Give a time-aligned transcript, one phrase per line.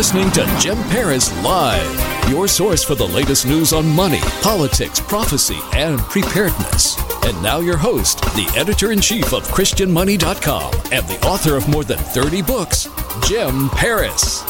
[0.00, 5.58] Listening to Jim Paris Live, your source for the latest news on money, politics, prophecy,
[5.74, 6.96] and preparedness.
[7.26, 11.84] And now, your host, the editor in chief of ChristianMoney.com and the author of more
[11.84, 12.88] than 30 books,
[13.28, 14.42] Jim Paris.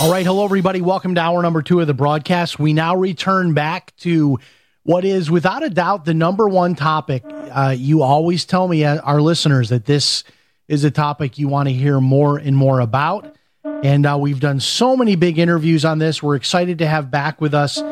[0.00, 0.80] All right, hello everybody.
[0.80, 2.58] Welcome to hour number two of the broadcast.
[2.58, 4.38] We now return back to
[4.84, 7.22] what is, without a doubt, the number one topic.
[7.26, 10.24] Uh, you always tell me, uh, our listeners, that this
[10.68, 13.36] is a topic you want to hear more and more about.
[13.66, 16.22] And uh, we've done so many big interviews on this.
[16.22, 17.82] We're excited to have back with us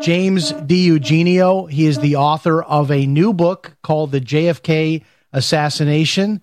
[0.00, 1.70] James DiEugenio.
[1.70, 5.02] He is the author of a new book called The JFK
[5.32, 6.40] Assassination.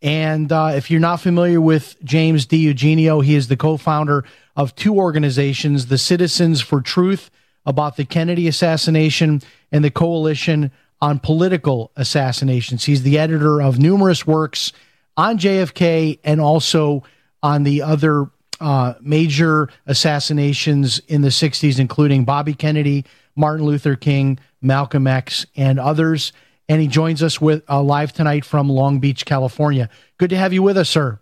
[0.00, 4.24] And uh, if you're not familiar with James DiEugenio, he is the co founder
[4.56, 7.30] of two organizations the Citizens for Truth
[7.64, 12.84] about the Kennedy assassination and the Coalition on Political Assassinations.
[12.84, 14.72] He's the editor of numerous works
[15.16, 17.04] on JFK and also
[17.42, 23.04] on the other uh, major assassinations in the 60s, including Bobby Kennedy,
[23.34, 26.32] Martin Luther King, Malcolm X, and others.
[26.68, 29.90] And he joins us with uh, live tonight from Long Beach, California.
[30.18, 31.18] Good to have you with us, sir.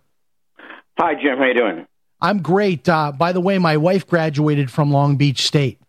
[0.99, 1.37] Hi, Jim.
[1.37, 1.87] How you doing?
[2.21, 2.87] I'm great.
[2.87, 5.81] Uh, by the way, my wife graduated from Long Beach State.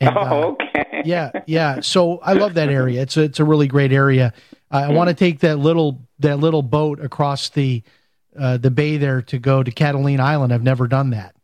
[0.00, 1.02] And, uh, oh, okay.
[1.04, 1.80] yeah, yeah.
[1.80, 3.02] So I love that area.
[3.02, 4.32] It's a, it's a really great area.
[4.70, 7.82] Uh, I want to take that little that little boat across the
[8.38, 10.52] uh, the bay there to go to Catalina Island.
[10.52, 11.34] I've never done that.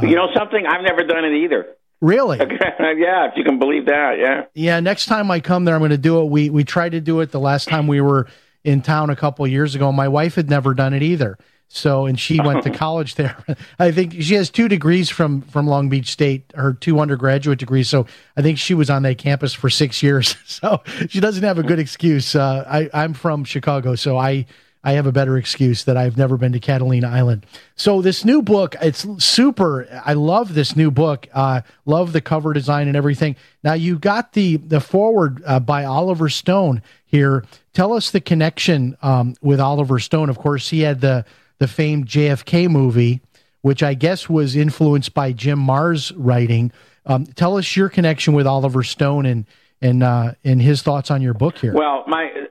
[0.00, 0.64] you know something?
[0.66, 1.66] I've never done it either.
[2.00, 2.38] Really?
[2.40, 4.18] yeah, if you can believe that.
[4.18, 4.44] Yeah.
[4.54, 4.80] Yeah.
[4.80, 6.24] Next time I come there, I'm going to do it.
[6.24, 8.26] We we tried to do it the last time we were
[8.64, 9.92] in town a couple of years ago.
[9.92, 11.38] My wife had never done it either.
[11.68, 13.36] So, and she went to college there.
[13.78, 17.88] I think she has two degrees from from Long Beach State, her two undergraduate degrees.
[17.88, 18.06] So,
[18.36, 20.36] I think she was on that campus for six years.
[20.44, 22.34] So, she doesn't have a good excuse.
[22.34, 24.46] Uh, I I'm from Chicago, so I
[24.84, 27.46] I have a better excuse that I've never been to Catalina Island.
[27.76, 29.86] So this new book, it's super.
[30.04, 31.28] I love this new book.
[31.32, 33.36] Uh, love the cover design and everything.
[33.62, 37.44] Now you got the the foreword uh, by Oliver Stone here.
[37.72, 40.28] Tell us the connection um, with Oliver Stone.
[40.28, 41.24] Of course, he had the
[41.58, 43.20] the famed JFK movie,
[43.60, 46.72] which I guess was influenced by Jim Marrs' writing.
[47.06, 49.46] Um, tell us your connection with Oliver Stone and
[49.80, 51.72] and uh, and his thoughts on your book here.
[51.72, 52.48] Well, my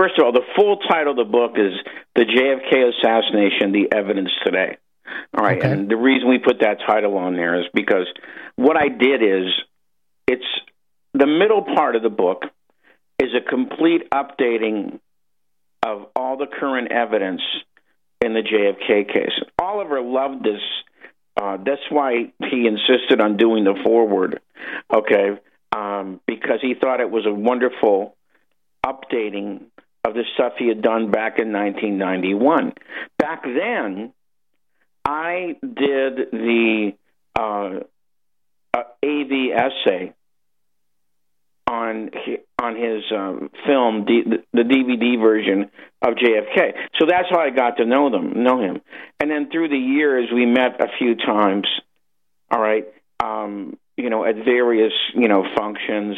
[0.00, 1.72] first of all, the full title of the book is
[2.14, 4.78] "The JFK Assassination: The Evidence Today."
[5.36, 5.70] All right, Okay.
[5.70, 8.06] and the reason we put that title on there is because
[8.56, 9.52] what I did is
[10.26, 10.46] it's
[11.12, 12.44] the middle part of the book
[13.18, 15.00] is a complete updating
[15.84, 17.42] of all the current evidence
[18.20, 19.32] in the JFK case.
[19.58, 20.60] Oliver loved this.
[21.40, 24.40] Uh, that's why he insisted on doing the foreword,
[24.92, 25.38] okay?
[25.72, 28.16] Um, because he thought it was a wonderful
[28.84, 29.62] updating
[30.04, 32.72] of the stuff he had done back in 1991.
[33.18, 34.12] Back then,
[35.04, 36.92] I did the
[37.38, 37.80] uh,
[38.74, 40.14] uh, AV essay
[41.66, 42.10] on
[42.60, 45.70] on his um, film, the DVD version
[46.02, 46.72] of JFK.
[46.98, 48.80] So that's how I got to know them, know him.
[49.18, 51.66] And then through the years, we met a few times.
[52.50, 52.86] All right,
[53.22, 56.16] um, you know, at various you know functions,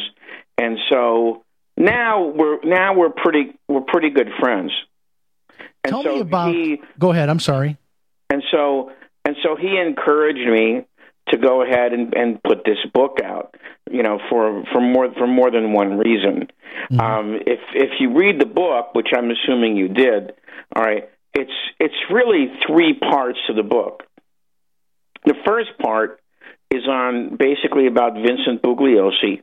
[0.57, 1.43] and so
[1.77, 4.71] now we're now we're pretty we're pretty good friends.
[5.83, 6.53] And Tell so me about.
[6.53, 7.29] he, go ahead.
[7.29, 7.77] I'm sorry.
[8.29, 8.91] and so
[9.25, 10.85] and so he encouraged me
[11.29, 13.55] to go ahead and, and put this book out
[13.89, 16.47] you know for for more for more than one reason
[16.99, 20.33] um if if you read the book which i'm assuming you did
[20.75, 24.03] all right it's it's really three parts to the book
[25.25, 26.19] the first part
[26.69, 29.41] is on basically about vincent bugliosi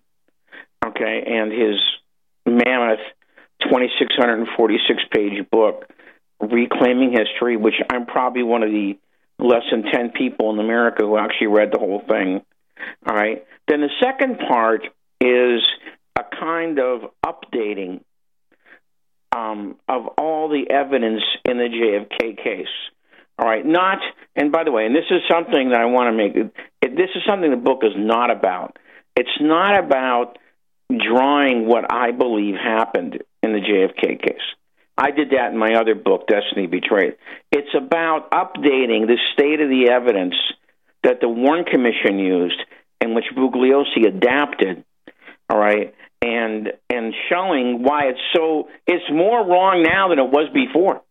[0.84, 1.76] okay and his
[2.50, 3.00] mammoth
[3.62, 5.88] 2646 page book
[6.40, 8.98] reclaiming history which i'm probably one of the
[9.40, 12.42] less than 10 people in America who actually read the whole thing.
[13.06, 13.44] All right.
[13.68, 14.82] Then the second part
[15.20, 15.62] is
[16.18, 18.02] a kind of updating
[19.34, 22.66] um, of all the evidence in the JFK case.
[23.38, 23.64] All right.
[23.64, 23.98] Not,
[24.36, 27.10] and by the way, and this is something that I want to make, it, this
[27.14, 28.78] is something the book is not about.
[29.16, 30.38] It's not about
[30.98, 34.40] drawing what I believe happened in the JFK case.
[34.96, 37.16] I did that in my other book, Destiny Betrayed.
[37.50, 40.34] It's about updating the state of the evidence
[41.02, 42.60] that the Warren Commission used,
[43.00, 44.84] and which Bugliosi adapted.
[45.48, 50.50] All right, and and showing why it's so it's more wrong now than it was
[50.52, 51.02] before.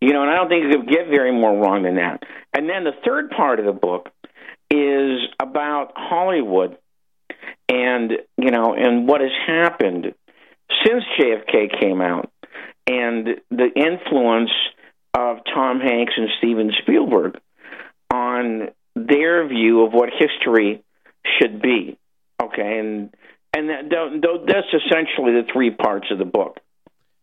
[0.00, 2.22] You know, and I don't think it could get very more wrong than that.
[2.52, 4.10] And then the third part of the book
[4.70, 6.76] is about Hollywood
[7.68, 10.14] and you know and what has happened
[10.84, 12.30] since JFK came out
[12.86, 14.50] and the influence
[15.14, 17.38] of Tom Hanks and Steven Spielberg
[18.12, 20.82] on their view of what history
[21.38, 21.96] should be.
[22.42, 23.14] Okay, and
[23.52, 26.58] and that, that's essentially the three parts of the book.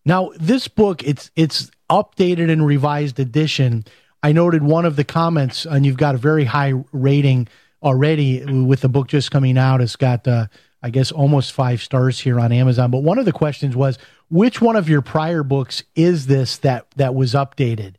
[0.06, 3.86] Now, this book it's it's updated and revised edition.
[4.24, 7.48] I noted one of the comments, and you've got a very high rating
[7.82, 9.82] already with the book just coming out.
[9.82, 10.48] It's got, uh,
[10.82, 12.92] I guess, almost five stars here on Amazon.
[12.92, 13.98] But one of the questions was,
[14.30, 17.96] which one of your prior books is this that that was updated?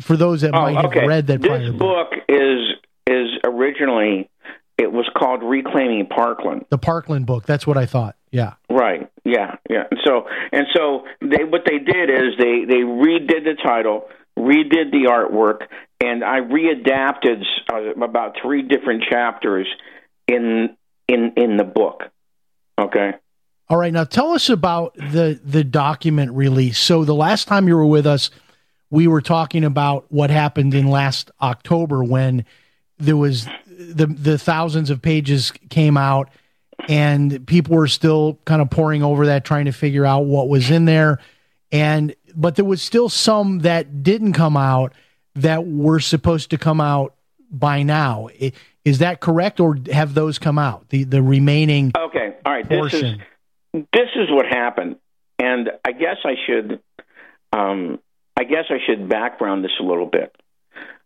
[0.00, 1.00] For those that oh, might okay.
[1.00, 2.60] have read that this prior book, book is
[3.06, 4.30] is originally
[4.78, 6.66] it was called Reclaiming Parkland.
[6.68, 7.46] The Parkland book.
[7.46, 8.16] That's what I thought.
[8.30, 8.54] Yeah.
[8.68, 9.10] Right.
[9.24, 9.56] Yeah.
[9.70, 9.84] Yeah.
[9.90, 14.08] And so and so they what they did is they they redid the title,
[14.38, 15.66] redid the artwork,
[16.00, 19.66] and I readapted uh, about three different chapters
[20.28, 20.76] in
[21.08, 22.04] in in the book.
[22.78, 23.14] Okay.
[23.68, 23.92] All right.
[23.92, 26.78] Now tell us about the the document release.
[26.78, 28.30] So the last time you were with us,
[28.90, 32.44] we were talking about what happened in last October when
[32.98, 36.30] there was the the thousands of pages came out
[36.88, 40.70] and people were still kind of poring over that trying to figure out what was
[40.70, 41.18] in there
[41.72, 44.92] and but there was still some that didn't come out
[45.36, 47.14] that were supposed to come out
[47.50, 48.28] by now
[48.84, 53.22] is that correct or have those come out the the remaining okay all right portion?
[53.72, 54.96] this is this is what happened
[55.38, 56.80] and i guess i should
[57.52, 58.00] um
[58.36, 60.34] i guess i should background this a little bit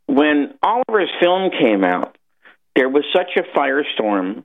[0.07, 2.17] when oliver's film came out
[2.75, 4.45] there was such a firestorm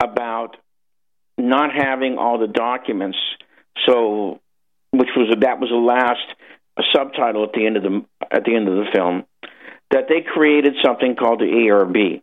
[0.00, 0.56] about
[1.36, 3.18] not having all the documents.
[3.86, 4.40] So,
[4.90, 6.34] which was that was the last
[6.94, 9.24] subtitle at the end of the at the end of the film
[9.90, 12.22] that they created something called the ARB,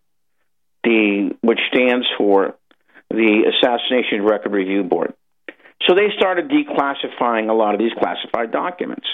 [0.83, 2.55] the which stands for
[3.09, 5.13] the Assassination Record Review Board.
[5.87, 9.07] So they started declassifying a lot of these classified documents.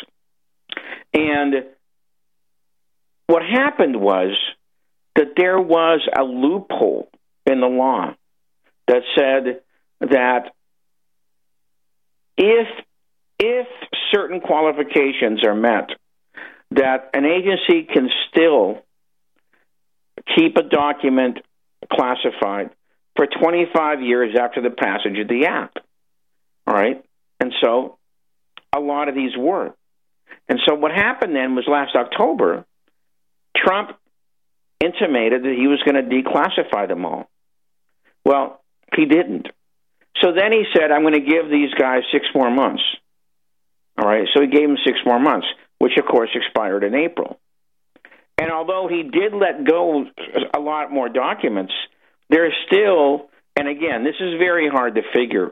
[1.14, 1.66] And
[3.28, 4.38] what happened was
[5.16, 7.10] that there was a loophole
[7.46, 8.14] in the law
[8.88, 9.62] that said
[10.02, 10.52] that
[12.38, 12.68] if
[13.42, 13.68] if
[14.14, 15.90] certain qualifications are met,
[16.72, 18.82] that an agency can still
[20.36, 21.40] keep a document
[21.92, 22.70] classified
[23.16, 25.80] for 25 years after the passage of the act.
[26.68, 27.04] All right?
[27.40, 27.98] And so
[28.74, 29.74] a lot of these were.
[30.48, 32.66] And so what happened then was last October,
[33.58, 33.98] Trump
[34.80, 37.30] intimated that he was going to declassify them all.
[38.24, 38.62] Well,
[38.96, 39.48] he didn't.
[40.22, 42.84] So then he said, I'm going to give these guys six more months.
[44.02, 45.46] All right, so he gave him six more months,
[45.78, 47.40] which of course expired in April.
[48.40, 50.06] And although he did let go
[50.56, 51.74] a lot more documents,
[52.28, 55.52] there's still, and again, this is very hard to figure,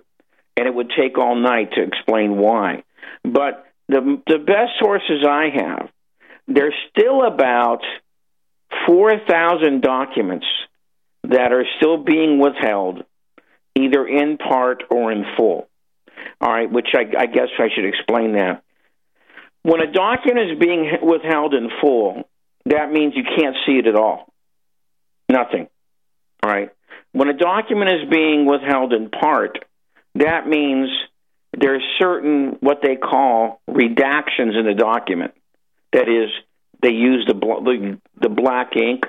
[0.58, 2.84] and it would take all night to explain why.
[3.24, 5.90] But the the best sources I have,
[6.48, 7.82] there's still about
[8.88, 10.48] 4,000 documents
[11.24, 13.04] that are still being withheld,
[13.76, 15.69] either in part or in full.
[16.42, 18.64] All right, which I, I guess I should explain that.
[19.64, 22.30] When a document is being withheld in full,
[22.66, 24.34] that means you can't see it at all.
[25.28, 25.68] Nothing.
[26.42, 26.70] All right.
[27.12, 29.60] When a document is being withheld in part,
[30.16, 30.90] that means
[31.58, 35.34] there's certain what they call redactions in the document.
[35.92, 36.30] That is,
[36.82, 39.06] they use the, the, the black ink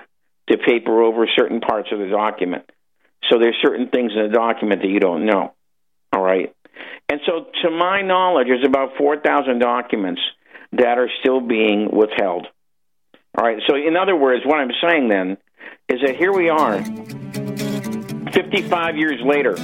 [0.48, 2.64] to paper over certain parts of the document.
[3.30, 5.54] So there's certain things in the document that you don't know.
[6.12, 6.54] All right.
[7.08, 10.20] And so, to my knowledge, there's about 4,000 documents
[10.72, 12.46] that are still being withheld.
[13.36, 13.60] All right.
[13.68, 15.38] So, in other words, what I'm saying then
[15.88, 16.82] is that here we are,
[18.32, 19.56] 55 years later,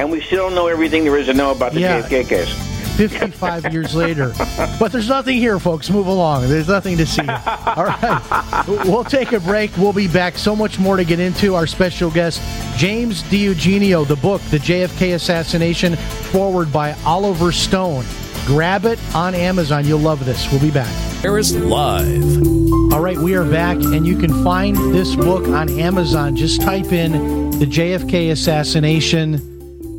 [0.00, 2.00] and we still don't know everything there is to know about the yeah.
[2.00, 2.67] JFK case.
[2.98, 4.32] 55 years later.
[4.80, 5.88] But there's nothing here, folks.
[5.88, 6.48] Move along.
[6.48, 7.22] There's nothing to see.
[7.28, 8.64] All right.
[8.66, 9.70] We'll take a break.
[9.76, 10.36] We'll be back.
[10.36, 11.54] So much more to get into.
[11.54, 12.42] Our special guest,
[12.76, 18.04] James DiEugenio, the book, The JFK Assassination, foreword by Oliver Stone.
[18.46, 19.86] Grab it on Amazon.
[19.86, 20.50] You'll love this.
[20.50, 20.92] We'll be back.
[21.22, 22.42] Paris Live.
[22.92, 26.34] All right, we are back, and you can find this book on Amazon.
[26.34, 29.57] Just type in the JFK assassination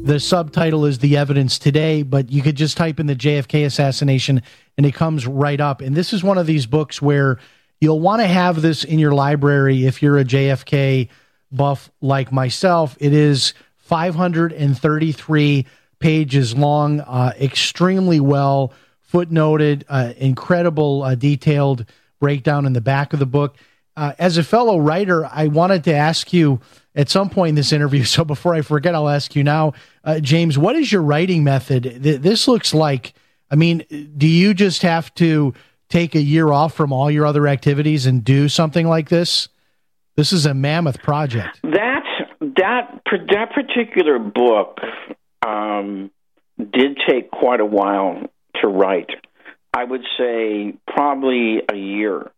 [0.10, 4.42] the subtitle is The Evidence Today, but you could just type in the JFK assassination
[4.76, 5.82] and it comes right up.
[5.82, 7.38] And this is one of these books where
[7.80, 11.10] you'll want to have this in your library if you're a JFK
[11.52, 12.98] buff like myself.
[13.00, 15.68] It is 533
[16.00, 18.74] pages long, uh, extremely well
[19.14, 21.86] footnoted, uh, incredible uh, detailed
[22.20, 23.58] breakdown in the back of the book.
[24.00, 26.62] Uh, as a fellow writer, I wanted to ask you
[26.96, 28.04] at some point in this interview.
[28.06, 29.74] So before I forget, I'll ask you now,
[30.06, 31.84] uh, James, what is your writing method?
[31.84, 33.14] Th- this looks like,
[33.52, 33.84] I mean,
[34.18, 35.54] do you just have to
[35.90, 39.50] take a year off from all your other activities and do something like this?
[40.16, 41.60] This is a mammoth project.
[41.64, 42.04] That
[42.40, 44.80] that that particular book
[45.46, 46.10] um,
[46.58, 48.22] did take quite a while
[48.62, 49.10] to write.
[49.74, 52.32] I would say probably a year.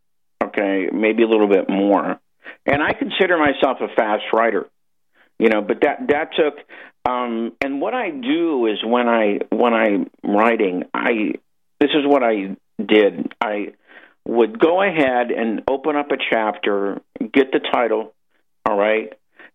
[0.51, 2.19] Okay, maybe a little bit more.
[2.65, 4.67] And I consider myself a fast writer,
[5.39, 5.61] you know.
[5.61, 6.55] But that that took.
[7.09, 11.33] Um, and what I do is when I when I'm writing, I
[11.79, 13.33] this is what I did.
[13.41, 13.73] I
[14.27, 18.13] would go ahead and open up a chapter, get the title,
[18.69, 19.13] all right,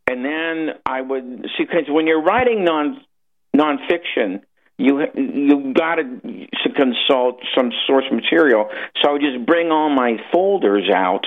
[0.08, 3.00] and then I would see because when you're writing non
[3.54, 4.42] nonfiction,
[4.78, 6.04] you you got to
[6.74, 8.68] consult some source material.
[9.02, 11.26] So I would just bring all my folders out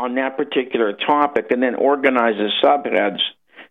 [0.00, 3.18] on that particular topic, and then organize the subheads,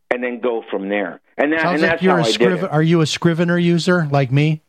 [0.09, 1.19] and then go from there.
[1.37, 2.71] And that, Sounds and like that's you're how a I Scriv- did it.
[2.71, 4.61] Are you a Scrivener user like me?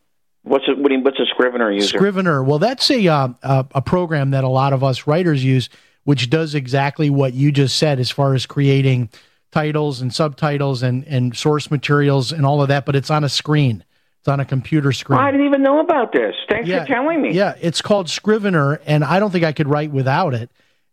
[0.43, 1.87] What's a, what do you- what's a Scrivener user?
[1.99, 2.43] Scrivener.
[2.43, 5.69] Well, that's a, uh, a a program that a lot of us writers use,
[6.03, 9.09] which does exactly what you just said as far as creating
[9.53, 12.87] titles and subtitles and and source materials and all of that.
[12.87, 13.85] But it's on a screen.
[14.23, 15.19] It's on a computer screen.
[15.19, 16.37] I didn't even know about this.
[16.49, 17.33] Thanks for telling me.
[17.33, 20.49] Yeah, it's called Scrivener, and I don't think I could write without it.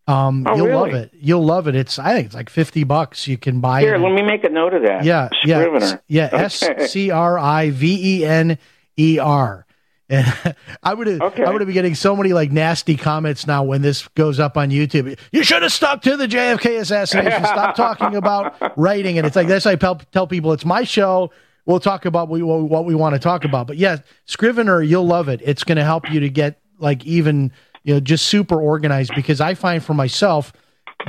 [0.07, 0.91] Um, Oh, you'll really?
[0.91, 1.12] love it.
[1.13, 1.75] You'll love it.
[1.75, 3.27] It's I think it's like fifty bucks.
[3.27, 4.00] You can buy Here, it.
[4.00, 5.03] Here, let me make a note of that.
[5.03, 6.01] Yeah, Scrivener.
[6.07, 6.39] yeah, yeah.
[6.39, 6.63] S.
[6.91, 8.57] C R I V E N
[8.98, 9.67] E R.
[10.09, 11.43] And I would Okay.
[11.43, 14.71] I would be getting so many like nasty comments now when this goes up on
[14.71, 15.19] YouTube.
[15.31, 17.45] You should have stuck to the JFK assassination.
[17.45, 19.19] Stop talking about writing.
[19.19, 19.67] And it's like this.
[19.67, 21.29] I tell, tell people it's my show.
[21.70, 23.68] We'll talk about what we, what we want to talk about.
[23.68, 25.40] But yeah, Scrivener, you'll love it.
[25.44, 27.52] It's going to help you to get like even
[27.84, 30.52] you know just super organized because I find for myself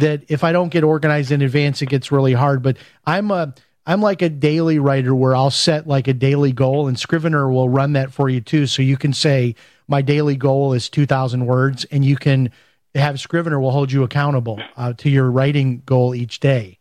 [0.00, 2.62] that if I don't get organized in advance, it gets really hard.
[2.62, 2.76] But
[3.06, 3.54] I'm a
[3.86, 7.70] I'm like a daily writer where I'll set like a daily goal, and Scrivener will
[7.70, 8.66] run that for you too.
[8.66, 9.54] So you can say
[9.88, 12.52] my daily goal is two thousand words, and you can
[12.94, 16.79] have Scrivener will hold you accountable uh, to your writing goal each day.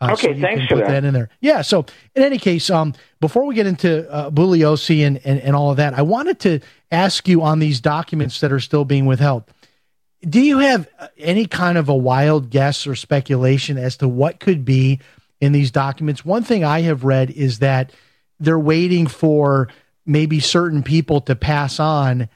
[0.00, 1.04] Uh, Okay, you thanks can for put that.
[1.04, 1.28] in there.
[1.40, 1.62] Yeah.
[1.62, 5.70] So in any case, um, before we get into uh, Bugliosi and, and and all
[5.70, 9.44] of that, I wanted to ask you on these documents that are still being withheld
[10.28, 14.40] do you have uh, any kind of a wild guess or speculation as to what
[14.40, 15.00] could be
[15.40, 16.24] in these documents?
[16.24, 17.92] One thing I have read is that
[18.38, 19.68] they're waiting for
[20.04, 22.28] maybe certain people to pass on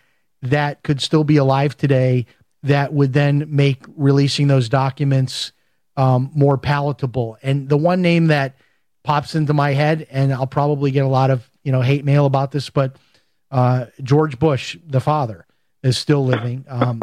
[0.43, 2.27] that could still be alive today
[2.63, 5.53] that would then make releasing those documents
[5.97, 7.39] um, more palatable.
[7.43, 8.57] And the one name that
[9.03, 12.27] pops into my head, and I'll probably get a lot of you know hate mail
[12.27, 12.97] about this, but
[13.51, 15.47] uh, George Bush, the father,
[15.83, 16.65] is still living.
[16.75, 17.01] Um,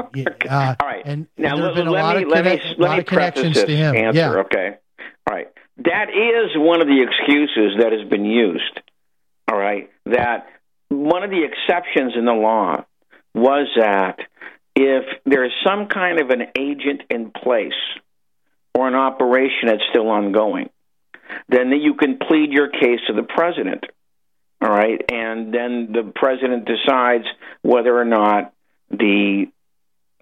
[0.50, 1.02] uh, All right.
[1.06, 3.06] and now there let, have been a lot me of, let me connect- lot of
[3.06, 3.96] connections to him.
[3.96, 4.20] answer.
[4.20, 4.76] yeah, Okay.
[5.30, 5.48] All right.
[5.78, 8.82] That is one of the excuses that has been used.
[9.50, 9.90] All right.
[10.06, 10.48] That
[10.90, 12.84] one of the exceptions in the law
[13.34, 14.20] was that
[14.76, 17.74] if there is some kind of an agent in place
[18.76, 20.70] or an operation that's still ongoing,
[21.50, 23.86] then you can plead your case to the president.
[24.62, 27.26] All right, and then the president decides
[27.64, 28.54] whether or not
[28.92, 29.48] the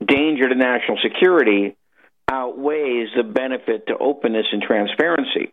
[0.06, 1.75] danger to national security
[2.32, 5.51] outweighs the benefit to openness and transparency.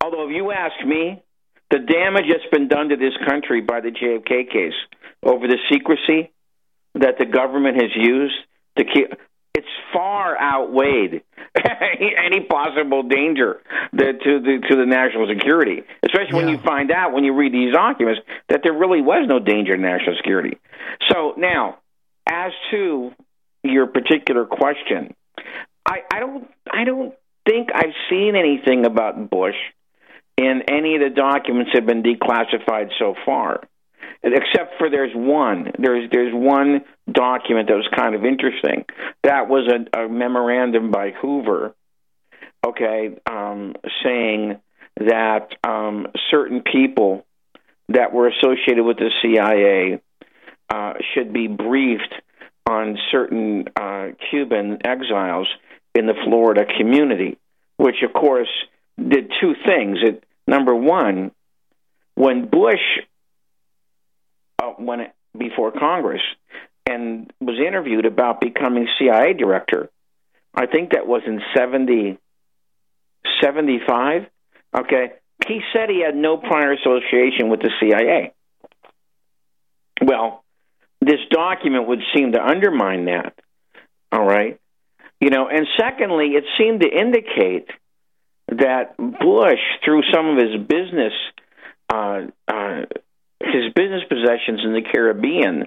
[0.00, 1.22] Although, if you ask me,
[1.70, 4.74] the damage that's been done to this country by the JFK case
[5.22, 6.32] over the secrecy
[6.94, 8.34] that the government has used
[8.76, 9.12] to keep
[9.60, 11.22] it's far outweighed
[12.24, 13.60] any possible danger
[13.92, 15.82] to the to the national security.
[16.02, 19.38] Especially when you find out when you read these documents that there really was no
[19.38, 20.56] danger to national security.
[21.10, 21.78] So now,
[22.26, 23.12] as to
[23.62, 25.14] your particular question,
[25.84, 27.14] I, I don't I don't
[27.46, 29.56] think I've seen anything about Bush
[30.38, 33.60] in any of the documents that have been declassified so far
[34.22, 35.72] except for there's one.
[35.78, 38.84] There's there's one document that was kind of interesting.
[39.24, 41.74] That was a, a memorandum by Hoover,
[42.66, 43.74] okay, um,
[44.04, 44.60] saying
[44.96, 47.24] that um, certain people
[47.88, 50.00] that were associated with the CIA
[50.68, 52.14] uh, should be briefed
[52.68, 55.48] on certain uh, Cuban exiles
[55.94, 57.38] in the Florida community,
[57.78, 58.50] which of course
[58.96, 59.98] did two things.
[60.02, 61.32] It number one
[62.14, 63.00] when Bush
[64.60, 65.02] uh, went
[65.36, 66.22] before Congress
[66.86, 69.90] and was interviewed about becoming CIA director.
[70.54, 72.18] I think that was in 70,
[73.40, 74.26] 75.
[74.76, 75.12] Okay.
[75.46, 78.32] He said he had no prior association with the CIA.
[80.02, 80.44] Well,
[81.00, 83.34] this document would seem to undermine that.
[84.12, 84.58] All right.
[85.20, 87.68] You know, and secondly, it seemed to indicate
[88.48, 91.12] that Bush, through some of his business,
[91.88, 92.82] uh, uh,
[93.40, 95.66] his business possessions in the Caribbean,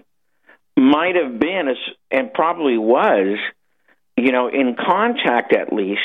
[0.78, 1.74] might have been,
[2.12, 3.38] and probably was,
[4.18, 6.02] you know, in contact at least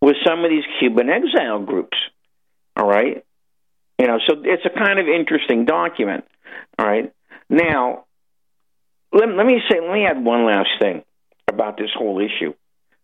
[0.00, 1.96] with some of these Cuban exile groups.
[2.76, 3.24] All right.
[3.98, 6.24] You know, so it's a kind of interesting document.
[6.78, 7.12] All right.
[7.48, 8.04] Now,
[9.12, 11.04] let, let me say, let me add one last thing
[11.48, 12.54] about this whole issue,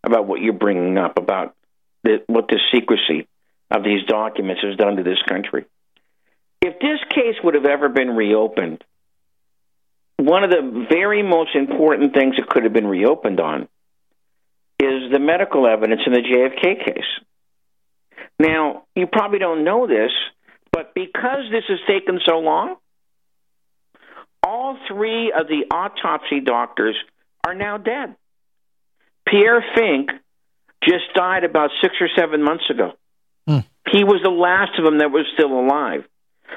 [0.03, 1.55] about what you're bringing up, about
[2.03, 3.27] the, what the secrecy
[3.69, 5.65] of these documents has done to this country.
[6.61, 8.83] If this case would have ever been reopened,
[10.17, 13.63] one of the very most important things that could have been reopened on
[14.79, 17.05] is the medical evidence in the JFK case.
[18.39, 20.11] Now, you probably don't know this,
[20.71, 22.75] but because this has taken so long,
[24.43, 26.95] all three of the autopsy doctors
[27.45, 28.15] are now dead.
[29.27, 30.09] Pierre Finck
[30.83, 32.93] just died about six or seven months ago.
[33.47, 33.59] Hmm.
[33.91, 36.05] He was the last of them that was still alive.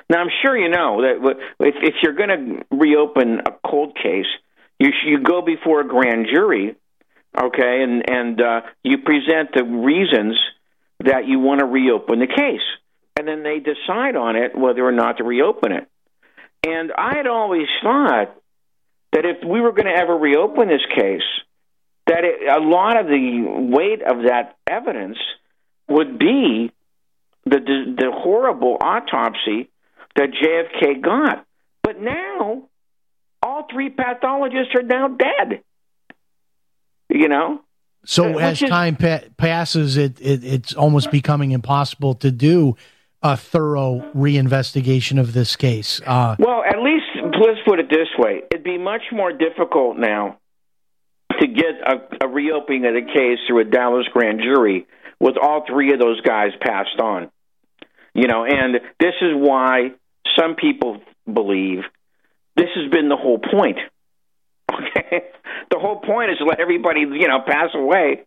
[0.08, 4.26] Now, I'm sure you know that if, if you're going to reopen a cold case,
[4.78, 6.76] you you go before a grand jury,
[7.38, 10.38] okay, and and uh, you present the reasons
[11.00, 12.66] that you want to reopen the case,
[13.16, 15.88] and then they decide on it whether or not to reopen it.
[16.66, 18.34] And I had always thought
[19.12, 21.22] that if we were going to ever reopen this case,
[22.06, 25.18] that it, a lot of the weight of that evidence
[25.88, 26.72] would be
[27.44, 29.70] the, the the horrible autopsy
[30.16, 31.44] that JFK got.
[31.82, 32.68] But now,
[33.42, 35.62] all three pathologists are now dead.
[37.10, 37.60] You know?
[38.06, 42.76] So as is, time pa- passes, it, it, it's almost becoming impossible to do
[43.22, 46.00] a thorough reinvestigation of this case.
[46.04, 47.06] Uh, well, at least
[47.40, 50.38] let's put it this way: it'd be much more difficult now
[51.40, 54.86] to get a, a reopening of the case through a Dallas grand jury
[55.18, 57.30] with all three of those guys passed on.
[58.14, 59.92] You know, and this is why
[60.38, 61.80] some people believe
[62.56, 63.78] this has been the whole point.
[64.72, 65.24] Okay,
[65.70, 68.22] the whole point is to let everybody you know pass away.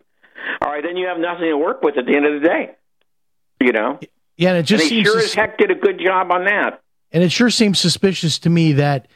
[0.62, 2.72] All right, then you have nothing to work with at the end of the day.
[3.60, 4.00] You know.
[4.38, 6.82] Yeah, and it just and seems sure as heck did a good job on that.
[7.12, 9.08] And it sure seems suspicious to me that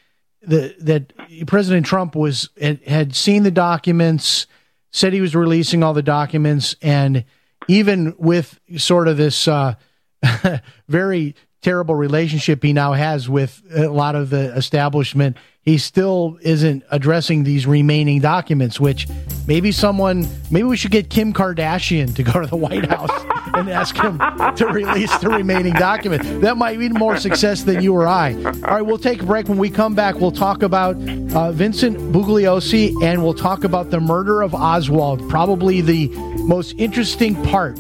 [0.42, 1.14] the that
[1.48, 4.48] President Trump was had seen the documents,
[4.92, 7.24] said he was releasing all the documents, and
[7.68, 9.76] even with sort of this uh,
[10.88, 16.84] very terrible relationship he now has with a lot of the establishment, he still isn't
[16.90, 19.08] addressing these remaining documents, which
[19.48, 23.12] maybe someone, maybe we should get Kim Kardashian to go to the White House
[23.54, 24.18] and ask him
[24.56, 26.28] to release the remaining documents.
[26.42, 28.34] That might be more success than you or I.
[28.34, 29.48] All right, we'll take a break.
[29.48, 34.00] When we come back, we'll talk about uh, Vincent Bugliosi and we'll talk about the
[34.00, 36.08] murder of Oswald, probably the
[36.48, 37.78] most interesting part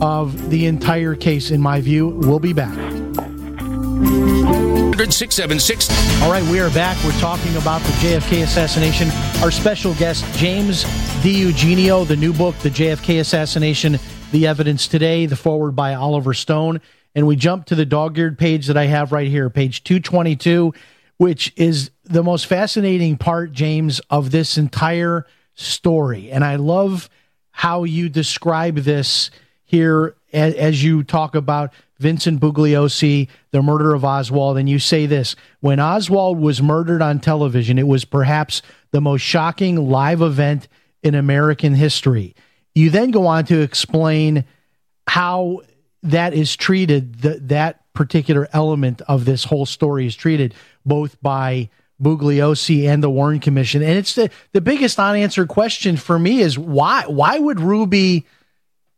[0.00, 2.08] of the entire case, in my view.
[2.08, 2.78] We'll be back.
[5.20, 6.22] 676.
[6.22, 6.96] All right, we are back.
[7.04, 9.10] We're talking about the JFK assassination.
[9.42, 10.84] Our special guest, James
[11.22, 13.98] DiEugenio, the new book, The JFK Assassination
[14.30, 16.80] The Evidence Today, the foreword by Oliver Stone.
[17.14, 20.72] And we jump to the dog eared page that I have right here, page 222,
[21.16, 26.30] which is the most fascinating part, James, of this entire story.
[26.30, 27.10] And I love
[27.50, 29.30] how you describe this
[29.70, 35.36] here as you talk about Vincent Bugliosi, the murder of Oswald, and you say this
[35.60, 40.66] when Oswald was murdered on television, it was perhaps the most shocking live event
[41.04, 42.34] in American history.
[42.74, 44.44] You then go on to explain
[45.06, 45.60] how
[46.02, 50.52] that is treated, that particular element of this whole story is treated
[50.84, 51.68] both by
[52.02, 53.82] Bugliosi and the Warren Commission.
[53.82, 58.26] And it's the, the biggest unanswered question for me is why why would Ruby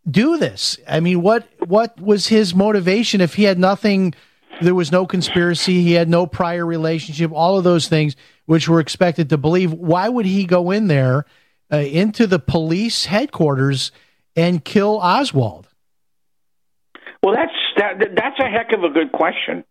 [0.08, 0.78] do this?
[0.88, 4.14] I mean, what what was his motivation if he had nothing?
[4.60, 5.82] There was no conspiracy.
[5.82, 7.32] He had no prior relationship.
[7.32, 9.72] All of those things, which were expected to believe.
[9.72, 11.24] Why would he go in there
[11.72, 13.92] uh, into the police headquarters
[14.36, 15.68] and kill Oswald?
[17.22, 19.64] Well, that's that, that's a heck of a good question,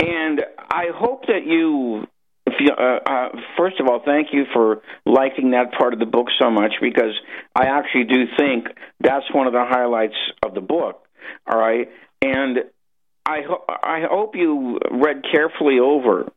[0.00, 2.06] and I hope that you
[2.60, 6.50] uh, uh, first of all, thank you for liking that part of the book so
[6.50, 7.14] much because
[7.54, 8.66] I actually do think
[9.00, 11.04] that's one of the highlights of the book.
[11.46, 11.88] All right,
[12.20, 12.58] and
[13.26, 16.30] I ho- I hope you read carefully over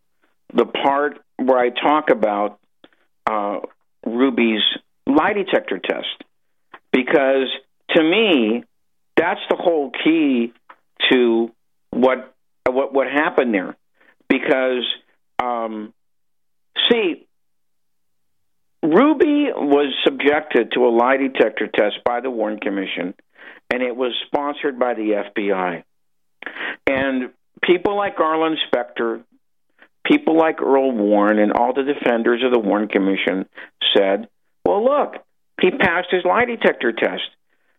[0.53, 2.59] the part where I talk about
[3.25, 3.59] uh,
[4.05, 4.63] Ruby's
[5.07, 6.23] lie detector test
[6.91, 7.47] because
[7.91, 8.63] to me
[9.17, 10.53] that's the whole key
[11.11, 11.51] to
[11.91, 12.33] what
[12.67, 13.75] what what happened there
[14.29, 14.83] because
[15.41, 15.93] um,
[16.91, 17.27] see
[18.83, 23.15] Ruby was subjected to a lie detector test by the Warren Commission
[23.73, 25.83] and it was sponsored by the FBI
[26.87, 27.31] and
[27.63, 29.21] people like Arlen Specter
[30.05, 33.47] people like Earl Warren and all the defenders of the Warren Commission
[33.95, 34.27] said
[34.65, 35.15] well look
[35.61, 37.23] he passed his lie detector test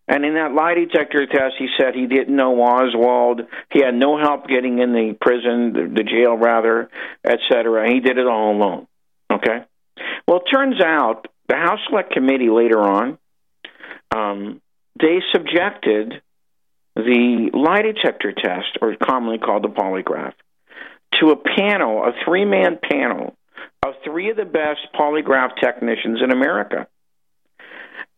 [0.09, 3.43] and in that lie detector test, he said he didn't know Oswald.
[3.73, 6.89] He had no help getting in the prison, the, jail rather,
[7.25, 7.93] et cetera.
[7.93, 8.87] He did it all alone.
[9.33, 9.65] Okay.
[10.29, 13.19] Well, it turns out the House Select Committee later on,
[14.15, 14.61] um,
[14.99, 16.23] they subjected
[16.95, 20.33] the lie detector test, or commonly called the polygraph,
[21.21, 23.37] to a panel, a three-man panel
[23.85, 26.87] of three of the best polygraph technicians in America.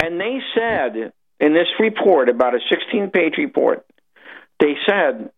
[0.00, 3.86] And they said in this report, about a 16 page report,
[4.60, 5.30] they said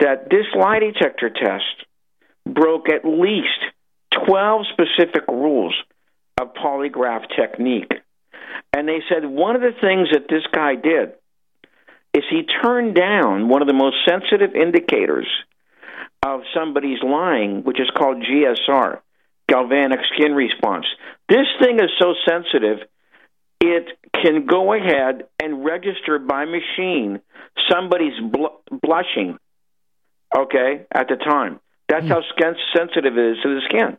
[0.00, 1.64] that this lie detector test
[2.46, 3.58] broke at least
[4.26, 5.74] 12 specific rules
[6.40, 7.92] of polygraph technique.
[8.72, 11.12] And they said one of the things that this guy did
[12.14, 15.26] is he turned down one of the most sensitive indicators
[16.24, 19.00] of somebody's lying, which is called GSR,
[19.48, 20.86] galvanic skin response.
[21.28, 22.86] This thing is so sensitive
[23.60, 27.20] it can go ahead and register by machine
[27.70, 29.38] somebody's bl- blushing,
[30.36, 31.60] okay, at the time.
[31.88, 32.08] That's mm.
[32.08, 33.98] how skin- sensitive it is to the skin.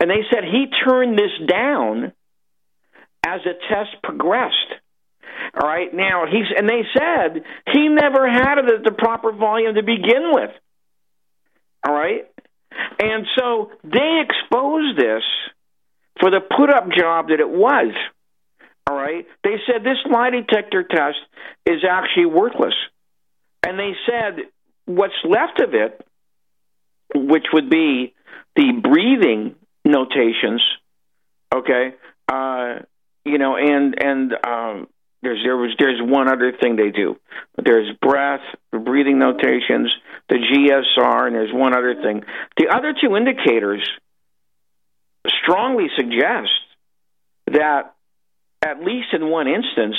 [0.00, 2.12] And they said he turned this down
[3.24, 4.54] as the test progressed.
[5.54, 9.74] All right, now he's and they said he never had it at the proper volume
[9.74, 10.50] to begin with.
[11.86, 12.26] All right,
[13.00, 15.22] and so they exposed this
[16.20, 17.92] for the put up job that it was.
[18.88, 19.26] All right.
[19.42, 21.18] They said this lie detector test
[21.66, 22.74] is actually worthless.
[23.62, 24.44] And they said
[24.84, 26.06] what's left of it,
[27.14, 28.14] which would be
[28.56, 30.62] the breathing notations,
[31.54, 31.94] okay,
[32.28, 32.80] uh,
[33.24, 34.88] you know, and and um,
[35.22, 37.16] there's there was there's one other thing they do.
[37.62, 39.90] There's breath, breathing notations,
[40.28, 42.22] the GSR, and there's one other thing.
[42.58, 43.88] The other two indicators
[45.42, 46.50] strongly suggest
[47.46, 47.94] that
[48.64, 49.96] at least in one instance,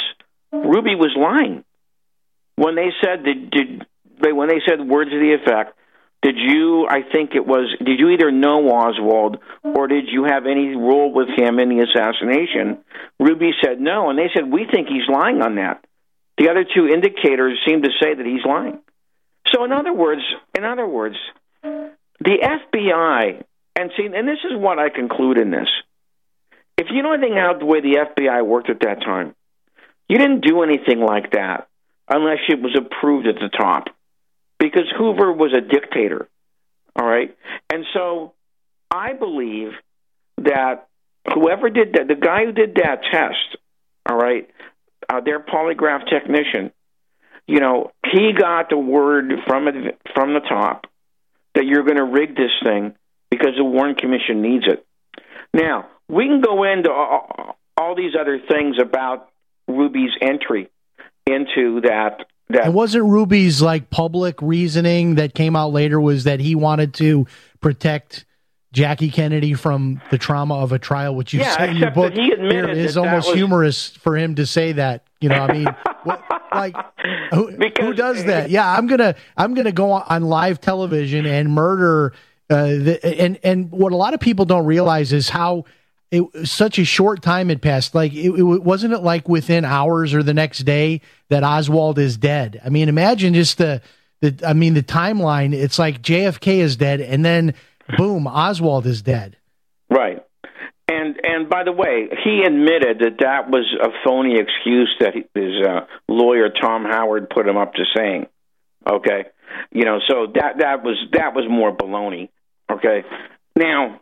[0.51, 1.63] Ruby was lying.
[2.55, 3.85] When they said did, did
[4.21, 5.77] they when they said words to the effect
[6.21, 10.47] did you i think it was did you either know oswald or did you have
[10.47, 12.83] any role with him in the assassination?
[13.19, 15.85] Ruby said no and they said we think he's lying on that.
[16.37, 18.79] The other two indicators seem to say that he's lying.
[19.53, 20.21] So in other words
[20.57, 21.17] in other words
[21.61, 23.43] the fbi
[23.75, 25.69] and see and this is what i conclude in this
[26.77, 29.35] if you know anything about the way the FBI worked at that time,
[30.09, 31.67] you didn't do anything like that
[32.07, 33.85] unless it was approved at the top,
[34.59, 36.27] because Hoover was a dictator.
[36.97, 37.35] All right,
[37.71, 38.33] and so
[38.91, 39.71] I believe
[40.37, 40.87] that
[41.33, 43.57] whoever did that, the guy who did that test,
[44.07, 44.49] all right,
[45.09, 46.71] uh, their polygraph technician,
[47.47, 50.85] you know, he got the word from it, from the top
[51.53, 52.95] that you're going to rig this thing
[53.29, 54.85] because the Warren Commission needs it.
[55.53, 59.29] Now, we can go into all, all these other things about
[59.67, 60.69] Ruby's entry
[61.25, 62.27] into that.
[62.49, 66.93] That and wasn't Ruby's like public reasoning that came out later was that he wanted
[66.95, 67.25] to
[67.59, 68.25] protect
[68.71, 72.13] Jackie Kennedy from the trauma of a trial, which you yeah, say in your book.
[72.13, 73.35] He admitted it is almost was...
[73.35, 75.05] humorous for him to say that.
[75.21, 75.67] You know, I mean,
[76.03, 76.21] what,
[76.53, 76.75] like
[77.33, 78.49] who, because, who does that?
[78.49, 82.13] Yeah, I'm gonna I'm gonna go on live television and murder.
[82.49, 85.63] Uh, the, and and what a lot of people don't realize is how
[86.15, 87.93] it such a short time had passed.
[87.93, 92.17] Like it, it, wasn't it like within hours or the next day that Oswald is
[92.17, 92.61] dead.
[92.63, 93.81] I mean, imagine just the
[94.21, 94.39] the.
[94.45, 95.53] I mean, the timeline.
[95.53, 97.53] It's like JFK is dead, and then
[97.97, 99.37] boom, Oswald is dead.
[99.89, 100.23] Right.
[100.87, 105.65] And and by the way, he admitted that that was a phony excuse that his
[105.65, 108.27] uh, lawyer Tom Howard put him up to saying.
[108.87, 109.25] Okay,
[109.71, 112.29] you know, so that that was that was more baloney.
[112.71, 113.03] Okay,
[113.55, 113.99] now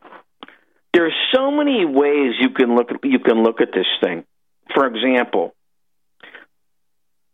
[0.93, 4.23] there's so many ways you can look you can look at this thing.
[4.73, 5.53] For example,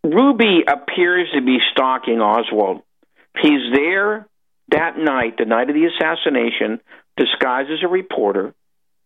[0.04, 2.82] Ruby appears to be stalking Oswald.
[3.42, 4.28] He's there
[4.72, 6.80] that night, the night of the assassination,
[7.18, 8.54] disguised as a reporter.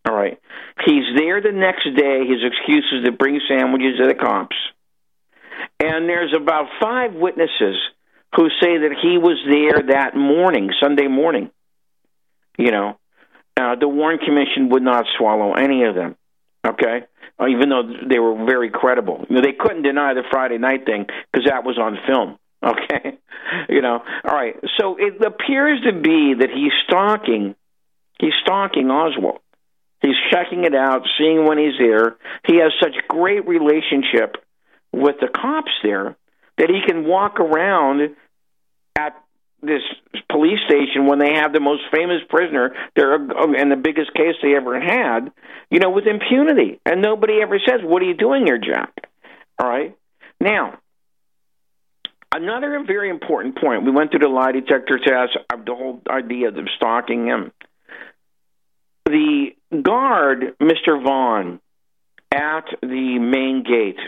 [0.06, 0.38] All right.
[0.84, 2.26] He's there the next day.
[2.26, 4.56] His excuse is to bring sandwiches to the cops.
[5.80, 7.76] And there's about five witnesses
[8.36, 11.50] who say that he was there that morning, Sunday morning.
[12.58, 12.98] You know,
[13.56, 16.16] uh, the Warren Commission would not swallow any of them.
[16.66, 17.04] Okay,
[17.38, 20.86] uh, even though they were very credible, you know, they couldn't deny the Friday night
[20.86, 22.38] thing because that was on film.
[22.64, 23.18] Okay,
[23.68, 24.54] you know, all right.
[24.80, 27.54] So it appears to be that he's stalking,
[28.18, 29.40] he's stalking Oswald.
[30.00, 32.16] He's checking it out, seeing when he's there.
[32.46, 34.36] He has such great relationship
[34.92, 36.16] with the cops there
[36.58, 38.14] that he can walk around
[38.96, 39.23] at
[39.66, 39.82] this
[40.30, 44.54] police station when they have the most famous prisoner there and the biggest case they
[44.54, 45.32] ever had,
[45.70, 46.80] you know, with impunity.
[46.84, 48.92] And nobody ever says, "What are you doing here, Jack?"
[49.58, 49.96] All right.
[50.40, 50.78] Now,
[52.32, 53.84] another very important point.
[53.84, 57.52] We went through the lie detector test, of the whole idea of stalking him.
[59.06, 61.02] The guard, Mr.
[61.02, 61.60] Vaughn,
[62.32, 64.00] at the main gate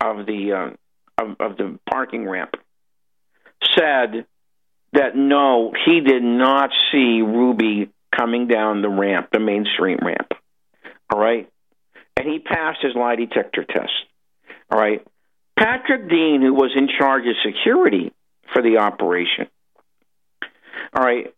[0.00, 2.54] of the uh, of, of the parking ramp
[3.76, 4.26] said
[4.92, 10.32] that no, he did not see Ruby coming down the ramp, the Main Street ramp.
[11.12, 11.50] All right?
[12.16, 13.92] And he passed his lie detector test.
[14.70, 15.06] All right?
[15.58, 18.12] Patrick Dean, who was in charge of security
[18.52, 19.48] for the operation,
[20.94, 21.34] all right,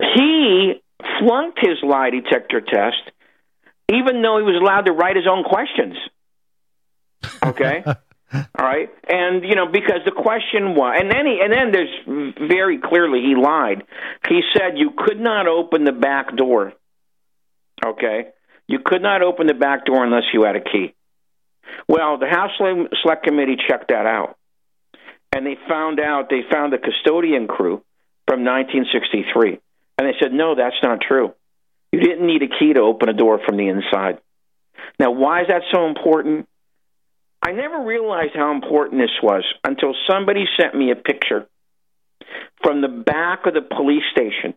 [0.00, 0.74] he
[1.18, 3.02] flunked his lie detector test,
[3.92, 5.96] even though he was allowed to write his own questions.
[7.44, 7.84] Okay?
[8.32, 12.38] All right, and you know because the question was, and then he, and then there's
[12.48, 13.84] very clearly he lied.
[14.28, 16.72] He said you could not open the back door.
[17.84, 18.28] Okay,
[18.66, 20.94] you could not open the back door unless you had a key.
[21.88, 22.50] Well, the House
[23.02, 24.38] Select Committee checked that out,
[25.34, 27.82] and they found out they found the custodian crew
[28.26, 29.60] from 1963,
[29.98, 31.34] and they said no, that's not true.
[31.92, 34.18] You didn't need a key to open a door from the inside.
[34.98, 36.48] Now, why is that so important?
[37.42, 41.46] I never realized how important this was until somebody sent me a picture
[42.62, 44.54] from the back of the police station,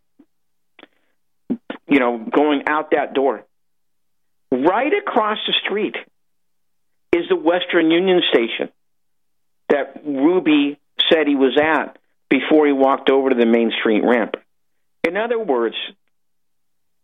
[1.88, 3.44] you know, going out that door.
[4.52, 5.96] Right across the street
[7.12, 8.70] is the Western Union station
[9.70, 10.80] that Ruby
[11.12, 11.98] said he was at
[12.30, 14.36] before he walked over to the Main Street ramp.
[15.04, 15.76] In other words,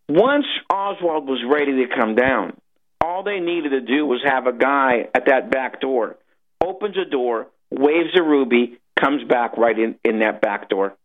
[0.08, 2.58] once Oswald was ready to come down,
[3.04, 6.18] all they needed to do was have a guy at that back door,
[6.64, 10.96] opens a door, waves a ruby, comes back right in, in that back door,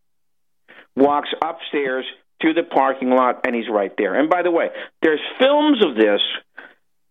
[0.95, 2.05] walks upstairs
[2.41, 4.13] to the parking lot, and he's right there.
[4.13, 4.67] And by the way,
[5.01, 6.21] there's films of this,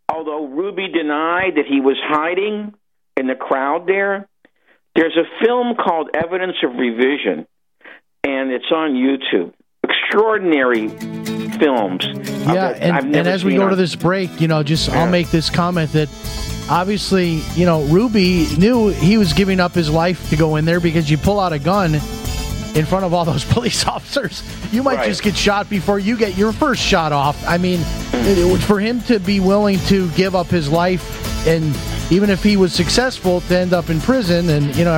[0.09, 2.75] although Ruby denied that he was hiding
[3.17, 4.29] in the crowd there.
[4.95, 7.47] There's a film called Evidence of Revision,
[8.25, 9.53] and it's on YouTube.
[9.83, 10.89] Extraordinary
[11.59, 12.05] films.
[12.07, 15.03] Yeah, and, and as we go to this break, you know, just yeah.
[15.03, 16.09] I'll make this comment that
[16.71, 20.81] obviously, you know, Ruby knew he was giving up his life to go in there
[20.81, 24.43] because you pull out a gun in front of all those police officers,
[24.73, 25.09] you might right.
[25.09, 27.43] just get shot before you get your first shot off.
[27.47, 27.81] I mean,
[28.61, 31.77] for him to be willing to give up his life and
[32.11, 34.95] even if he was successful to end up in prison and you know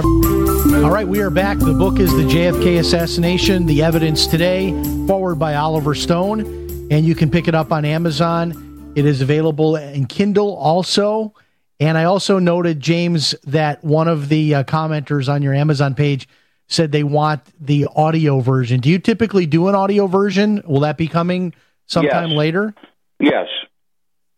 [0.82, 1.58] all right we are back.
[1.58, 4.70] The book is the jfk assassination the evidence today
[5.06, 6.66] foreword by oliver stone.
[6.90, 8.92] And you can pick it up on amazon.
[8.96, 11.34] It is available in kindle also.
[11.80, 16.28] And i also noted james that one of the uh, commenters on your amazon page
[16.66, 18.80] said they want the audio version.
[18.80, 20.62] Do you typically do an audio version?
[20.66, 21.54] Will that be coming
[21.86, 22.36] sometime yes.
[22.36, 22.74] later?
[23.20, 23.48] Yes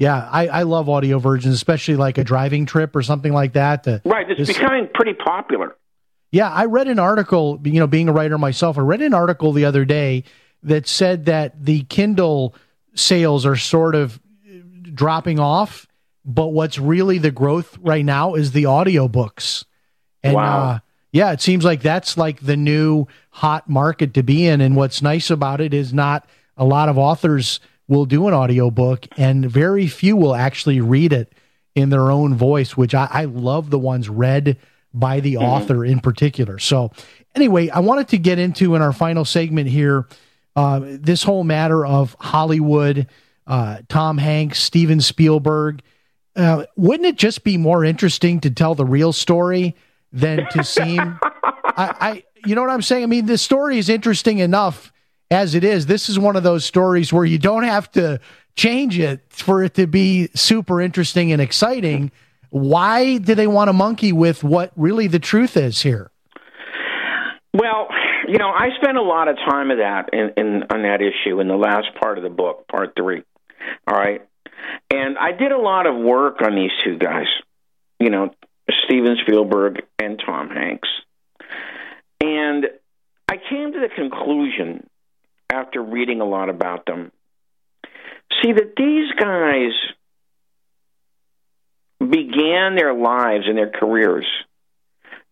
[0.00, 3.84] yeah, I, I love audio versions, especially like a driving trip or something like that.
[3.84, 5.76] To, right, it's becoming pretty popular.
[6.30, 9.52] Yeah, I read an article, you know, being a writer myself, I read an article
[9.52, 10.24] the other day
[10.62, 12.54] that said that the Kindle
[12.94, 14.18] sales are sort of
[14.94, 15.86] dropping off,
[16.24, 19.66] but what's really the growth right now is the audiobooks.
[20.22, 20.62] And wow.
[20.62, 20.78] uh,
[21.12, 24.62] yeah, it seems like that's like the new hot market to be in.
[24.62, 27.60] And what's nice about it is not a lot of authors
[27.90, 31.34] will do an audiobook and very few will actually read it
[31.74, 34.56] in their own voice, which I, I love the ones read
[34.94, 35.44] by the mm-hmm.
[35.44, 36.60] author in particular.
[36.60, 36.92] So,
[37.34, 40.06] anyway, I wanted to get into in our final segment here
[40.54, 43.08] uh, this whole matter of Hollywood,
[43.48, 45.82] uh, Tom Hanks, Steven Spielberg.
[46.36, 49.74] Uh, wouldn't it just be more interesting to tell the real story
[50.12, 51.18] than to seem?
[51.22, 53.02] I, I, you know what I'm saying?
[53.02, 54.92] I mean, the story is interesting enough
[55.30, 58.20] as it is, this is one of those stories where you don't have to
[58.56, 62.10] change it for it to be super interesting and exciting.
[62.50, 66.10] Why do they want to monkey with what really the truth is here?
[67.54, 67.88] Well,
[68.28, 71.40] you know, I spent a lot of time of that in, in on that issue
[71.40, 73.22] in the last part of the book, part three.
[73.86, 74.26] All right,
[74.90, 77.26] and I did a lot of work on these two guys.
[77.98, 78.30] You know,
[78.84, 80.88] Steven Spielberg and Tom Hanks.
[82.20, 82.66] And
[83.28, 84.88] I came to the conclusion
[85.50, 87.12] after reading a lot about them.
[88.42, 89.72] See, that these guys
[91.98, 94.26] began their lives and their careers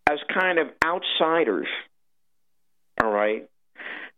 [0.09, 1.69] as kind of outsiders.
[3.03, 3.49] All right.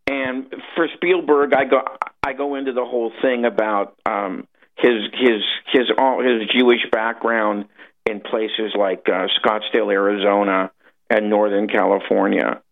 [0.06, 1.82] And for Spielberg, I go
[2.22, 7.66] I go into the whole thing about um, his his his all his Jewish background
[8.08, 10.72] in places like uh, Scottsdale, Arizona,
[11.08, 12.62] and Northern California.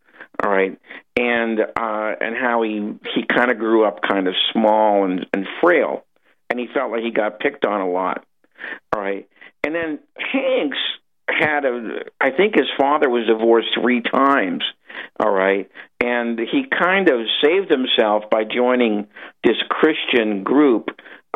[0.42, 0.78] All right,
[1.16, 5.46] and uh, and how he he kind of grew up kind of small and, and
[5.60, 6.04] frail,
[6.48, 8.24] and he felt like he got picked on a lot.
[8.94, 9.28] All right,
[9.64, 10.78] and then Hanks
[11.28, 14.62] had a I think his father was divorced three times.
[15.20, 15.70] All right.
[16.00, 19.06] And he kind of saved himself by joining
[19.44, 20.88] this Christian group,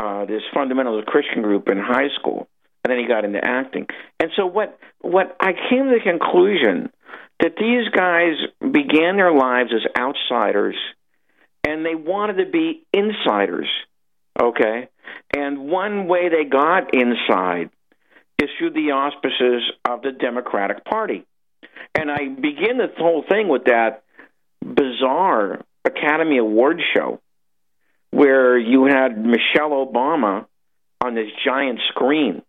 [0.03, 2.49] uh, this fundamentalist Christian group in high school.
[2.85, 3.87] And then he got into acting.
[4.19, 6.91] And so what what I came to the conclusion
[7.43, 10.77] that these guys began their lives as outsiders
[11.67, 13.69] and they wanted to be insiders.
[14.41, 14.89] Okay?
[15.37, 17.71] And one way they got inside
[18.39, 21.25] issued the auspices of the Democratic Party.
[21.95, 24.05] And I begin the whole thing with that
[24.65, 27.21] bizarre Academy Award show
[28.13, 30.47] where you had Michelle Obama
[31.05, 32.43] on this giant screen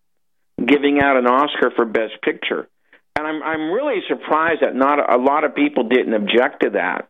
[0.64, 2.68] giving out an Oscar for Best Picture.
[3.16, 7.10] And I'm I'm really surprised that not a lot of people didn't object to that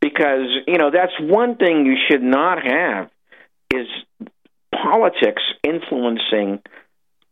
[0.00, 3.10] because, you know, that's one thing you should not have
[3.72, 3.86] is
[4.72, 6.60] politics influencing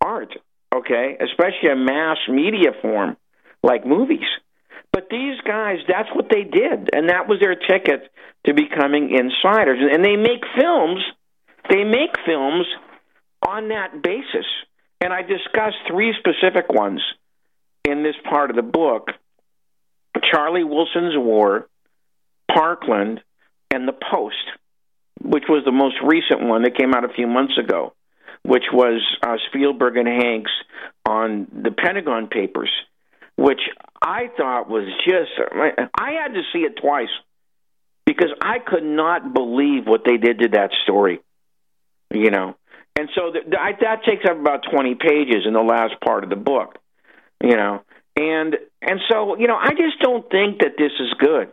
[0.01, 0.35] art
[0.75, 3.17] okay, especially a mass media form
[3.63, 4.29] like movies.
[4.93, 8.11] But these guys, that's what they did, and that was their ticket
[8.47, 9.79] to becoming insiders.
[9.81, 11.01] And they make films,
[11.69, 12.67] they make films
[13.47, 14.47] on that basis.
[15.01, 17.03] And I discussed three specific ones
[17.89, 19.09] in this part of the book
[20.33, 21.69] Charlie Wilson's War,
[22.53, 23.21] Parkland,
[23.71, 24.37] and The Post,
[25.21, 27.93] which was the most recent one that came out a few months ago
[28.45, 30.51] which was uh, Spielberg and Hanks
[31.07, 32.71] on the Pentagon Papers,
[33.37, 33.61] which
[34.01, 35.31] I thought was just.
[35.95, 37.09] I had to see it twice
[38.07, 41.21] because I could not believe what they did to that story.
[42.13, 42.55] You know,
[42.97, 46.31] and so th- th- that takes up about twenty pages in the last part of
[46.31, 46.79] the book.
[47.43, 47.83] You know,
[48.17, 51.49] and and so you know, I just don't think that this is good.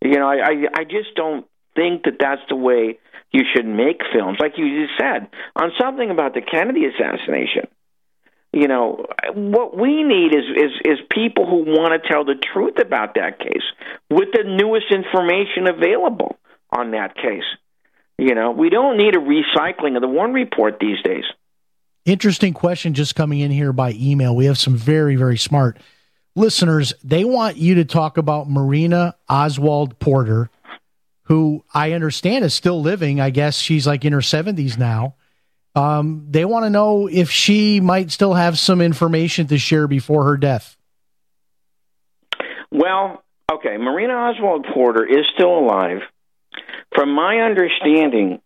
[0.00, 2.98] You know, I I, I just don't think that that's the way
[3.32, 7.66] you should make films, like you just said, on something about the Kennedy assassination.
[8.52, 12.78] You know, what we need is is is people who want to tell the truth
[12.84, 13.64] about that case
[14.10, 16.36] with the newest information available
[16.70, 17.48] on that case.
[18.18, 21.24] You know, we don't need a recycling of the Warren report these days.
[22.04, 24.34] Interesting question just coming in here by email.
[24.34, 25.78] We have some very, very smart
[26.34, 26.92] listeners.
[27.04, 30.50] They want you to talk about Marina Oswald Porter,
[31.24, 33.20] who I understand is still living.
[33.20, 35.14] I guess she's like in her 70s now.
[35.76, 40.24] Um, they want to know if she might still have some information to share before
[40.24, 40.76] her death.
[42.72, 46.00] Well, okay, Marina Oswald Porter is still alive.
[46.94, 48.40] From my understanding,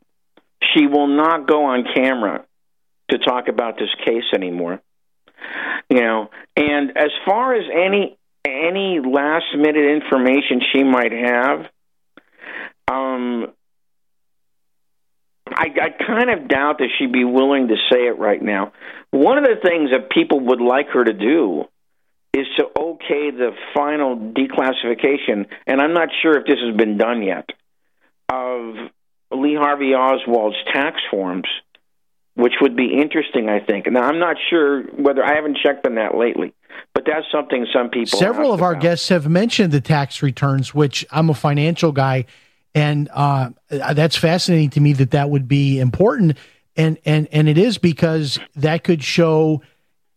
[0.75, 2.45] she will not go on camera
[3.11, 4.81] to talk about this case anymore.
[5.89, 11.61] You know, and as far as any any last minute information she might have,
[12.89, 13.53] um,
[15.49, 18.73] I, I kind of doubt that she'd be willing to say it right now.
[19.11, 21.65] One of the things that people would like her to do
[22.33, 27.23] is to okay the final declassification, and I'm not sure if this has been done
[27.23, 27.49] yet,
[28.29, 28.75] of
[29.33, 31.49] Lee Harvey Oswald's tax forms,
[32.37, 33.91] which would be interesting, I think.
[33.91, 36.55] Now, I'm not sure whether I haven't checked on that lately,
[36.95, 38.19] but that's something some people.
[38.19, 38.83] Several of our about.
[38.83, 42.27] guests have mentioned the tax returns, which I'm a financial guy
[42.77, 46.37] and uh, that's fascinating to me that that would be important,
[46.77, 49.63] and and and it is because that could show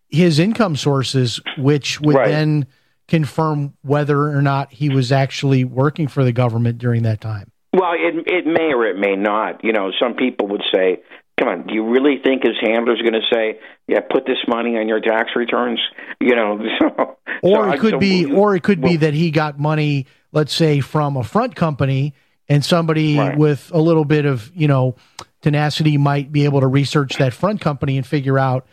[0.09, 2.27] his income sources, which would Right.
[2.27, 2.67] then
[3.07, 7.49] confirm whether or not he was actually working for the government during that time.
[7.71, 9.63] Well, it it may or it may not.
[9.63, 10.99] You know, some people would say,
[11.39, 14.77] "Come on, do you really think his handler's going to say, yeah, put this money
[14.77, 15.79] on your tax returns?"
[16.19, 19.13] You know, so, Or so it could so be, we- or it could be that
[19.13, 22.13] he got money, let's say, from a front company,
[22.49, 23.37] and somebody Right.
[23.37, 24.95] with a little bit of you know
[25.41, 28.67] tenacity might be able to research that front company and figure out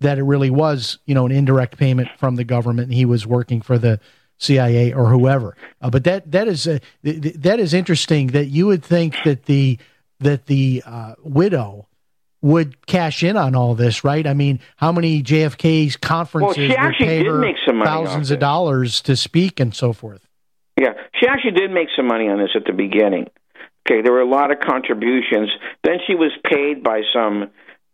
[0.00, 2.86] that it really was you know an indirect payment from the government.
[2.88, 4.00] and He was working for the
[4.38, 5.56] CIA or whoever.
[5.80, 8.28] Uh, but that that is uh, th- th- that is interesting.
[8.28, 9.78] That you would think that the
[10.20, 11.86] that the uh, widow
[12.42, 14.26] would cash in on all this, right?
[14.26, 18.30] I mean, how many JFK's conferences Well, she actually pay did make some money thousands
[18.30, 18.40] of this.
[18.40, 20.26] dollars to speak and so forth?
[20.80, 23.26] Yeah, she actually did make some money on this at the beginning.
[23.86, 25.50] Okay, there were a lot of contributions.
[25.84, 27.50] Then she was paid by some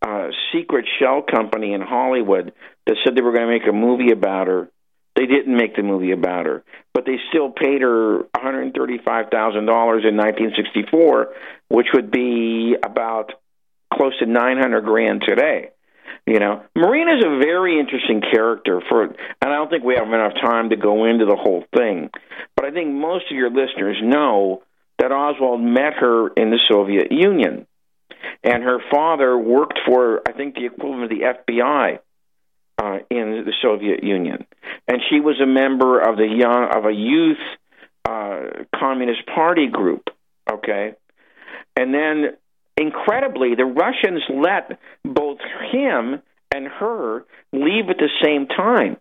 [0.06, 2.52] uh, secret shell company in Hollywood
[2.86, 4.68] that said they were going to make a movie about her.
[5.16, 11.28] They didn't make the movie about her, but they still paid her $135,000 in 1964,
[11.68, 13.32] which would be about
[13.96, 15.70] close to 900 grand today.
[16.26, 20.34] You know, Marina's a very interesting character for, and I don't think we have enough
[20.34, 22.10] time to go into the whole thing.
[22.56, 24.64] But I think most of your listeners know
[24.98, 27.66] that Oswald met her in the Soviet Union,
[28.42, 31.98] and her father worked for, I think, the equivalent of the FBI
[32.78, 34.46] uh, in the Soviet Union,
[34.88, 37.38] and she was a member of the young of a youth
[38.04, 40.08] uh, communist party group.
[40.50, 40.94] Okay,
[41.76, 42.36] and then
[42.76, 45.38] incredibly, the Russians let both
[45.72, 46.20] him
[46.54, 48.96] and her leave at the same time,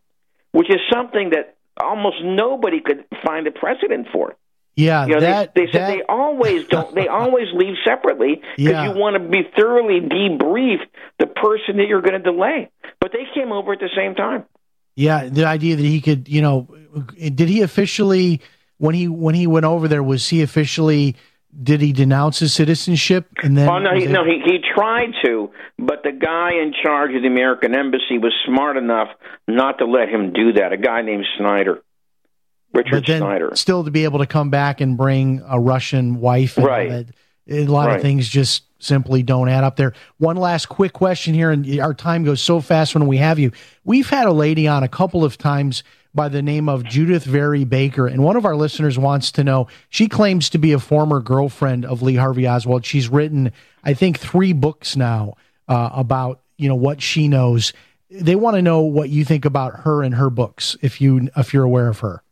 [0.51, 4.36] which is something that almost nobody could find a precedent for.
[4.78, 6.93] Yeah, You know, that, they, they said that- they always don't.
[6.93, 8.91] They always leave separately because Yeah.
[8.93, 10.80] you want to be thoroughly debrief
[11.17, 12.69] the person that you're going to delay.
[12.99, 14.43] But they came over at the same time.
[14.97, 16.67] Yeah, the idea that he could, you know,
[17.17, 18.41] did he officially
[18.78, 21.15] when he when he went over there was he officially
[21.63, 25.11] did he denounce his citizenship and then Oh no, he, it- no, he he tried
[25.23, 29.07] to, but the guy in charge of the American embassy was smart enough
[29.47, 30.73] not to let him do that.
[30.73, 31.81] A guy named Snyder,
[32.73, 33.51] Richard Snyder.
[33.55, 36.89] still to be able to come back and bring a Russian wife Right.
[36.89, 37.05] that,
[37.47, 37.95] a lot Right.
[37.97, 39.93] of things just simply don't add up there.
[40.17, 43.51] One last quick question here, and our time goes so fast when we have you.
[43.83, 45.83] We've had a lady on a couple of times
[46.16, 49.68] by the name of Judyth Vary Baker, and one of our listeners wants to know.
[49.89, 52.86] She claims to be a former girlfriend of Lee Harvey Oswald.
[52.86, 53.51] She's written,
[53.84, 55.36] I think, three books now
[55.68, 57.74] uh, about you know what she knows.
[58.09, 61.53] They want to know what you think about her and her books, if you if
[61.53, 62.24] you're aware of her.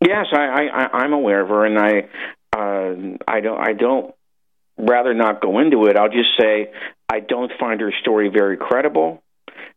[0.00, 2.08] Yes, I, I, I'm aware of her, and I
[2.56, 4.14] uh, I don't I don't
[4.78, 5.96] rather not go into it.
[5.96, 6.72] I'll just say
[7.08, 9.22] I don't find her story very credible.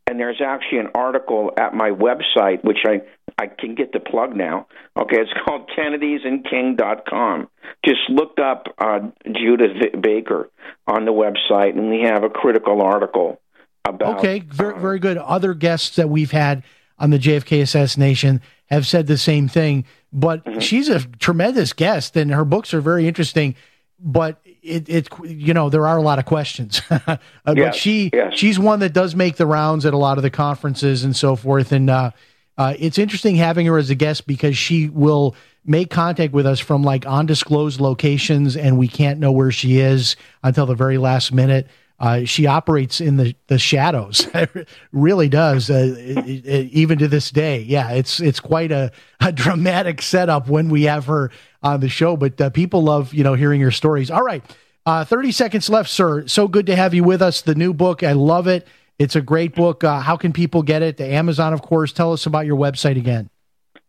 [0.08, 3.02] And there's actually an article at my website, which I
[3.38, 4.68] I can get the plug now.
[4.98, 7.48] Okay, it's called KennedysandKing.com.
[7.86, 10.50] Just look up uh, Judyth Baker
[10.88, 13.40] on the website, and we have a critical article
[13.86, 14.20] about.
[14.20, 15.18] Okay, very very good.
[15.18, 16.64] Other guests that we've had
[17.00, 20.60] on the JFK assassination have said the same thing, but Mm-hmm.
[20.60, 23.56] she's a tremendous guest, and her books are very interesting.
[24.00, 26.82] But it, it you know, there are a lot of questions.
[26.92, 28.34] Uh, but Yes, she yes.
[28.38, 31.36] she's one that does make the rounds at a lot of the conferences and so
[31.36, 31.72] forth.
[31.72, 32.12] And uh,
[32.58, 35.36] uh, it's interesting having her as a guest because she will
[35.66, 40.16] make contact with us from like undisclosed locations, and we can't know where she is
[40.44, 41.68] until the very last minute.
[42.00, 44.28] Uh, she operates in the, the shadows.
[44.92, 47.62] really does, uh, it- it- even to this day.
[47.62, 48.92] Yeah, it's it's quite a,
[49.22, 51.32] a dramatic setup when we have her
[51.64, 52.18] on the show.
[52.18, 54.12] But uh, people love you know hearing your stories.
[54.12, 54.44] All right,
[54.86, 56.28] uh, thirty seconds left, sir.
[56.28, 57.42] So good to have you with us.
[57.42, 58.68] The new book, I love it.
[59.00, 59.84] It's a great book.
[59.84, 60.98] Uh, how can people get it?
[60.98, 61.92] The Amazon, of course.
[61.92, 63.30] Tell us about your website again.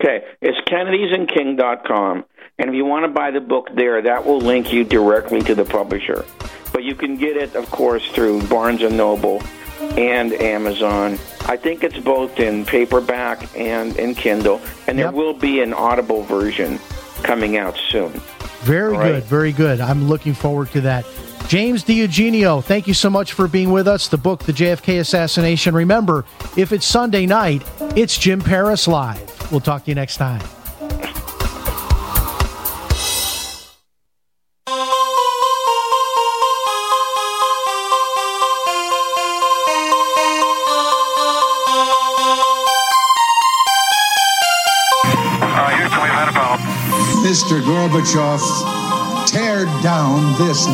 [0.03, 2.25] Okay, it's KennedysandKing.com.
[2.59, 5.55] And if you want to buy the book there, that will link you directly to
[5.55, 6.25] the publisher.
[6.73, 9.43] But you can get it, of course, through Barnes & Noble
[9.81, 11.19] and Amazon.
[11.47, 14.61] I think it's both in paperback and in Kindle.
[14.87, 15.15] And there Yep.
[15.15, 16.79] will be an Audible version
[17.25, 18.13] coming out soon.
[18.61, 19.13] Very right.
[19.13, 19.81] good, very good.
[19.81, 21.05] I'm looking forward to that.
[21.49, 24.09] James DiEugenio, thank you so much for being with us.
[24.09, 25.75] The book, The JFK Assassination.
[25.75, 26.25] Remember,
[26.57, 27.63] if it's Sunday night,
[27.97, 29.51] it's Jim Paris Live.
[29.51, 30.41] We'll talk to you next time.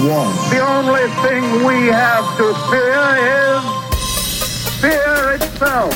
[0.00, 0.50] Down this wall.
[0.50, 3.62] The only thing we have to fear is
[4.80, 5.92] fear itself.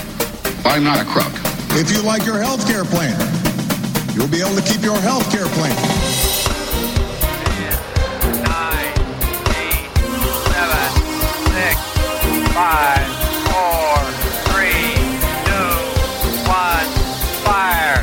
[0.66, 1.32] I'm not a crook.
[1.76, 3.18] If you like your health care plan,
[4.14, 5.74] you'll be able to keep your health care plan.
[8.44, 8.94] Nine,
[9.56, 9.90] eight,
[10.52, 10.90] seven,
[11.50, 11.76] six,
[12.54, 13.06] five,
[13.48, 13.96] four,
[14.52, 14.94] three,
[15.44, 15.74] two,
[16.48, 16.88] one,
[17.44, 18.02] fire.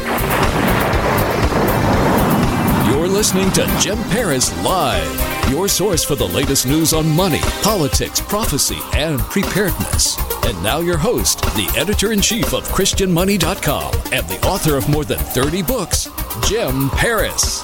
[2.92, 8.22] You're listening to Jim Paris Live, your source for the latest news on money, politics,
[8.22, 10.18] prophecy, and preparedness.
[10.46, 15.04] And now, your host, the editor in chief of ChristianMoney.com and the author of more
[15.04, 16.08] than 30 books,
[16.48, 17.64] Jim Paris.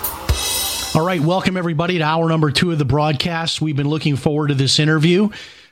[0.93, 3.61] All right, welcome everybody to hour number two of the broadcast.
[3.61, 5.29] We've been looking forward to this interview.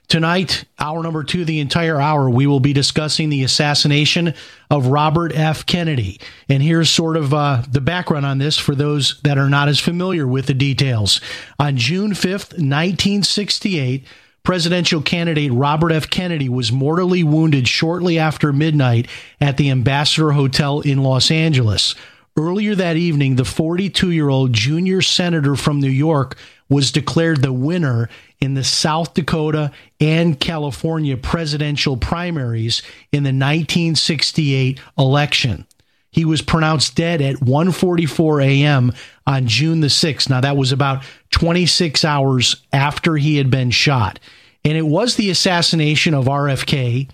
[0.08, 4.36] Tonight, hour number two, the entire hour, we will be discussing the assassination
[4.70, 5.66] of Robert F.
[5.66, 6.20] Kennedy.
[6.48, 9.80] And here's sort of uh, the background on this for those that are not as
[9.80, 11.22] familiar with the details.
[11.58, 14.06] On June 5th, 1968,
[14.44, 16.10] presidential candidate Robert F.
[16.10, 19.08] Kennedy was mortally wounded shortly after midnight
[19.42, 21.96] at the Ambassador Hotel in Los Angeles.
[22.38, 26.38] Earlier that evening, the 42 year old junior senator from New York
[26.70, 28.10] was declared the winner
[28.40, 35.66] in the South Dakota and California presidential primaries in the 1968 election.
[36.10, 38.94] He was pronounced dead at 1:44 a.m.
[39.28, 40.30] on June the 6th.
[40.30, 44.20] Now that was about 26 hours after he had been shot.
[44.64, 47.10] And it was the assassination of RFK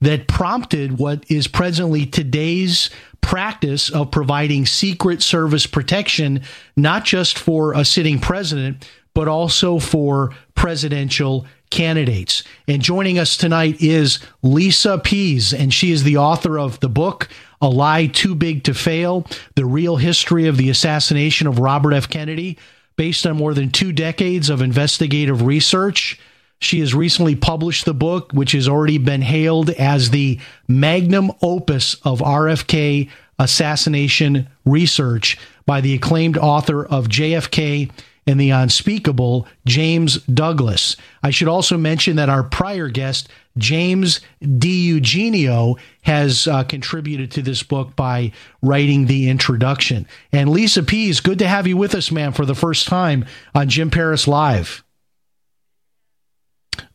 [0.00, 6.42] that prompted what is presently today's practice of providing secret service protection,
[6.76, 12.42] not just for a sitting president, but also for presidential candidates.
[12.66, 17.28] And joining us tonight is Lisa Pease, and she is the author of the book,
[17.60, 22.08] A Lie Too Big to Fail The Real History of the Assassination of Robert F.
[22.08, 22.58] Kennedy,
[22.96, 26.18] based on more than two decades of investigative research.
[26.60, 31.94] She has recently published the book, which has already been hailed as the magnum opus
[32.04, 37.90] of RFK assassination research by the acclaimed author of JFK
[38.26, 40.96] and the Unspeakable, James Douglas.
[41.22, 47.62] I should also mention that our prior guest, James DiEugenio, has uh, contributed to this
[47.62, 50.06] book by writing the introduction.
[50.30, 53.70] And Lisa Pease, good to have you with us, ma'am, for the first time on
[53.70, 54.84] Jim Paris Live.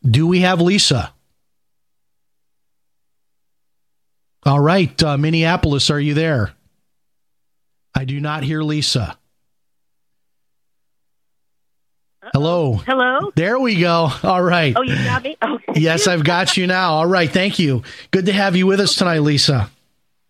[0.03, 1.13] Do we have Lisa?
[4.45, 6.51] All right, uh, Minneapolis, are you there?
[7.95, 9.17] I do not hear Lisa.
[12.33, 12.73] Hello.
[12.73, 13.31] Hello.
[13.35, 14.09] There we go.
[14.23, 14.73] All right.
[14.75, 15.37] Oh, you got me.
[15.41, 15.73] Okay.
[15.75, 16.93] Yes, I've got you now.
[16.93, 17.29] All right.
[17.29, 17.83] Thank you.
[18.11, 19.69] Good to have you with us tonight, Lisa.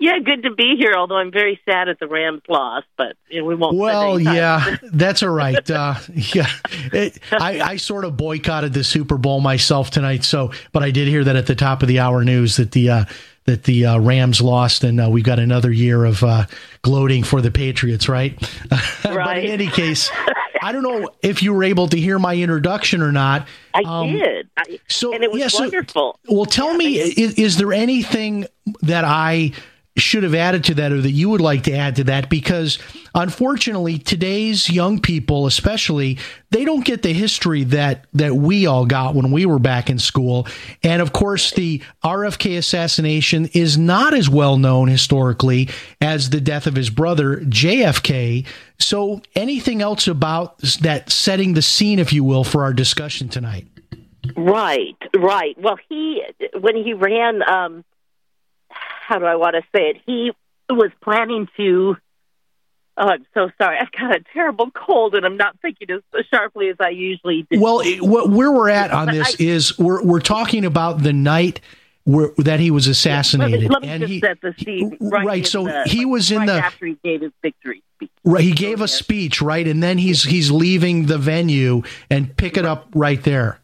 [0.04, 0.96] Yeah, good to be here.
[0.98, 3.78] Although I'm very sad at the Rams loss, but you know, we won't.
[3.78, 5.70] Well, yeah, that's all right.
[5.72, 6.48] Uh, yeah,
[6.92, 10.26] it, I, I sort of boycotted the Super Bowl myself tonight.
[10.26, 12.90] So, but I did hear that at the top of the hour news that the
[12.90, 13.06] uh,
[13.46, 16.48] that the uh, Rams lost, and uh, we've got another year of uh,
[16.82, 18.38] gloating for the Patriots, right?
[18.70, 18.84] Right.
[19.04, 20.12] but in any case,
[20.62, 23.48] I don't know if you were able to hear my introduction or not.
[23.74, 24.50] I Um, did.
[24.58, 26.20] I, So, and it was yeah, so- wonderful.
[26.28, 28.48] Well, tell me, is, is there anything
[28.82, 29.54] that I
[29.96, 32.30] should have added to that or that you would like to add to that?
[32.30, 32.80] Because
[33.14, 36.18] unfortunately, today's young people, especially,
[36.50, 40.00] they don't get the history that, that we all got when we were back in
[40.00, 40.48] school.
[40.82, 45.70] And of course, the RFK assassination is not as well known historically
[46.02, 48.46] as the death of his brother, JFK.
[48.80, 53.68] So, anything else about that setting the scene, if you will, for our discussion tonight?
[54.36, 55.56] Right, right.
[55.60, 56.24] Well, he
[56.60, 57.84] when he ran, um,
[59.08, 59.98] how do I want to say it?
[60.06, 60.32] He
[60.70, 61.98] was planning to.
[62.96, 63.78] Oh, I'm so sorry.
[63.80, 67.60] I've got a terrible cold, and I'm not thinking as sharply as I usually do.
[67.60, 71.02] Well, it, what, where we're at on But this I- is we're we're talking about
[71.02, 71.60] the night
[72.04, 74.98] where, that he was assassinated, let me, let me and just he set the scene.
[75.00, 75.48] Right, right.
[75.48, 78.12] So the- he was in the after he gave his victory speech.
[78.24, 78.44] right.
[78.44, 81.82] He gave a speech, right, and then he's he's leaving the venue
[82.12, 83.60] and pick it up right there.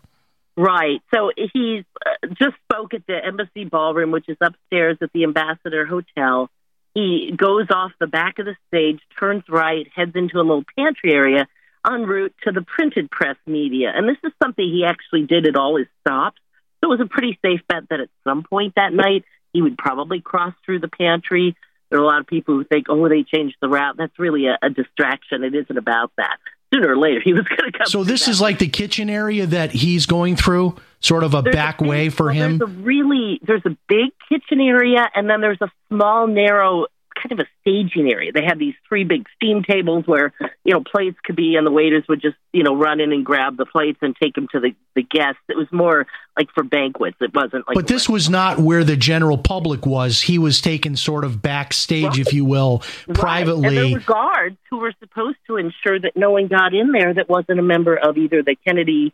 [0.59, 1.01] Right.
[1.13, 5.85] So he's uh, just spoke at the embassy ballroom, which is upstairs at the Ambassador
[5.85, 6.49] Hotel.
[6.93, 11.13] He goes off the back of the stage, turns right, heads into a little pantry
[11.13, 11.47] area
[11.89, 13.93] en route to the printed press media.
[13.95, 16.41] And this is something he actually did at all his stops.
[16.83, 19.77] So it was a pretty safe bet that at some point that night he would
[19.77, 21.55] probably cross through the pantry.
[21.89, 23.95] There are a lot of people who think, oh, they changed the route.
[23.97, 25.45] That's really a, a distraction.
[25.45, 26.37] It isn't about that.
[26.73, 27.87] Sooner or later, he was going to come.
[27.87, 31.41] So this that is like the kitchen area that he's going through, sort of a
[31.41, 32.57] There's back big- way for well, him.
[32.59, 36.85] There's a really there's a big kitchen area, and then there's a small, narrow
[37.21, 38.31] kind of a staging area.
[38.31, 41.71] They had these three big steam tables where you know plates could be, and the
[41.71, 44.59] waiters would just you know run in and grab the plates and take them to
[44.59, 45.41] the the guests.
[45.49, 46.07] It was more
[46.37, 47.17] like for banquets.
[47.19, 47.75] It wasn't like.
[47.75, 50.21] But this was not where the general public was.
[50.21, 53.47] He was taken sort of backstage, if you will, Right.
[53.47, 57.13] And there were guards who were supposed to ensure that no one got in there
[57.13, 59.13] that wasn't a member of either the Kennedy,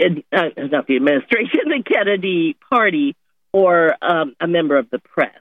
[0.00, 0.08] uh,
[0.56, 3.16] not the administration, the Kennedy party,
[3.52, 5.34] or um, a member of the press.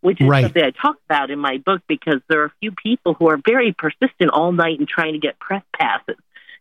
[0.00, 0.44] Which is Right.
[0.44, 3.36] something I talk about in my book because there are a few people who are
[3.36, 6.16] very persistent all night in trying to get press passes.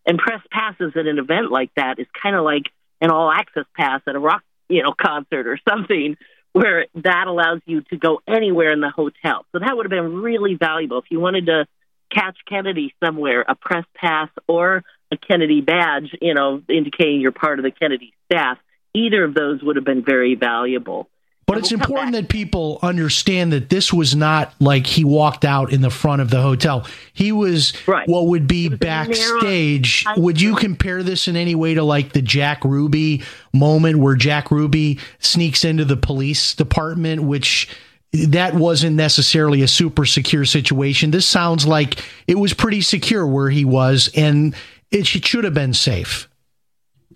[0.06, 2.64] And press passes at an event like that is kind of like
[3.02, 6.18] an all access pass at a rock, you know, concert or something
[6.54, 9.46] where that allows you to go anywhere in the hotel.
[9.52, 11.68] So that would have been really valuable if you wanted to
[12.12, 17.60] catch Kennedy somewhere, a press pass or a Kennedy badge, you know, indicating you're part
[17.60, 18.58] of the Kennedy staff.
[18.94, 21.08] either of those would have been very valuable.
[21.48, 25.72] But it's we'll important that people understand that this was not like he walked out
[25.72, 26.86] in the front of the hotel.
[27.14, 28.08] He was Right.
[28.08, 30.06] what would be backstage.
[30.18, 33.24] Would you compare this in any way to like the Jack Ruby
[33.54, 37.70] moment where Jack Ruby sneaks into the police department, which
[38.12, 41.12] that wasn't necessarily a super secure situation.
[41.12, 44.56] This sounds like it was pretty secure where he was, and
[44.92, 46.28] it should have been safe.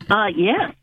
[0.09, 0.73] Uh, yes.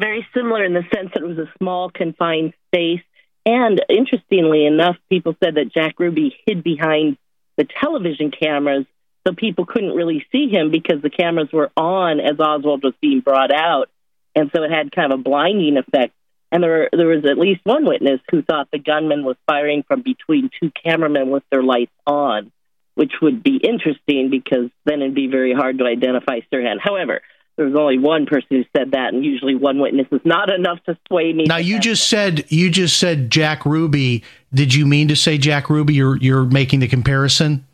[0.00, 3.02] Very similar in the sense that it was a small, confined space.
[3.46, 7.16] And interestingly enough, people said that Jack Ruby hid behind
[7.56, 8.86] the television cameras
[9.26, 13.20] so people couldn't really see him because the cameras were on as Oswald was being
[13.20, 13.88] brought out.
[14.34, 16.14] And so it had kind of a blinding effect.
[16.52, 20.02] And there, there was at least one witness who thought the gunman was firing from
[20.02, 22.50] between two cameramen with their lights on,
[22.94, 26.78] which would be interesting because then it'd be very hard to identify Sirhan.
[26.80, 27.20] However,
[27.60, 30.82] there was only one person who said that, and usually one witness is not enough
[30.84, 31.44] to sway me.
[31.44, 31.82] Now you that.
[31.82, 34.24] just said you just said Jack Ruby.
[34.54, 35.92] Did you mean to say Jack Ruby?
[35.92, 37.66] You're you're making the comparison.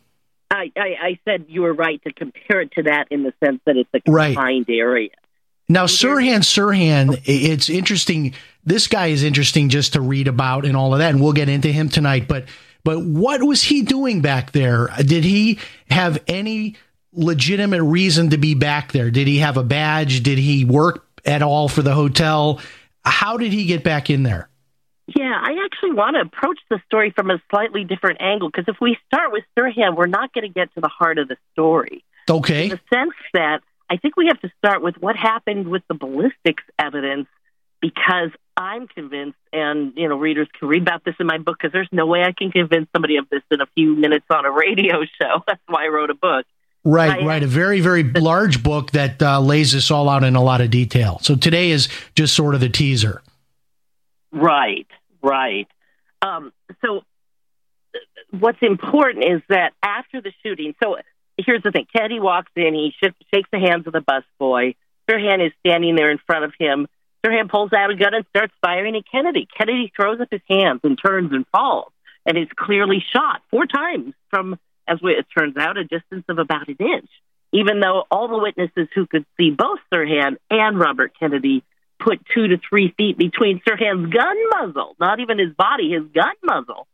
[0.50, 3.60] I, I, I said you were right to compare it to that in the sense
[3.64, 4.34] that it's a Right.
[4.34, 5.10] confined area.
[5.68, 8.34] Now Sirhan Sirhan, it's interesting.
[8.64, 11.48] This guy is interesting just to read about and all of that, and we'll get
[11.48, 12.26] into him tonight.
[12.26, 12.46] But
[12.82, 14.88] but what was he doing back there?
[14.98, 15.60] Did he
[15.90, 16.74] have any
[17.16, 19.10] legitimate reason to be back there?
[19.10, 20.22] Did he have a badge?
[20.22, 22.60] Did he work at all for the hotel?
[23.04, 24.48] How did he get back in there?
[25.14, 28.76] Yeah, I actually want to approach the story from a slightly different angle because if
[28.80, 32.04] we start with Sirhan, we're not going to get to the heart of the story.
[32.28, 32.64] Okay.
[32.64, 35.94] In the sense that I think we have to start with what happened with the
[35.94, 37.28] ballistics evidence
[37.80, 41.72] because I'm convinced, and you know, readers can read about this in my book because
[41.72, 44.50] there's no way I can convince somebody of this in a few minutes on a
[44.50, 45.42] radio show.
[45.46, 46.46] That's why I wrote a book.
[46.86, 47.42] Right, right.
[47.42, 50.70] A very, very large book that uh, lays this all out in a lot of
[50.70, 51.18] detail.
[51.20, 53.22] So today is just sort of the teaser.
[54.30, 54.86] Right,
[55.20, 55.66] right.
[56.22, 56.52] Um,
[56.84, 57.02] so,
[58.30, 60.98] what's important is that after the shooting, so
[61.36, 64.76] here's the thing Kennedy walks in, he sh- shakes the hands of the busboy.
[65.10, 66.86] Sirhan is standing there in front of him.
[67.24, 69.48] Sirhan pulls out a gun and starts firing at Kennedy.
[69.58, 71.90] Kennedy throws up his hands and turns and falls
[72.24, 74.56] and is clearly shot four times from,
[74.88, 77.10] as it turns out, a distance of about an inch.
[77.52, 81.62] Even though all the witnesses who could see both Sirhan and Robert Kennedy
[81.98, 86.34] put two to three feet between Sirhan's gun muzzle, not even his body, his gun
[86.42, 86.86] muzzle,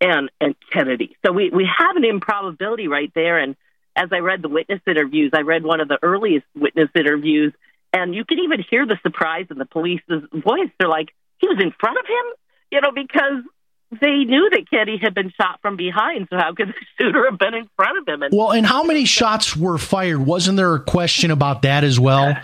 [0.00, 1.16] and and Kennedy.
[1.24, 3.38] So we we have an improbability right there.
[3.38, 3.56] And
[3.94, 7.52] as I read the witness interviews, I read one of the earliest witness interviews,
[7.92, 10.70] and you can even hear the surprise in the police's voice.
[10.78, 12.24] They're like, "He was in front of him,"
[12.70, 13.42] you know, because
[13.90, 16.28] they knew that Kennedy had been shot from behind.
[16.30, 18.22] So how could the shooter have been in front of him?
[18.22, 20.18] And Well, and how many shots were fired?
[20.18, 22.36] Wasn't there a question about that as well?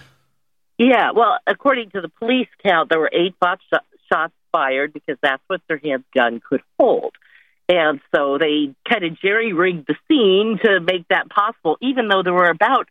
[0.79, 3.77] Yeah, well, according to the police count, there were eight sh-
[4.13, 7.15] shots fired because that's what Sirhan's gun could hold.
[7.69, 12.23] And so they kind of jerry rigged the scene to make that possible, even though
[12.23, 12.89] there were about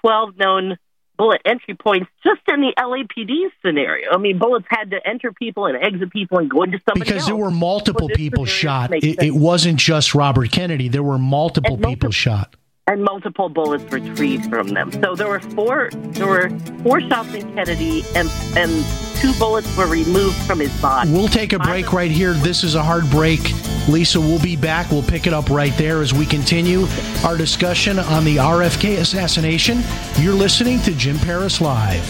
[0.00, 0.78] 12 known
[1.18, 4.10] bullet entry points just in the LAPD scenario.
[4.12, 7.22] I mean, bullets had to enter people and exit people and go into somebody Because
[7.22, 7.26] else.
[7.26, 8.92] there were multiple this people shot.
[8.94, 10.88] It, it wasn't just Robert Kennedy.
[10.88, 12.56] There were multiple And people multiple- shot.
[12.86, 14.90] And multiple bullets retrieved from them.
[14.92, 16.50] So there were four there were
[16.82, 18.84] four shots in Kennedy and and
[19.16, 21.10] two bullets were removed from his body.
[21.12, 22.32] We'll take a break right here.
[22.34, 23.40] This is a hard break.
[23.88, 24.90] Lisa, we'll be back.
[24.90, 26.86] We'll pick it up right there as we continue
[27.24, 29.82] our discussion on the RFK assassination.
[30.18, 32.02] You're listening to Jim Paris Live.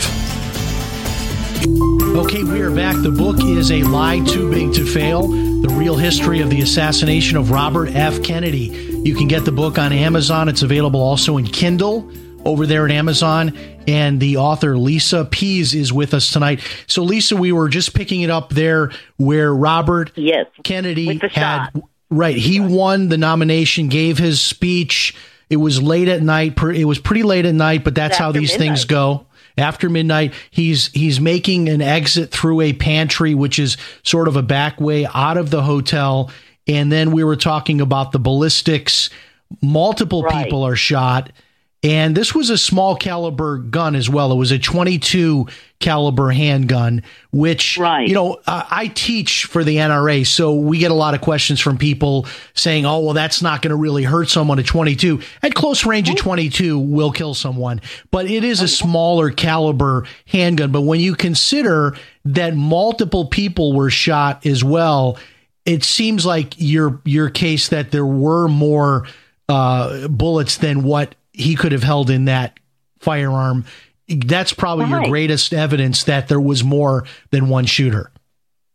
[2.17, 2.97] Okay, we are back.
[3.03, 7.39] The book is A Lie Too Big to Fail The Real History of the Assassination
[7.39, 8.23] of Robert F.
[8.23, 8.92] Kennedy.
[9.05, 10.49] You can get the book on Amazon.
[10.49, 12.09] It's available also in Kindle
[12.45, 13.59] over there at Amazon.
[13.89, 16.61] And the author, Lisa Pease, is with us tonight.
[16.87, 20.47] So, Lisa, we were just picking it up there where Robert Yes.
[20.63, 21.71] Kennedy had.
[22.11, 22.37] Right.
[22.37, 25.17] He won the nomination, gave his speech.
[25.51, 26.57] It was late at night.
[26.63, 29.27] It was pretty late at night, but that's how After these things go.
[29.59, 34.43] After midnight, he's he's making an exit through a pantry, which is sort of a
[34.43, 36.31] back way out of the hotel.
[36.69, 39.11] And then we were talking about the ballistics.
[39.61, 40.45] Multiple Right.
[40.45, 41.31] people are shot.
[41.85, 44.31] And this was a small caliber gun as well.
[44.31, 45.49] It was a 22
[45.81, 47.03] caliber handgun,
[47.33, 48.07] which, Right.
[48.07, 50.23] you know, uh, I teach for the NRA.
[50.23, 53.71] So we get a lot of questions from people saying, oh, well, that's not going
[53.71, 55.19] to really hurt someone at 22.
[55.43, 57.81] At close range at 22 will kill someone,
[58.13, 60.71] but it is a smaller caliber handgun.
[60.71, 65.19] But when you consider that multiple people were shot as well,
[65.65, 69.07] it seems like your your case that there were more
[69.49, 72.59] uh, bullets than what he could have held in that
[72.99, 73.65] firearm
[74.09, 78.11] that's probably your greatest evidence that there was more than one shooter.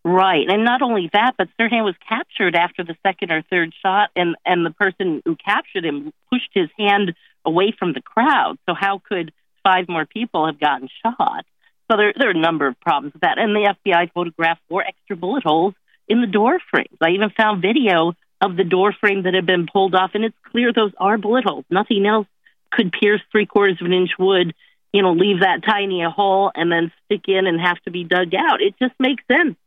[0.03, 4.09] Right, and not only that, but Sirhan was captured after the second or third shot,
[4.15, 7.13] and and the person who captured him pushed his hand
[7.43, 8.57] away from the crowd.
[8.67, 9.33] So how could
[9.63, 11.45] five more people have gotten shot?
[11.91, 14.81] So there there are a number of problems with that, and the FBI photographed four
[14.81, 15.73] extra bullet holes
[16.07, 16.97] in the door frames.
[17.01, 20.37] I even found video of the door frame that had been pulled off, and it's
[20.51, 21.65] clear those are bullet holes.
[21.69, 22.27] Nothing else
[22.71, 24.53] could pierce three quarters of an inch wood.
[24.93, 28.03] You know, leave that tiny a hole and then stick in and have to be
[28.03, 28.61] dug out.
[28.61, 29.57] It just makes sense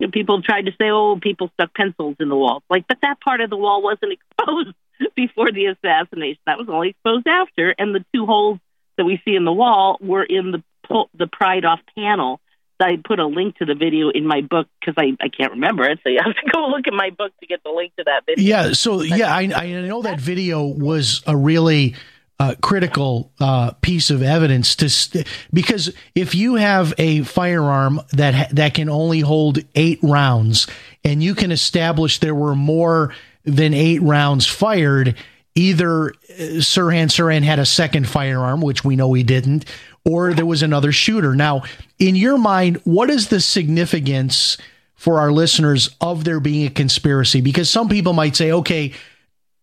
[0.00, 2.98] you know, people tried to say, "Oh, people stuck pencils in the walls." Like, but
[3.02, 4.74] that part of the wall wasn't exposed
[5.14, 6.40] before the assassination.
[6.46, 7.74] That was only exposed after.
[7.78, 8.58] And the two holes
[8.96, 12.40] that we see in the wall were in the pull, the pried off panel.
[12.80, 15.84] I put a link to the video in my book because I, I can't remember
[15.84, 18.04] it, so you have to go look at my book to get the link to
[18.04, 18.44] that video.
[18.44, 18.72] Yeah.
[18.72, 21.94] So yeah, I, I know that video was a really
[22.40, 28.34] uh, critical uh, piece of evidence to st- because if you have a firearm that
[28.34, 30.66] ha- that can only hold eight rounds
[31.04, 33.14] and you can establish there were more
[33.44, 35.16] than eight rounds fired,
[35.54, 36.12] either uh,
[36.60, 39.66] Sirhan Sirhan had a second firearm, which we know he didn't,
[40.04, 41.34] or there was another shooter.
[41.34, 41.62] Now,
[41.98, 44.56] in your mind, what is the significance
[44.94, 47.40] for our listeners of there being a conspiracy?
[47.40, 48.92] Because some people might say, okay,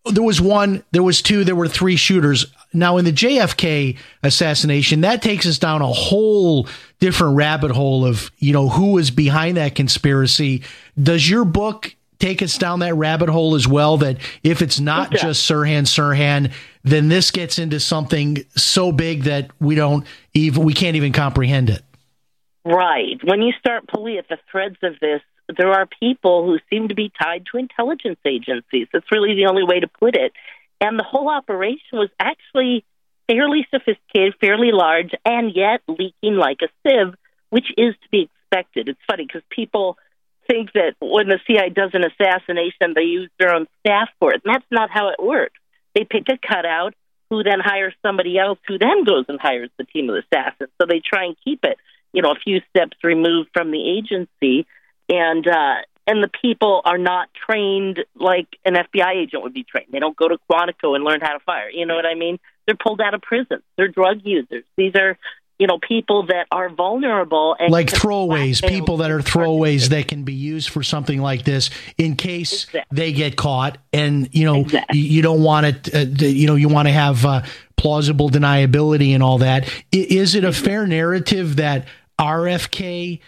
[0.05, 2.45] there was one, there was two, there were three shooters.
[2.71, 6.67] Now, in the JFK assassination, that takes us down a whole
[6.99, 10.63] different rabbit hole of, you know, who was behind that conspiracy.
[11.01, 13.97] Does your book take us down that rabbit hole as well?
[13.97, 15.17] That if it's not Okay.
[15.17, 16.51] just Sirhan Sirhan,
[16.83, 21.69] then this gets into something so big that we don't even, we can't even comprehend
[21.69, 21.81] it.
[22.65, 23.17] Right.
[23.23, 25.21] When you start pulling at the threads of this,
[25.57, 28.87] there are people who seem to be tied to intelligence agencies.
[28.91, 30.33] That's really the only way to put it.
[30.81, 32.83] And the whole operation was actually
[33.27, 37.13] fairly sophisticated, fairly large, and yet leaking like a sieve,
[37.49, 38.89] which is to be expected.
[38.89, 39.97] It's funny because people
[40.47, 44.41] think that when the CIA does an assassination, they use their own staff for it.
[44.43, 45.59] And that's not how it works.
[45.93, 46.93] They pick a cutout
[47.29, 50.69] who then hires somebody else who then goes and hires the team of assassins.
[50.79, 51.77] So they try and keep it,
[52.13, 54.65] you know, a few steps removed from the agency.
[55.09, 55.75] And uh,
[56.07, 59.89] and the people are not trained like an FBI agent would be trained.
[59.91, 61.69] They don't go to Quantico and learn how to fire.
[61.69, 62.39] You know what I mean?
[62.65, 63.61] They're pulled out of prison.
[63.75, 64.63] They're drug users.
[64.77, 65.17] These are,
[65.59, 70.23] you know, people that are vulnerable and like throwaways, people that are throwaways that can
[70.23, 72.95] be used for something like this in case Exactly.
[72.95, 73.77] they get caught.
[73.91, 74.99] And you know, Exactly.
[74.99, 75.95] you, don't want it.
[75.95, 77.41] Uh, you know, you want to have uh,
[77.75, 81.87] plausible deniability and all that is it a fair narrative that
[82.19, 83.19] RFK,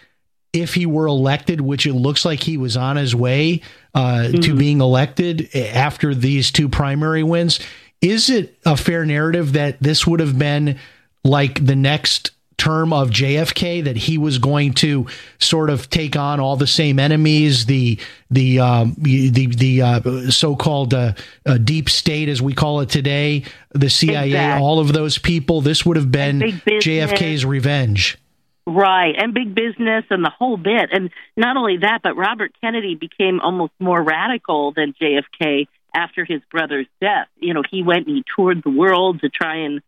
[0.52, 3.62] if he were elected, which it looks like he was on his way
[3.94, 4.00] uh,
[4.30, 4.40] Mm-hmm.
[4.42, 7.58] to being elected after these two primary wins,
[8.00, 10.78] is it a fair narrative that this would have been
[11.24, 15.06] like the next term of JFK that he was going to
[15.38, 17.98] sort of take on all the same enemies, the
[18.30, 21.14] the um, the the uh, so-called uh,
[21.46, 24.62] uh, deep state as we call it today, the CIA, Exactly.
[24.62, 25.62] all of those people.
[25.62, 26.40] This would have been.
[26.40, 28.18] JFK's revenge.
[28.66, 30.90] Right, and big business and the whole bit.
[30.92, 36.40] And not only that, but Robert Kennedy became almost more radical than JFK after his
[36.52, 37.26] brother's death.
[37.40, 39.80] You know, he went and he toured the world to try and,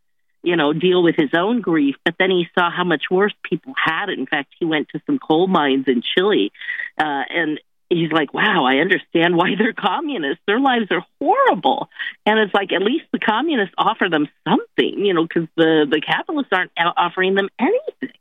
[0.43, 3.75] you know, deal with his own grief, but then he saw how much worse people
[3.77, 4.19] had it.
[4.19, 6.53] In fact, he went to some coal mines in Chile,
[6.99, 10.43] uh, and he's like, wow, I understand why they're communists.
[10.47, 11.89] Their lives are horrible.
[12.27, 16.01] And it's like, at least the communists offer them something, you know, because the, the
[16.01, 18.17] capitalists aren't offering them anything.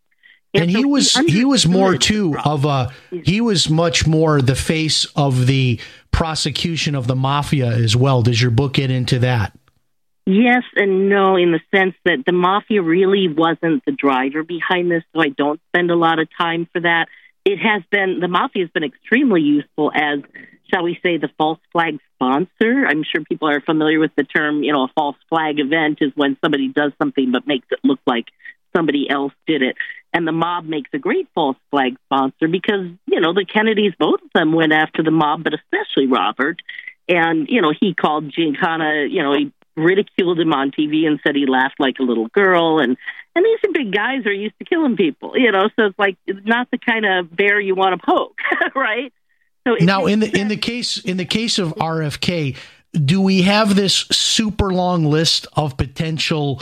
[0.54, 2.92] and so he was he was more too of a
[3.24, 5.80] he was much more the face of the
[6.12, 8.22] prosecution of the mafia as well.
[8.22, 9.58] Does your book get into that?
[10.26, 15.04] Yes and no, in the sense that the mafia really wasn't the driver behind this,
[15.14, 17.08] so I don't spend a lot of time for that.
[17.44, 20.20] It has been, the mafia has been extremely useful as,
[20.72, 22.86] shall we say, the false flag sponsor.
[22.88, 26.12] I'm sure people are familiar with the term, you know, a false flag event is
[26.16, 28.26] when somebody does something but makes it look like
[28.76, 29.76] somebody else did it.
[30.14, 34.22] And the mob makes a great false flag sponsor because, you know, the Kennedys, both
[34.22, 36.62] of them went after the mob, but especially Robert.
[37.08, 41.36] And, you know, he called Giancana, you know, he ridiculed him on TV and said
[41.36, 42.80] he laughed like a little girl.
[42.80, 42.98] And,
[43.36, 46.00] and these are big guys who are used to killing people, you know, so it's
[46.00, 48.38] like, it's not the kind of bear you want to poke,
[48.76, 49.14] right?
[49.68, 52.58] So Now, in the in the case in the case of RFK,
[52.94, 56.62] do we have this super long list of potential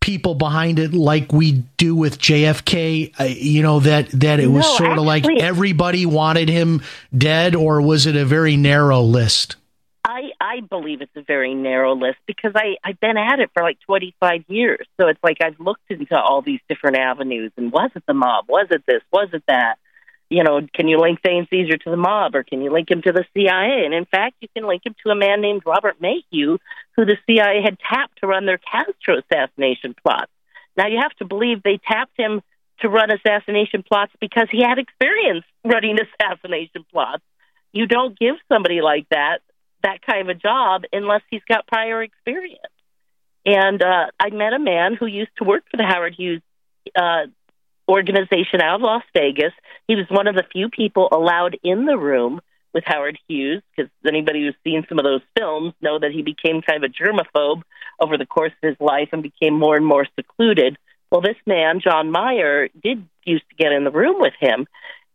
[0.00, 3.20] people behind it, like we do with JFK?
[3.20, 6.82] Uh, you know that that it was No, sort of like everybody wanted him
[7.16, 9.56] dead, or was it a very narrow list?
[10.04, 13.62] I I believe it's a very narrow list because I I've been at it for
[13.62, 14.86] like 25 years.
[15.00, 18.46] So it's like I've looked into all these different avenues and was it the mob?
[18.48, 19.02] Was it this?
[19.12, 19.76] Was it that?
[20.28, 23.02] You know, can you link Thane Cesar to the mob or can you link him
[23.02, 23.84] to the CIA?
[23.84, 26.58] And in fact, you can link him to a man named Robert Maheu
[26.96, 30.32] who the CIA had tapped to run their Castro assassination plots.
[30.76, 32.40] Now you have to believe they tapped him
[32.80, 37.22] to run assassination plots because he had experience running assassination plots.
[37.72, 39.38] You don't give somebody like that
[39.82, 42.60] that kind of a job unless he's got prior experience.
[43.44, 46.42] And uh, I met a man who used to work for the Howard Hughes
[46.96, 47.26] uh,
[47.88, 49.52] organization out of Las Vegas.
[49.88, 52.40] He was one of the few people allowed in the room
[52.72, 56.62] with Howard Hughes because anybody who's seen some of those films know that he became
[56.62, 57.62] kind of a germaphobe
[58.00, 60.78] over the course of his life and became more and more secluded.
[61.10, 64.66] Well, this man, John Meier, did used to get in the room with him,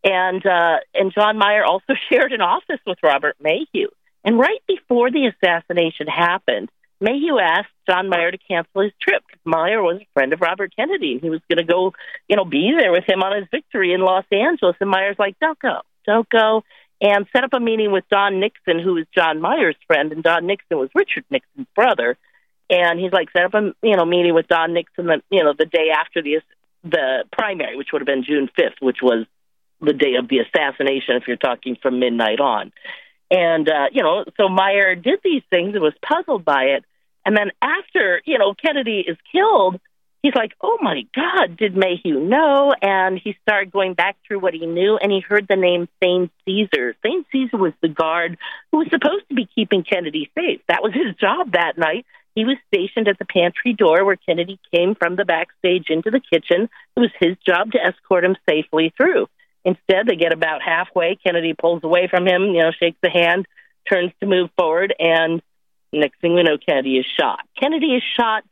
[0.03, 3.87] and uh, and John Meier also shared an office with Robert Maheu.
[4.27, 6.67] And right before the assassination happened,
[7.01, 10.75] Maheu asked John Meier to cancel his trip because Meier was a friend of Robert
[10.75, 11.93] Kennedy and he was going to go,
[12.27, 14.75] you know, be there with him on his victory in Los Angeles.
[14.81, 16.65] And Meier's like, don't go, don't go.
[16.99, 20.45] And set up a meeting with Don Nixon, who was John Meier's friend, and Don
[20.45, 22.17] Nixon was Richard Nixon's brother.
[22.69, 25.53] And he's like, set up a you know meeting with Don Nixon, the, you know,
[25.57, 26.41] the day after the
[26.83, 29.25] the primary, which would have been June fifth, which was
[29.79, 32.73] the day of the assassination, if you're talking from midnight on.
[33.29, 36.85] And, uh, you know, so Meier did these things and was puzzled by it.
[37.25, 39.79] And then after, you know, Kennedy is killed,
[40.23, 42.73] he's like, oh my God, did Maheu know?
[42.81, 46.29] And he started going back through what he knew and he heard the name Thane
[46.45, 46.95] Cesar.
[47.03, 48.37] Thane Cesar was the guard
[48.71, 50.61] who was supposed to be keeping Kennedy safe.
[50.67, 52.05] That was his job that night.
[52.33, 56.21] He was stationed at the pantry door where Kennedy came from the backstage into the
[56.21, 56.69] kitchen.
[56.95, 59.27] It was his job to escort him safely through.
[59.67, 61.17] Instead, they get about halfway.
[61.17, 63.45] Kennedy pulls away from him, you know, shakes the hand,
[63.89, 65.41] turns to move forward, and
[65.91, 67.39] next thing we know, Kennedy is shot.
[67.59, 68.45] Kennedy is shot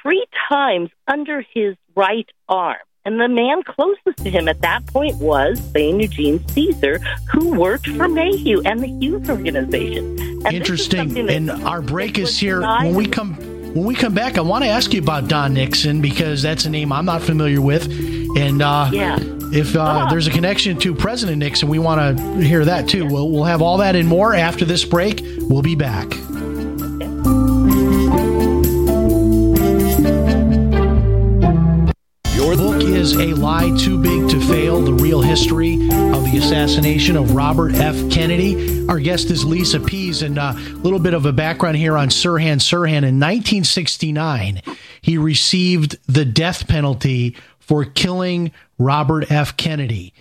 [0.00, 2.78] three times under his right arm.
[3.04, 7.00] And the man closest to him at that point was Thane Eugene Cesar,
[7.30, 10.18] who worked for Maheu and the Hughes organization.
[10.46, 11.28] And Interesting.
[11.28, 12.62] And our break is here.
[12.62, 13.34] When we come
[13.74, 16.70] when we come back, I want to ask you about Don Nixon because that's a
[16.70, 17.90] name I'm not familiar with.
[18.36, 19.18] And uh, yeah.
[19.54, 23.04] If uh, there's a connection to President Nixon, we want to hear that too.
[23.04, 25.20] We'll, we'll have all that and more after this break.
[25.40, 26.10] We'll be back.
[32.88, 37.74] Is A Lie Too Big to Fail The Real History of the Assassination of Robert
[37.74, 37.94] F.
[38.10, 38.86] Kennedy.
[38.88, 42.08] Our guest is Lisa Pease, and a uh, little bit of a background here on
[42.08, 43.04] Sirhan Sirhan.
[43.04, 44.62] In 1969,
[45.00, 49.56] he received the death penalty for killing Robert F.
[49.56, 50.12] Kennedy.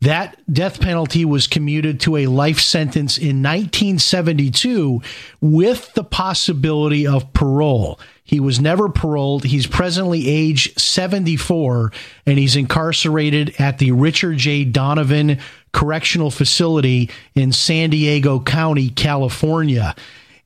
[0.00, 5.00] That death penalty was commuted to a life sentence in 1972
[5.40, 7.98] with the possibility of parole.
[8.24, 9.44] He was never paroled.
[9.44, 11.92] He's presently age 74
[12.24, 14.64] and he's incarcerated at the Richard J.
[14.64, 15.38] Donovan
[15.72, 19.94] Correctional Facility in San Diego County, California.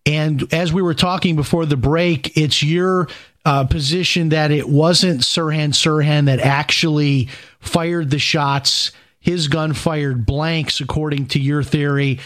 [0.04, 3.08] And as we were talking before the break, it's your
[3.44, 7.28] uh, position that it wasn't Sirhan Sirhan that actually
[7.60, 8.90] fired the shots.
[9.20, 12.18] His gun fired blanks, according to your theory.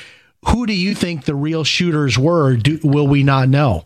[0.49, 2.57] Who do you think the real shooters were?
[2.57, 3.85] Do, will we not know?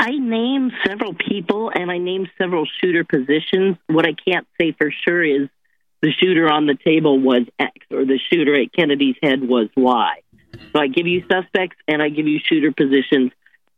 [0.00, 3.76] I named several people and I named several shooter positions.
[3.88, 5.48] What I can't say for sure is
[6.02, 10.20] the shooter on the table was X or the shooter at Kennedy's head was Y.
[10.72, 13.32] So I give you suspects and I give you shooter positions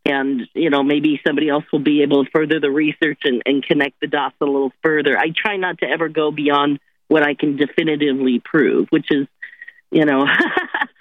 [0.04, 3.64] and you know maybe somebody else will be able to further the research and, and
[3.64, 7.34] connect the dots a little further i try not to ever go beyond what i
[7.34, 9.26] can definitively prove which is
[9.90, 10.26] you know.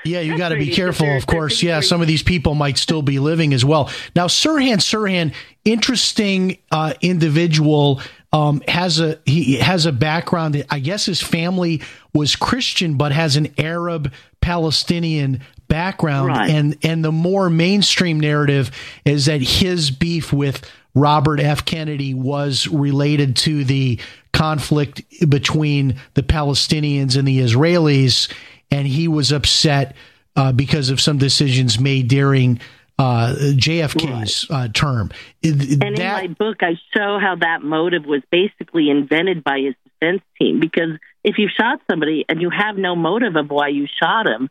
[0.06, 1.62] Yeah you got to be careful of course.
[1.62, 3.92] Yeah some of these people might still be living as well.
[4.16, 5.34] Now sirhan sirhan
[5.66, 11.82] interesting uh, individual um, has a he has a background i guess his family
[12.14, 16.28] was christian but has an arab palestinian background.
[16.28, 16.50] Right.
[16.50, 18.72] and and the more mainstream narrative
[19.06, 21.64] is that his beef with Robert F.
[21.64, 24.00] Kennedy was related to the
[24.34, 28.30] conflict between the Palestinians and the Israelis
[28.72, 29.96] and he was upset
[30.36, 32.60] uh, because of some decisions made during
[32.98, 35.12] uh, JFK's uh, term.
[35.44, 39.76] And that, in my book, I show how that motive was basically invented by his
[39.86, 40.60] defense team.
[40.60, 44.50] Because if you shot somebody and you have no motive of why you shot him,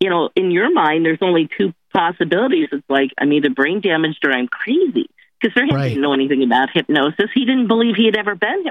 [0.00, 2.68] you know, in your mind, there's only two possibilities.
[2.70, 5.10] It's like I'm either brain damaged or I'm crazy.
[5.40, 5.88] Because Sirhan right.
[5.88, 7.30] didn't know anything about hypnosis.
[7.34, 8.64] He didn't believe he had ever been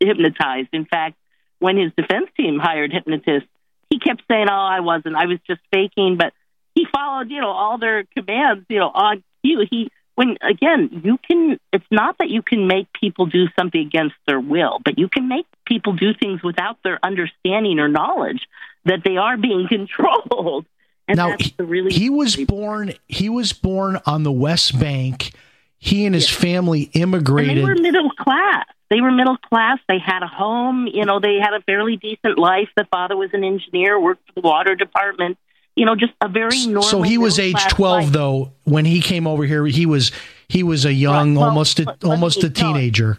[0.00, 0.68] hypnotized.
[0.72, 1.16] In fact,
[1.58, 3.48] when his defense team hired hypnotists,
[3.94, 5.16] he kept saying, "Oh, I wasn't.
[5.16, 6.32] I was just faking." But
[6.74, 9.66] he followed, you know, all their commands, you know, on cue.
[9.70, 11.58] He when again, you can.
[11.72, 15.28] It's not that you can make people do something against their will, but you can
[15.28, 18.46] make people do things without their understanding or knowledge
[18.84, 20.66] that they are being controlled.
[21.06, 22.94] And now that's the really he was born.
[23.08, 25.32] He was born on the West Bank.
[25.78, 27.58] He and his family and immigrated.
[27.58, 28.64] they were middle class.
[28.90, 29.78] They were middle class.
[29.88, 30.86] They had a home.
[30.86, 32.68] You know, they had a fairly decent life.
[32.76, 35.38] The father was an engineer, worked for the water department.
[35.76, 36.82] You know, just a very normal.
[36.82, 38.12] so he was age 12 life.
[38.12, 40.12] though when he came over here he was
[40.46, 43.18] he was a young Right, well, almost a, almost a teenager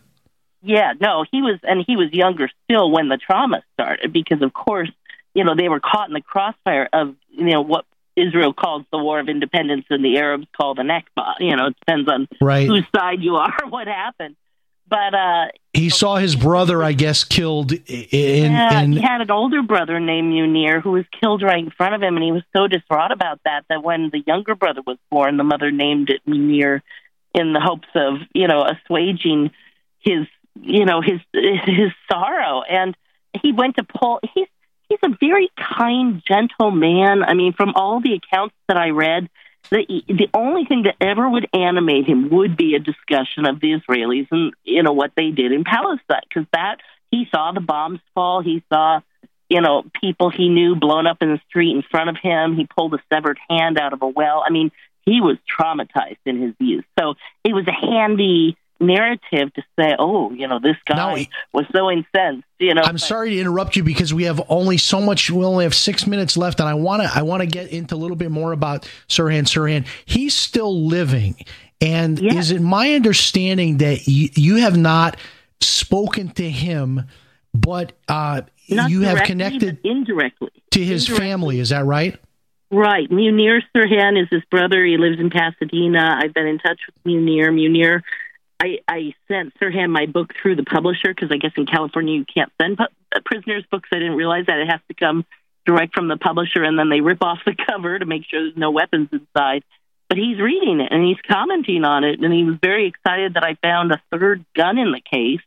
[0.64, 4.54] Yeah, no, he was, and he was younger still when the trauma started because, of
[4.54, 4.90] course,
[5.34, 7.84] you know they were caught in the crossfire of you know what
[8.16, 11.34] Israel calls the War of Independence and the Arabs call the Nakba.
[11.40, 14.38] You know, it depends on right whose side you are, what happened.
[14.88, 19.32] But uh, he saw his brother i guess killed in yeah, in he had an
[19.32, 22.44] older brother named Munir who was killed right in front of him, and he was
[22.56, 26.22] so distraught about that that when the younger brother was born, the mother named it
[26.28, 26.82] Munir
[27.34, 29.52] in the hopes of you know assuaging
[30.00, 30.28] his
[30.62, 32.62] you know his his sorrow.
[32.64, 32.96] And
[33.42, 34.20] he went to Paul.
[34.34, 34.48] He's
[34.90, 37.24] he's a very kind, gentle man.
[37.24, 39.30] I mean, from all the accounts that I read.
[39.70, 43.74] The, the only thing that ever would animate him would be a discussion of the
[43.74, 46.78] Israelis and you know what they did in Palestine because that
[47.12, 48.42] he saw the bombs fall.
[48.42, 49.02] He saw,
[49.50, 52.56] you know, people he knew blown up in the street in front of him.
[52.56, 54.44] He pulled a severed hand out of a well.
[54.46, 54.72] I mean,
[55.06, 56.86] he was traumatized in his youth.
[57.00, 61.30] So it was a handy narrative to say, oh, you know, this guy No, he-
[61.54, 62.48] was so incensed.
[62.60, 65.30] You know, I'm but- sorry to interrupt you because we have only so much.
[65.30, 67.12] We only have six minutes left, and I want to.
[67.14, 69.86] I want to get into a little bit more about Sirhan Sirhan.
[70.06, 71.36] He's still living,
[71.82, 72.36] and Yeah.
[72.36, 75.18] is it my understanding that you, you have not
[75.62, 77.04] spoken to him,
[77.54, 81.28] but uh, you have connected indirectly to his indirectly.
[81.28, 81.60] family?
[81.60, 82.18] Is that right?
[82.72, 83.10] Right.
[83.10, 84.84] Munir Sirhan is his brother.
[84.84, 86.20] He lives in Pasadena.
[86.22, 87.50] I've been in touch with Munir.
[87.52, 88.02] Munir,
[88.60, 92.26] I, I sent Sirhan my book through the publisher because I guess in California you
[92.26, 92.84] can't send pu-
[93.16, 93.90] uh, prisoners books.
[93.92, 95.26] I didn't realize that it has to come
[95.66, 98.58] direct from the publisher, and then they rip off the cover to make sure there's
[98.58, 99.64] no weapons inside.
[100.08, 103.44] But he's reading it and he's commenting on it, and he was very excited that
[103.44, 105.42] I found a third gun in the case,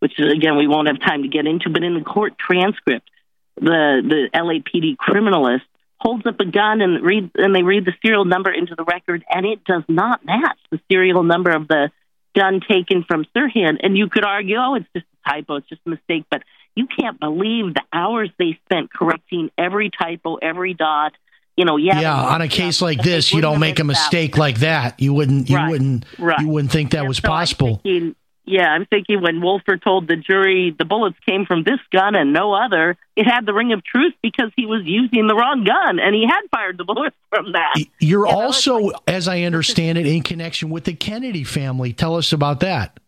[0.00, 1.70] which again we won't have time to get into.
[1.70, 3.08] But in the court transcript,
[3.56, 5.62] the the LAPD criminalist
[5.98, 9.24] holds up a gun and read and they read the serial number into the record
[9.30, 11.90] and it does not match the serial number of the
[12.34, 13.78] gun taken from Sirhan.
[13.82, 16.42] And you could argue, oh, it's just a typo, it's just a mistake, but
[16.74, 21.12] you can't believe the hours they spent correcting every typo, every dot.
[21.56, 22.00] You know, yeah.
[22.00, 24.40] Yeah, on a case up, like this, you don't make a mistake found.
[24.40, 25.00] like that.
[25.00, 25.50] You wouldn't.
[25.50, 26.06] You Right, wouldn't.
[26.18, 26.40] right.
[26.40, 27.80] You wouldn't think that was so possible.
[27.82, 32.14] thinking- yeah, I'm thinking when Wolfer told the jury the bullets came from this gun
[32.16, 35.64] and no other, it had the ring of truth because he was using the wrong
[35.64, 37.74] gun and he had fired the bullets from that.
[38.00, 41.92] You're You know, also, like- as I understand it, in connection with the Kennedy family.
[41.92, 42.98] Tell us about that.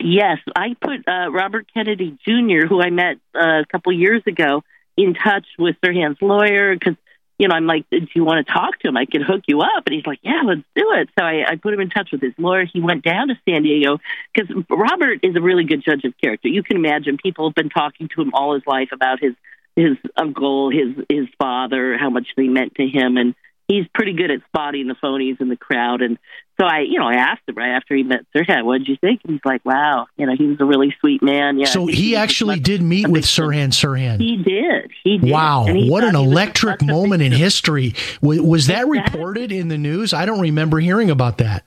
[0.00, 4.62] Yes, I put uh, Robert Kennedy Jr., who I met uh, a couple years ago,
[4.96, 6.94] in touch with Sirhan's lawyer because,
[7.38, 8.96] you know, I'm like, do you want to talk to him?
[8.96, 9.86] I can hook you up.
[9.86, 11.08] And he's like, yeah, let's do it.
[11.16, 12.64] So I, I put him in touch with his lawyer.
[12.70, 13.98] He went down to San Diego
[14.34, 16.48] because Robert is a really good judge of character.
[16.48, 19.34] You can imagine people have been talking to him all his life about his
[19.76, 23.36] his uncle, his his father, how much they meant to him, and
[23.68, 26.02] he's pretty good at spotting the phonies in the crowd.
[26.02, 26.18] And
[26.60, 28.96] so I, you know, I asked him right after he met Sirhan, what did you
[28.96, 29.20] think?
[29.24, 31.58] And he's like, wow, you know, he was a really sweet man.
[31.58, 31.66] Yeah.
[31.66, 34.20] So think he actually much- did meet with Sirhan Sirhan.
[34.20, 34.90] He did.
[35.04, 35.30] He did.
[35.30, 37.94] Wow, he what an electric moment in history.
[38.20, 39.00] Was, was that Exactly.
[39.20, 40.12] reported in the news?
[40.12, 41.64] I don't remember hearing about that.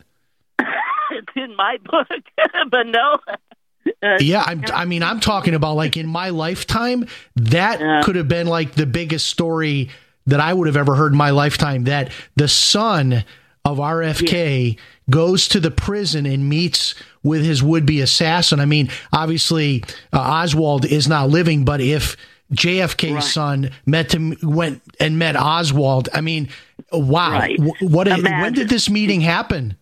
[0.60, 2.08] it's in my book,
[2.72, 3.18] but no.
[4.04, 8.02] Uh, Yeah, I'm, I mean, I'm talking about like in my lifetime, that Yeah.
[8.04, 9.90] could have been like the biggest story
[10.28, 11.86] that I would have ever heard in my lifetime.
[11.86, 13.24] That the son
[13.66, 14.78] of RFK
[15.10, 18.60] goes to the prison and meets with his would be assassin.
[18.60, 19.84] I mean, obviously,
[20.14, 22.18] uh, Oswald is not living, but if
[22.54, 23.24] JFK's Right.
[23.24, 26.50] son met to went and met Oswald, I mean,
[26.92, 27.60] wow, Right.
[27.60, 28.08] Wh- what?
[28.08, 29.76] a- when did this meeting happen?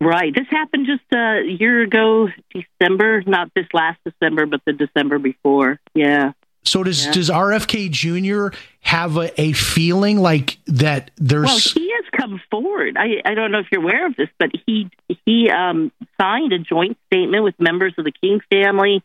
[0.00, 0.34] Right.
[0.34, 3.22] This happened just a year ago, December.
[3.26, 5.78] Not this last December, but the December before.
[5.94, 6.32] Yeah.
[6.64, 7.12] So does Yeah.
[7.12, 8.56] does RFK Jr.
[8.80, 11.10] have a, a feeling like that?
[11.16, 12.96] There's Well, he has come forward.
[12.98, 14.90] I, I don't know if you're aware of this, but he
[15.26, 19.02] he um, signed a joint statement with members of the King family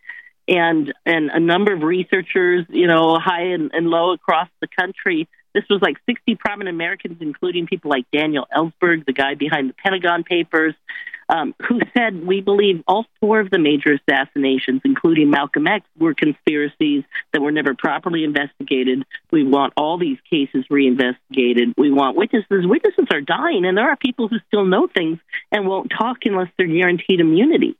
[0.47, 5.27] and and a number of researchers, you know, high and, and low across the country.
[5.53, 9.73] This was like 60 prominent Americans, including people like Daniel Ellsberg, the guy behind the
[9.73, 10.75] Pentagon Papers,
[11.29, 16.13] um, who said we believe all four of the major assassinations, including Malcolm X, were
[16.13, 19.05] conspiracies that were never properly investigated.
[19.31, 21.75] We want all these cases reinvestigated.
[21.77, 22.65] We want witnesses.
[22.65, 25.19] Witnesses are dying, and there are people who still know things
[25.51, 27.77] and won't talk unless they're guaranteed immunity.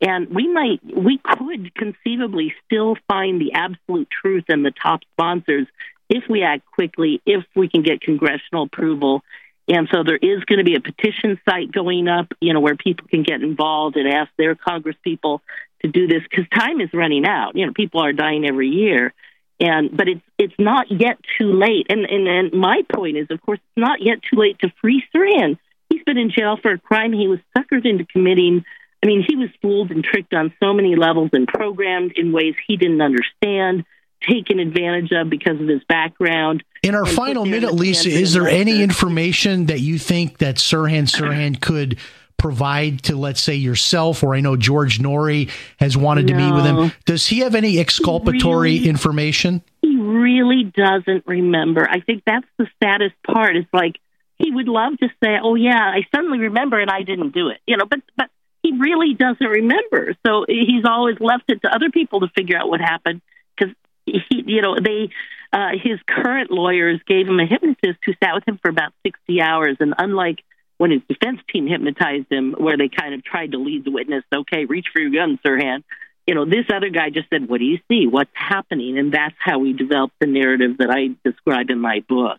[0.00, 5.66] And we might, we could conceivably still find the absolute truth in the top sponsors
[6.08, 9.22] if we act quickly, if we can get congressional approval.
[9.68, 12.76] And so there is going to be a petition site going up, you know, where
[12.76, 15.40] people can get involved and ask their congresspeople
[15.82, 17.54] to do this because time is running out.
[17.54, 19.12] You know, people are dying every year.
[19.60, 21.86] And but it's it's not yet too late.
[21.88, 25.04] And and, and my point is, of course, it's not yet too late to free
[25.14, 25.58] Sirhan.
[25.88, 28.64] He's been in jail for a crime he was suckered into committing
[29.02, 32.54] I mean, he was fooled and tricked on so many levels and programmed in ways
[32.66, 33.84] he didn't understand,
[34.28, 36.62] taken advantage of because of his background.
[36.82, 41.60] In our final minute, Lisa, is there any information that you think that Sirhan Sirhan
[41.60, 41.98] could
[42.36, 45.48] provide to, let's say, yourself, or I know George Noory
[45.78, 46.32] has wanted no.
[46.32, 46.92] to meet with him?
[47.06, 49.62] Does he have any exculpatory really, information?
[49.80, 51.88] He really doesn't remember.
[51.88, 53.54] I think that's the saddest part.
[53.54, 53.96] It's like
[54.38, 57.60] he would love to say, "Oh yeah, I suddenly remember and I didn't do it,"
[57.64, 57.84] you know.
[57.88, 58.28] But but
[58.62, 60.14] he really doesn't remember.
[60.26, 63.22] So he's always left it to other people to figure out what happened
[63.56, 63.74] because
[64.06, 65.10] he, you know, they,
[65.52, 69.40] uh, his current lawyers gave him a hypnotist who sat with him for about 60
[69.40, 69.76] hours.
[69.80, 70.42] And unlike
[70.78, 74.24] when his defense team hypnotized him, where they kind of tried to lead the witness,
[74.34, 75.84] okay, reach for your gun, Sirhan.
[76.26, 78.06] You know, this other guy just said, What do you see?
[78.06, 78.96] What's happening?
[78.96, 82.38] And that's how we developed the narrative that I describe in my book.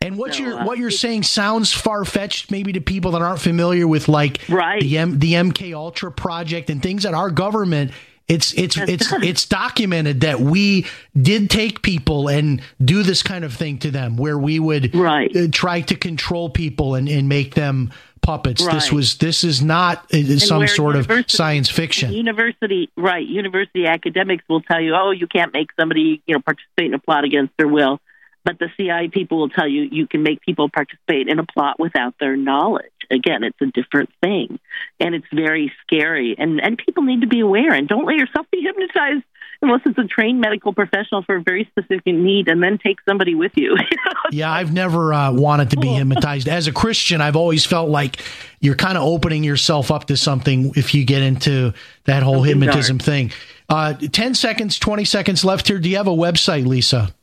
[0.00, 3.22] And what so, you're uh, what you're saying sounds far fetched, maybe to people that
[3.22, 4.80] aren't familiar with like right.
[4.80, 7.92] the M, the MK Ultra project and things that our government.
[8.28, 10.86] It's it's it's it's documented that we
[11.20, 15.34] did take people and do this kind of thing to them, where we would right.
[15.36, 17.92] Uh, try to control people and, and make them
[18.22, 18.64] puppets.
[18.64, 18.74] Right.
[18.74, 22.12] This was this is not uh, some sort of science fiction.
[22.12, 23.26] University, right?
[23.26, 26.98] University academics will tell you, oh, you can't make somebody you know participate in a
[26.98, 28.00] plot against their will.
[28.44, 31.78] But the CIA people will tell you you can make people participate in a plot
[31.78, 32.91] without their knowledge.
[33.12, 34.58] Again, it's a different thing,
[34.98, 36.34] and it's very scary.
[36.38, 39.24] And and people need to be aware and don't let yourself be hypnotized
[39.62, 43.34] unless it's a trained medical professional for a very specific need, and then take somebody
[43.34, 43.76] with you.
[44.32, 46.48] yeah, I've never uh, wanted to be hypnotized.
[46.48, 48.20] As a Christian, I've always felt like
[48.60, 51.72] you're kind of opening yourself up to something if you get into
[52.04, 53.06] that whole something hypnotism dark.
[53.06, 53.32] thing.
[53.68, 55.78] Uh, 10 seconds, 20 seconds left here.
[55.78, 57.14] Do you have a website, Lisa?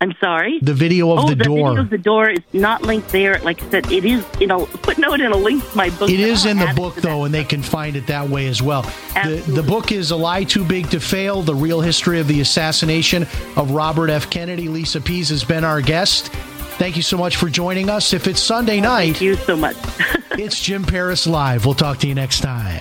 [0.02, 0.58] I'm sorry.
[0.62, 1.56] The video of oh, the, the door.
[1.56, 3.38] The video of the door is not linked there.
[3.40, 6.08] Like I said, it is you know footnote and a link to my book.
[6.08, 8.82] It is in the book though, and they can find it that way as well.
[9.14, 12.40] The, the book is "A Lie Too Big to Fail: The Real History of the
[12.40, 13.24] Assassination
[13.56, 14.30] of Robert F.
[14.30, 16.32] Kennedy." Lisa Pease has been our guest.
[16.80, 18.14] Thank you so much for joining us.
[18.14, 19.76] If it's Sunday oh, night, thank you so much.
[20.30, 21.66] it's Jim Paris Live.
[21.66, 22.80] We'll talk to you next time.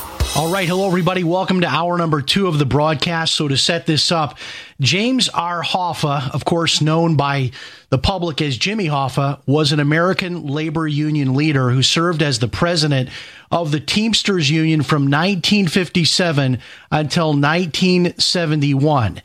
[0.33, 0.65] All right.
[0.65, 1.25] Hello, everybody.
[1.25, 3.35] Welcome to hour number two of the broadcast.
[3.35, 4.37] So, to set this up,
[4.79, 5.61] James R.
[5.61, 7.51] Hoffa, of course, known by
[7.89, 12.47] the public as Jimmy Hoffa, was an American labor union leader who served as the
[12.47, 13.09] president
[13.51, 16.59] of the Teamsters Union from 1957
[16.91, 19.21] until 1971.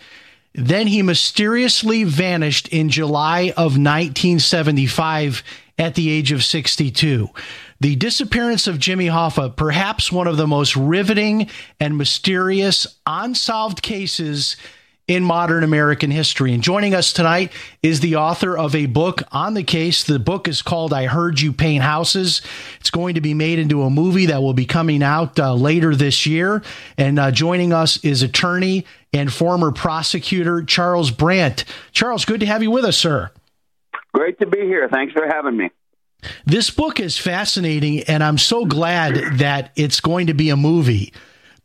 [0.54, 5.44] Then he mysteriously vanished in July of 1975
[5.78, 7.30] at the age of 62.
[7.80, 14.56] The disappearance of Jimmy Hoffa, perhaps one of the most riveting and mysterious unsolved cases
[15.08, 16.52] in modern American history.
[16.52, 20.02] And joining us tonight is the author of a book on the case.
[20.02, 22.42] The book is called I Heard You Paint Houses.
[22.80, 25.94] It's going to be made into a movie that will be coming out uh, later
[25.94, 26.62] this year.
[26.98, 31.64] And uh, joining us is attorney and former prosecutor Charles Brandt.
[31.92, 33.30] Charles, good to have you with us, sir.
[34.12, 34.88] Great to be here.
[34.90, 35.70] Thanks for having me.
[36.44, 41.12] This book is fascinating, and I'm so glad that it's going to be a movie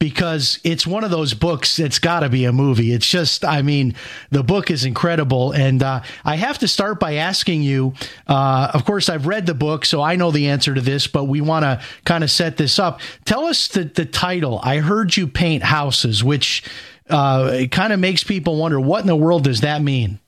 [0.02, 2.92] because it's one of those books that's got to be a movie.
[2.92, 3.94] It's just, I mean,
[4.32, 5.52] the book is incredible.
[5.52, 7.94] And uh, I have to start by asking you
[8.26, 11.26] uh, of course, I've read the book, so I know the answer to this, but
[11.26, 13.00] we want to kind of set this up.
[13.26, 14.60] Tell us the, the title.
[14.64, 16.64] I heard you paint houses, which
[17.08, 20.20] uh, it kind of makes people wonder what in the world does that mean?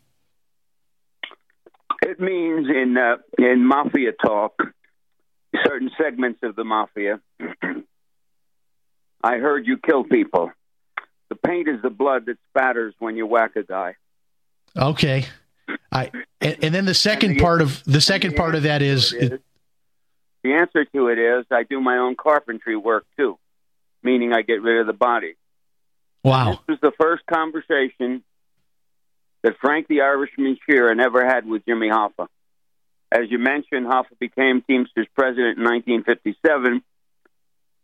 [2.03, 4.61] It means in uh, in mafia talk,
[5.65, 7.21] certain segments of the mafia
[9.23, 10.51] I heard you kill people.
[11.29, 13.95] The paint is the blood that spatters when you whack a guy.
[14.75, 15.25] Okay.
[15.91, 16.11] I
[16.41, 19.13] and, and then the second the, part of the second the part of that is,
[19.13, 19.39] is
[20.43, 23.39] the answer to it is I do my own carpentry work too,
[24.03, 25.35] meaning I get rid of the body.
[26.21, 26.51] Wow.
[26.51, 28.23] This was the first conversation
[29.43, 32.27] that Frank the Irishman Sheeran ever had with Jimmy Hoffa.
[33.11, 36.81] As you mentioned, Hoffa became Teamsters president in 1957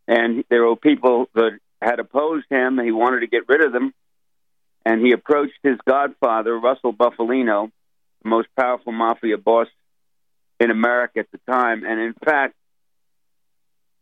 [0.09, 2.79] and there were people that had opposed him.
[2.83, 3.93] He wanted to get rid of them,
[4.83, 7.71] and he approached his godfather, Russell Bufalino,
[8.23, 9.67] the most powerful mafia boss
[10.59, 12.55] in America at the time, and in fact,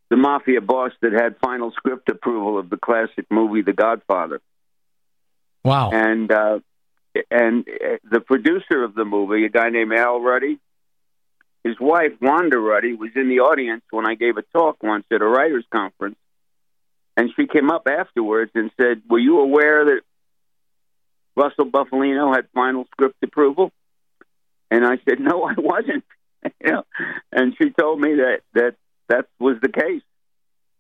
[0.10, 4.40] the mafia boss that had final script approval of the classic movie The Godfather.
[5.66, 5.92] Wow!
[5.92, 6.60] And uh,
[7.30, 10.60] and uh, the producer of the movie, a guy named Al Ruddy,
[11.64, 15.22] his wife, Wanda Ruddy, was in the audience when I gave a talk once at
[15.22, 16.18] a writers' conference.
[17.18, 20.02] And she came up afterwards and said, Were you aware that
[21.36, 23.72] Russell Bufalino had final script approval?
[24.70, 26.06] And I said, No, I wasn't.
[26.64, 26.84] you know,
[27.32, 28.76] and she told me that that
[29.10, 30.04] that was the case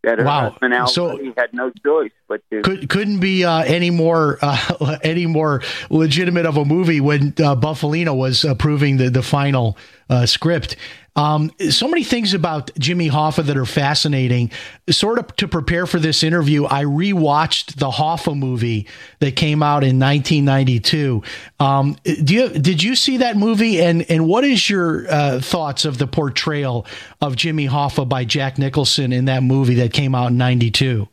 [0.04, 0.50] that wow.
[0.52, 2.62] husband so, had no choice but to.
[2.62, 7.56] Could, couldn't be uh, any more uh, any more legitimate of a movie when uh,
[7.56, 9.78] Bufalino was approving the the final
[10.10, 10.76] uh, script.
[11.18, 14.52] Um, so many things about Jimmy Hoffa that are fascinating.
[14.88, 18.88] Sort of to prepare for this interview, I rewatched the Hoffa movie
[19.20, 21.24] that came out in 1992.
[21.60, 23.82] Um, do you, did you see that movie?
[23.82, 26.86] And and what is your uh, thoughts of the portrayal
[27.20, 31.08] of Jimmy Hoffa by Jack Nicholson in that movie that came out in '92?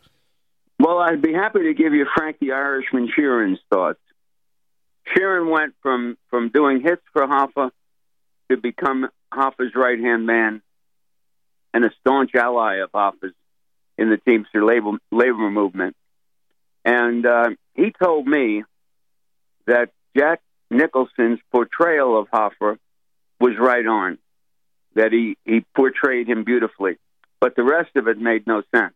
[0.79, 4.01] Well, I'd be happy to give you Frank the Irishman Sheeran's thoughts.
[5.17, 7.71] Sheeran went from from doing hits for Hoffa
[8.51, 10.63] to become Hoffa's right hand man
[11.73, 13.35] and a staunch ally of Hoffa's
[13.99, 15.97] in the Teamster labor, labor movement.
[16.85, 18.65] And uh, he told me
[19.67, 20.41] that Jack
[20.71, 22.79] Nicholson's portrayal of Hoffa
[23.41, 24.19] was right on,
[24.95, 26.97] that he, he portrayed him beautifully.
[27.41, 28.95] But the rest of it made no sense,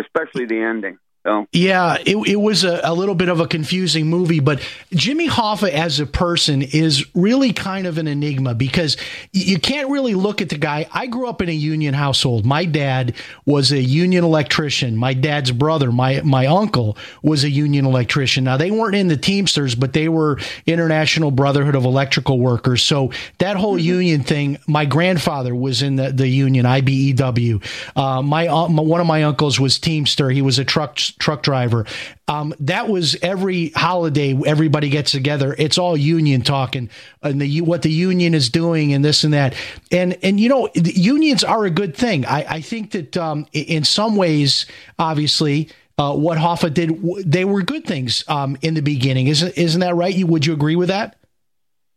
[0.00, 0.98] especially the ending.
[1.24, 1.46] So.
[1.52, 4.60] Yeah, it, it was a, a, little bit of a confusing movie, but
[4.92, 8.98] Jimmy Hoffa as a person is really kind of an enigma because
[9.32, 10.86] you can't really look at the guy.
[10.92, 12.44] I grew up in a union household.
[12.44, 13.14] My dad
[13.46, 14.98] was a union electrician.
[14.98, 18.44] My dad's brother, my my uncle, was a union electrician.
[18.44, 22.82] Now they weren't in the Teamsters, but they were International Brotherhood of Electrical Workers.
[22.82, 23.86] So that whole mm-hmm.
[23.86, 24.58] union thing.
[24.66, 27.64] My grandfather was in the, the union IBEW.
[27.96, 30.28] Uh, my, uh, my one of my uncles was Teamster.
[30.28, 31.86] He was a truck truck driver.
[32.28, 34.38] Um, that was every holiday.
[34.46, 35.54] Everybody gets together.
[35.58, 36.90] It's all union talking
[37.22, 39.54] and the what the union is doing and this and that.
[39.90, 42.24] And and you know, unions are a good thing.
[42.26, 44.66] I, I think that um, in some ways,
[44.98, 45.70] obviously.
[45.96, 49.28] Uh, what Hoffa did, they were good things um, in the beginning.
[49.28, 50.12] Isn't isn't that right?
[50.12, 51.14] You would you agree with that?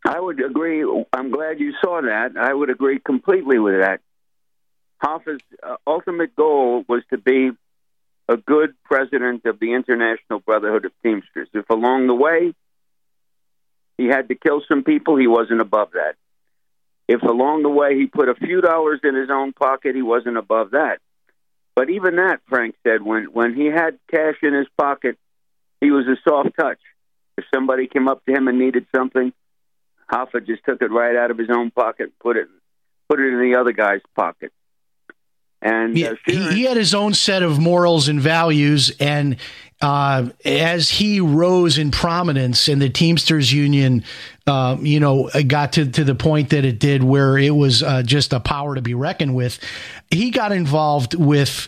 [0.06, 0.86] I would agree.
[1.12, 2.38] I'm glad you saw that.
[2.38, 4.02] I would agree completely with that.
[5.04, 7.52] Hoffa's uh, ultimate goal was to be
[8.30, 11.48] a good president of the International Brotherhood of Teamsters.
[11.54, 12.54] If along the way
[13.98, 16.16] he had to kill some people, he wasn't above that.
[17.08, 20.38] If along the way he put a few dollars in his own pocket, he wasn't
[20.38, 21.00] above that.
[21.76, 25.18] But even that, Frank said, when when he had cash in his pocket,
[25.80, 26.80] he was a soft touch.
[27.38, 29.32] If somebody came up to him and needed something,
[30.12, 32.48] Hoffa just took it right out of his own pocket, put it
[33.08, 34.52] put it in the other guy's pocket.
[35.62, 39.38] And uh, he, he, had his own set of morals and values, and
[39.82, 44.04] uh, as he rose in prominence in the Teamsters Union,
[44.46, 48.04] uh, you know, got to, to the point that it did, where it was uh,
[48.04, 49.60] just a power to be reckoned with.
[50.12, 51.68] He got involved with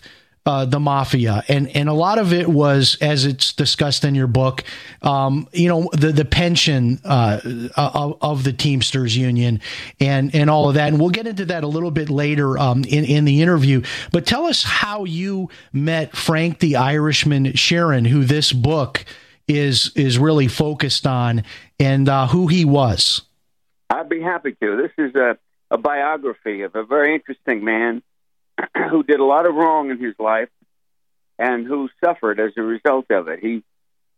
[0.50, 4.26] uh, the mafia, and and a lot of it was, as it's discussed in your
[4.26, 4.64] book,
[5.04, 7.40] um, you know, the the pension uh,
[7.78, 9.62] of, of, the Teamsters Union,
[10.00, 12.84] and and all of that, and we'll get into that a little bit later um,
[12.84, 13.84] in in the interview.
[14.12, 19.06] But tell us how you met Frank the Irishman Sheeran, who this book
[19.48, 21.44] is is really focused on,
[21.80, 23.22] and uh, who he was.
[23.92, 24.78] I'd be happy to.
[24.82, 25.38] This is a,
[25.70, 28.02] a biography of a very interesting man
[28.90, 30.50] who did a lot of wrong in his life
[31.38, 33.40] and who suffered as a result of it.
[33.40, 33.64] He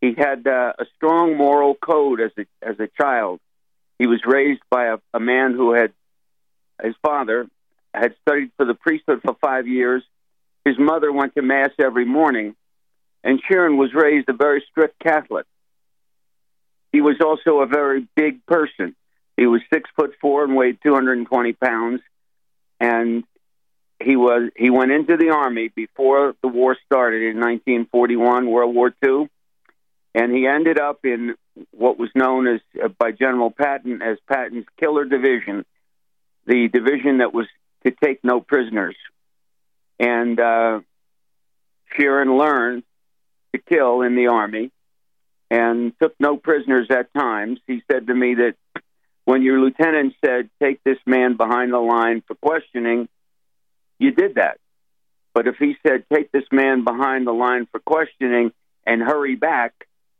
[0.01, 3.39] he had uh, a strong moral code as a as a child.
[3.99, 5.93] He was raised by a, a man who had
[6.83, 7.47] his father
[7.93, 10.03] had studied for the priesthood for five years.
[10.65, 12.55] His mother went to mass every morning,
[13.23, 15.45] and Sheeran was raised a very strict Catholic.
[16.91, 18.95] He was also a very big person.
[19.37, 22.01] He was six foot four and weighed 220 pounds,
[22.79, 23.23] and
[24.03, 28.93] he was he went into the army before the war started in 1941, World War
[29.03, 29.29] II,
[30.13, 31.35] and he ended up in
[31.71, 35.65] what was known as uh, by General Patton as Patton's Killer Division,
[36.45, 37.47] the division that was
[37.85, 38.95] to take no prisoners.
[39.99, 40.81] And uh,
[41.97, 42.83] Sheeran learned
[43.53, 44.71] to kill in the army
[45.49, 47.59] and took no prisoners at times.
[47.67, 48.55] He said to me that
[49.25, 53.07] when your lieutenant said, "Take this man behind the line for questioning,"
[54.01, 54.57] you did that.
[55.33, 58.51] But if he said, take this man behind the line for questioning
[58.85, 59.73] and hurry back,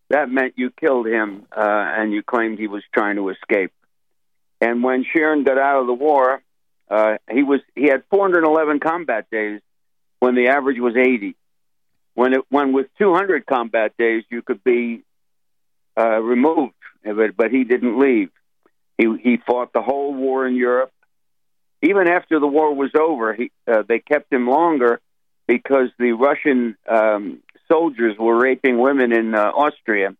[0.10, 3.72] that meant you killed him uh, and you claimed he was trying to escape.
[4.62, 6.42] And when Sheeran got out of the war,
[6.90, 9.62] uh, he was he had 411 combat days
[10.20, 11.36] when the average was 80.
[12.14, 15.04] When it when with 200 combat days you could be
[15.98, 18.30] uh, removed, but but he didn't leave.
[18.98, 20.92] He he fought the whole war in Europe
[21.82, 25.02] even after the war was over, he, uh, they kept him longer
[25.48, 30.16] because the Russian um, soldiers were raping women in uh, Austria,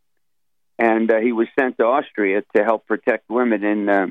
[0.80, 4.08] and uh, he was sent to Austria to help protect women in uh,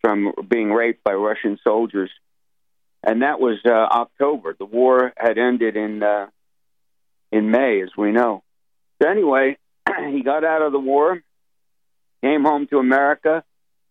[0.00, 2.10] from being raped by Russian soldiers.
[3.02, 4.54] And that was uh, October.
[4.58, 6.26] The war had ended in uh,
[7.32, 8.42] in May, as we know.
[9.02, 9.58] So anyway,
[10.10, 11.20] he got out of the war,
[12.22, 13.44] came home to America,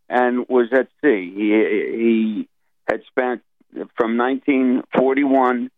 [0.09, 1.33] and was at sea.
[1.35, 2.49] He he
[2.87, 3.41] had spent
[3.97, 5.69] from 1941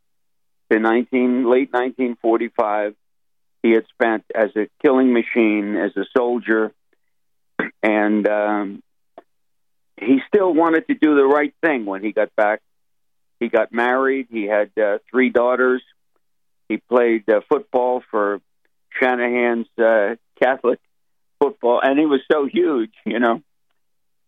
[0.71, 2.95] to 19 late 1945.
[3.63, 6.71] He had spent as a killing machine, as a soldier,
[7.83, 8.83] and um,
[9.99, 12.61] he still wanted to do the right thing when he got back.
[13.39, 14.27] He got married.
[14.29, 15.81] He had uh, three daughters.
[16.69, 18.39] He played uh, football for
[18.99, 20.79] Shanahan's uh, Catholic
[21.39, 23.41] football, and he was so huge, you know.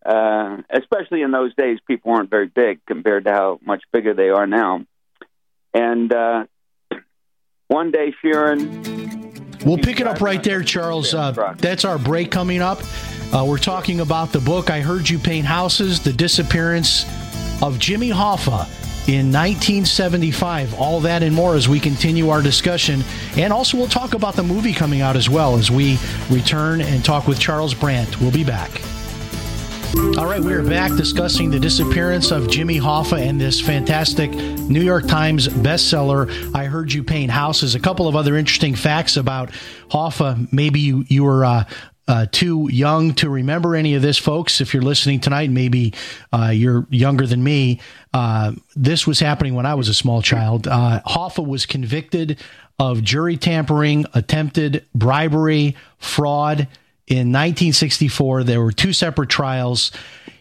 [0.05, 4.29] Uh, especially in those days, people weren't very big compared to how much bigger they
[4.29, 4.83] are now.
[5.73, 6.45] And uh,
[7.67, 9.63] one day, Sheeran.
[9.63, 11.13] We'll pick it up right there, Charles.
[11.13, 12.79] Uh, that's our break coming up.
[13.31, 17.05] Uh, we're talking about the book, I Heard You Paint Houses The Disappearance
[17.61, 18.67] of Jimmy Hoffa
[19.07, 20.73] in 1975.
[20.73, 23.03] All that and more as we continue our discussion.
[23.37, 25.97] And also, we'll talk about the movie coming out as well as we
[26.29, 28.19] return and talk with Charles Brandt.
[28.19, 28.81] We'll be back.
[29.97, 34.81] All right, we are back discussing the disappearance of Jimmy Hoffa and this fantastic New
[34.81, 37.75] York Times bestseller, I Heard You Paint Houses.
[37.75, 39.51] A couple of other interesting facts about
[39.89, 40.51] Hoffa.
[40.53, 41.65] Maybe you, you were uh,
[42.07, 44.61] uh, too young to remember any of this, folks.
[44.61, 45.93] If you're listening tonight, maybe
[46.31, 47.81] uh, you're younger than me.
[48.13, 50.69] Uh, this was happening when I was a small child.
[50.69, 52.39] Uh, Hoffa was convicted
[52.79, 56.69] of jury tampering, attempted bribery, fraud
[57.11, 58.43] in 1964.
[58.45, 59.91] There were two separate trials.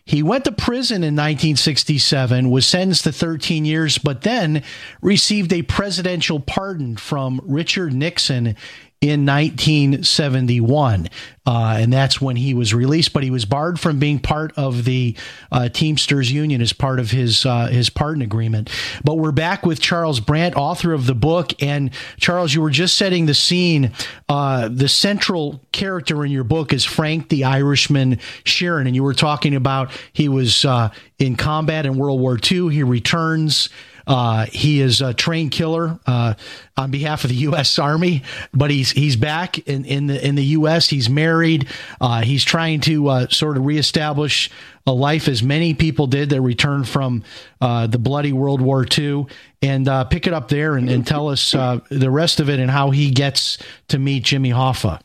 [0.04, 4.62] He went to prison in 1967, was sentenced to 13 years, but then
[5.02, 8.56] received a presidential pardon from Richard Nixon
[9.00, 11.08] in 1971.
[11.46, 14.84] Uh, and that's when he was released, but he was barred from being part of
[14.84, 15.16] the
[15.50, 18.68] uh, Teamsters Union as part of his uh, his pardon agreement.
[19.02, 21.62] But we're back with Charles Brandt, author of the book.
[21.62, 23.92] And Charles, you were just setting the scene.
[24.28, 29.14] Uh, the central character in your book is Frank the Irishman Sheeran, and you were
[29.14, 32.68] talking about he was uh, in combat in World War II.
[32.68, 33.70] He returns.
[34.10, 36.34] Uh, he is a trained killer uh,
[36.76, 37.78] on behalf of the U.S.
[37.78, 40.88] Army, but he's he's back in, in the in the U.S.
[40.88, 41.68] He's married.
[42.00, 44.50] Uh, he's trying to uh, sort of reestablish
[44.84, 47.22] a life as many people did that returned from
[47.60, 49.26] uh, the bloody World War II.
[49.62, 52.70] And uh, pick it up there and, and tell us the rest of it and
[52.70, 53.58] how he gets
[53.88, 55.00] to meet Jimmy Hoffa.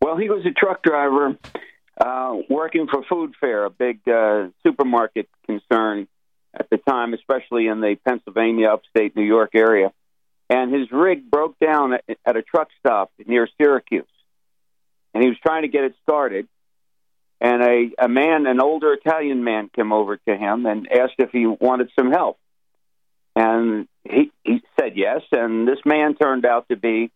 [0.00, 1.36] Well, he was a truck driver
[2.48, 3.98] working for Food Fair, a big
[4.62, 6.06] supermarket concern
[6.58, 9.92] at the time, especially in the Pennsylvania, upstate New York area.
[10.48, 14.04] and his rig broke down at, a truck stop near Syracuse,
[15.12, 16.46] and he was trying to get it started.
[17.40, 21.30] And a, a man, an older Italian man, came over to him and asked if
[21.32, 22.38] he wanted some help.
[23.34, 25.20] And he, he said yes.
[25.32, 27.10] And this man turned out to be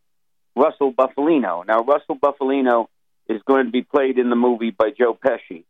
[0.55, 1.67] Russell Bufalino.
[1.67, 2.89] Now, Russell Bufalino
[3.31, 5.65] is going to be played in the movie by Joe Pesci.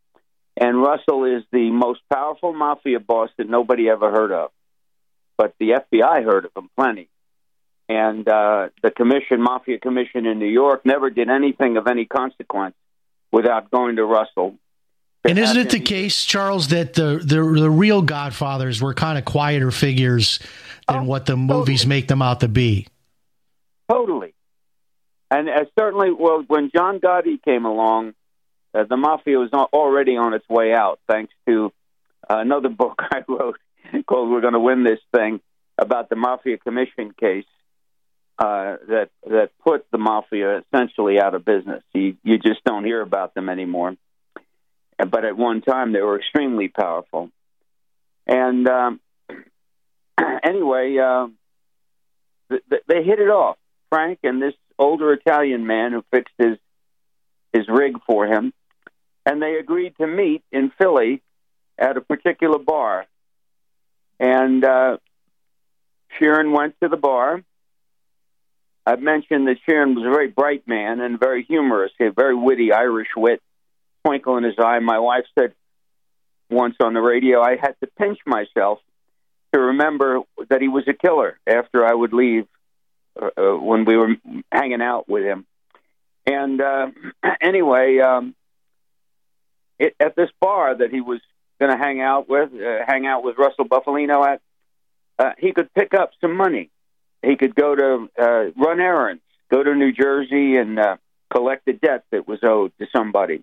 [0.57, 4.51] And Russell is the most powerful mafia boss that nobody ever heard of.
[5.37, 7.09] But the FBI heard of him plenty.
[7.89, 12.77] And uh, the commission, Mafia Commission in New York, never did anything of any consequence
[13.33, 14.57] without going to Russell.
[15.25, 19.25] And isn't it the case, Charles, that the the, the real Godfathers were kind of
[19.25, 20.39] quieter figures
[20.89, 22.87] than Oh, what the movies make them out to be?
[23.91, 24.35] Totally.
[25.31, 28.15] And uh, certainly, well, when John Gotti came along,
[28.75, 31.73] uh, the mafia was al- already on its way out, thanks to
[32.29, 33.59] uh, another book I wrote
[34.07, 35.41] called "We're Going to Win This Thing"
[35.79, 37.47] about the Mafia Commission case
[38.39, 41.83] uh, that that put the mafia essentially out of business.
[41.93, 43.97] You you just don't hear about them anymore.
[44.99, 47.31] But at one time, they were extremely powerful.
[48.27, 49.01] And um,
[50.45, 51.29] anyway, uh,
[52.51, 53.57] th- th- they hit it off.
[53.91, 56.59] Frank and this older Italian man who fixed his
[57.53, 58.53] his rig for him,
[59.27, 61.23] and they agreed to meet in Philly
[61.79, 63.07] at a particular bar.
[64.19, 64.99] And uh,
[66.19, 67.43] Sheeran went to the bar.
[68.87, 71.93] I've mentioned that Sheeran was a very bright man and very humorous.
[72.01, 73.41] a very witty Irish wit,
[74.05, 74.79] twinkle in his eye.
[74.81, 75.55] My wife said
[76.51, 78.81] once on the radio, I had to pinch myself
[79.53, 82.47] to remember that he was a killer after I would leave
[83.21, 84.15] uh, uh, when we were
[84.53, 85.47] hanging out with him.
[86.27, 86.89] And uh,
[87.41, 88.35] anyway, um,
[89.81, 91.21] at this bar that he was
[91.59, 94.41] going to hang out with, uh, hang out with Russell Bufalino at,
[95.19, 96.71] uh, he could pick up some money.
[97.23, 100.97] He could go to uh, run errands, go to New Jersey and uh,
[101.33, 103.43] collect a debt that was owed to somebody.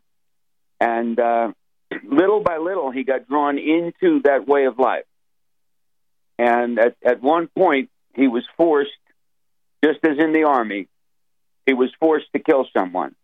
[0.80, 1.51] And uh,
[2.03, 5.05] little by little, he got drawn into that way of life.
[6.39, 8.91] And at, at one point, he was forced,
[9.84, 10.88] just as in the army,
[11.65, 13.15] he was forced to kill someone.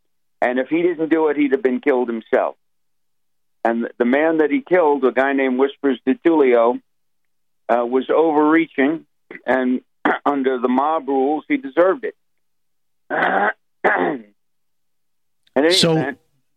[0.42, 2.56] And if he didn't do it, he'd have been killed himself.
[3.64, 6.82] And the man that he killed, a guy named Whispers DiTullio,
[7.70, 9.06] uh, was overreaching,
[9.46, 9.82] and
[10.26, 12.16] under the mob rules, he deserved it.
[13.86, 14.26] In
[15.56, 16.14] any So-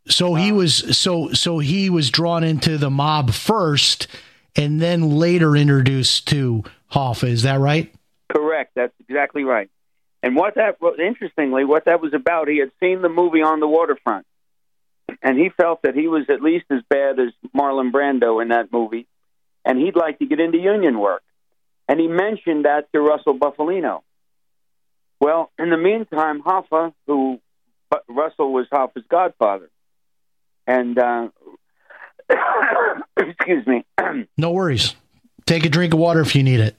[0.09, 4.07] So he was so so he was drawn into the mob first,
[4.55, 6.63] and then later introduced to
[6.93, 7.27] Hoffa.
[7.29, 7.93] Is that right?
[8.33, 8.71] Correct.
[8.77, 9.69] That's exactly right.
[10.23, 13.67] And what that, interestingly, what that was about, he had seen the movie on the
[13.67, 14.27] waterfront,
[15.23, 18.73] and he felt that he was at least as bad as Marlon Brando in that
[18.73, 19.07] movie,
[19.65, 21.23] and he'd like to get into union work.
[21.89, 24.03] And he mentioned that to Russell Bufalino.
[25.21, 27.41] Well, in the meantime, Hoffa, who
[27.89, 29.71] but Russell was Hoffa's godfather,
[30.67, 31.29] and uh,
[33.17, 33.85] excuse me,
[34.37, 34.95] No worries.
[35.47, 36.77] Take a drink of water if you need it.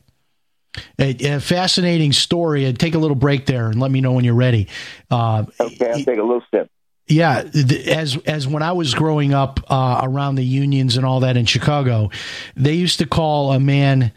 [0.99, 2.65] A, a fascinating story.
[2.65, 4.67] And take a little break there and let me know when you're ready.
[5.09, 6.69] Uh, okay, I'll take a little sip.
[7.07, 7.43] Yeah,
[7.87, 11.45] as as when I was growing up uh, around the unions and all that in
[11.45, 12.09] Chicago,
[12.55, 14.11] they used to call a man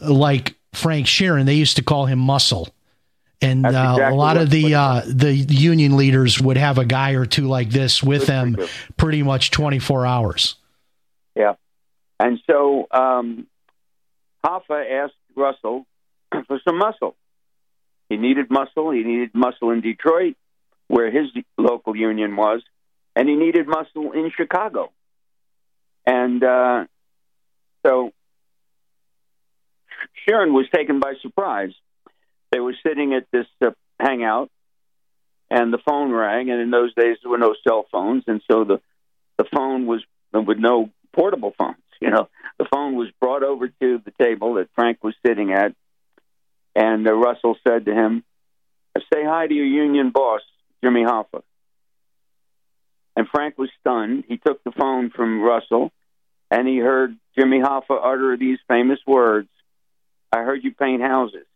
[0.00, 1.46] like Frank Sheeran.
[1.46, 2.74] They used to call him Muscle,
[3.40, 7.24] and uh, a lot of the uh, the union leaders would have a guy or
[7.24, 8.56] two like this with them,
[8.96, 10.56] pretty much twenty four hours.
[11.36, 11.54] Yeah.
[12.18, 13.46] And so um,
[14.44, 15.86] Hoffa asked Russell
[16.46, 17.16] for some muscle.
[18.08, 18.90] He needed muscle.
[18.90, 20.36] He needed muscle in Detroit,
[20.88, 22.62] where his local union was,
[23.16, 24.92] and he needed muscle in Chicago.
[26.06, 26.84] And uh,
[27.84, 28.12] so
[30.26, 31.72] Sheeran was taken by surprise.
[32.50, 34.50] They were sitting at this uh, hangout,
[35.50, 36.50] and the phone rang.
[36.50, 38.80] And in those days, there were no cell phones, and so the
[39.36, 41.76] the phone was with no portable phones.
[42.00, 42.28] You know,
[42.58, 45.74] the phone was brought over to the table that Frank was sitting at,
[46.74, 48.24] and uh, Russell said to him,
[49.12, 50.42] "Say hi to your union boss,
[50.82, 51.42] Jimmy Hoffa."
[53.16, 54.24] And Frank was stunned.
[54.28, 55.92] He took the phone from Russell,
[56.50, 59.48] and he heard Jimmy Hoffa utter these famous words:
[60.32, 61.46] "I heard you paint houses."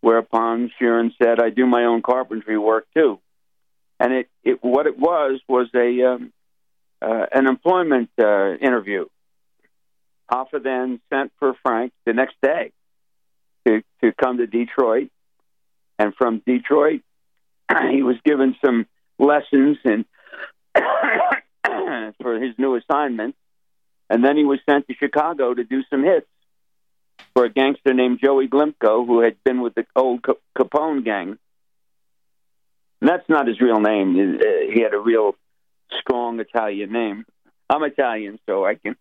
[0.00, 3.20] Whereupon Sheeran said, "I do my own carpentry work too."
[4.00, 6.32] And it, it what it was was a um,
[7.02, 9.06] uh, an employment uh, interview.
[10.30, 12.72] Hoffa then sent for Frank the next day
[13.66, 15.10] to to come to Detroit,
[15.98, 17.02] and from Detroit,
[17.90, 18.86] he was given some
[19.18, 20.04] lessons in
[22.20, 23.34] for his new assignment,
[24.10, 26.26] and then he was sent to Chicago to do some hits.
[27.34, 30.22] for a gangster named Joey Glimco, who had been with the old
[30.56, 31.38] Capone gang.
[33.00, 34.16] And that's not his real name.
[34.18, 35.36] Uh, he had a real
[36.00, 37.24] strong Italian name.
[37.70, 38.96] I'm Italian, so I can.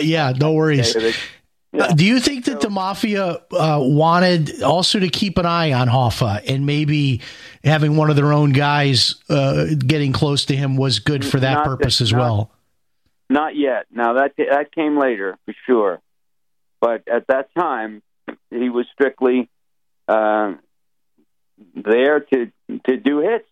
[0.00, 0.94] yeah, no worries.
[1.76, 1.92] Yeah.
[1.94, 6.42] Do you think that the mafia uh, wanted also to keep an eye on Hoffa
[6.48, 7.20] and maybe
[7.62, 11.54] having one of their own guys uh, getting close to him was good for that
[11.54, 12.50] not purpose that, as not, well?
[13.28, 13.86] Not yet.
[13.90, 16.00] Now that that came later for sure,
[16.80, 18.02] but at that time
[18.50, 19.50] he was strictly
[20.08, 20.54] uh,
[21.74, 22.50] there to
[22.86, 23.48] to do hits.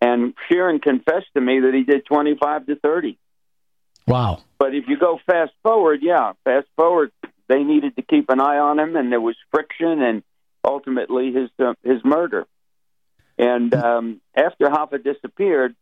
[0.00, 3.18] And Sheeran confessed to me that he did twenty five to thirty.
[4.08, 4.42] Wow.
[4.58, 7.12] But if you go fast forward, yeah, fast forward,
[7.48, 10.22] they needed to keep an eye on him, and there was friction, and
[10.64, 12.46] ultimately his uh, his murder.
[13.38, 15.76] And um, after Hoffa disappeared,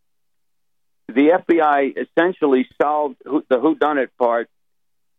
[1.08, 4.50] the FBI essentially solved the whodunit part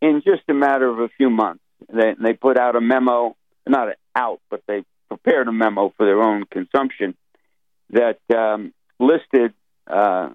[0.01, 1.63] in just a matter of a few months.
[1.91, 3.35] They, they put out a memo,
[3.67, 7.15] not out, but they prepared a memo for their own consumption
[7.89, 9.53] that um, listed
[9.87, 10.29] uh,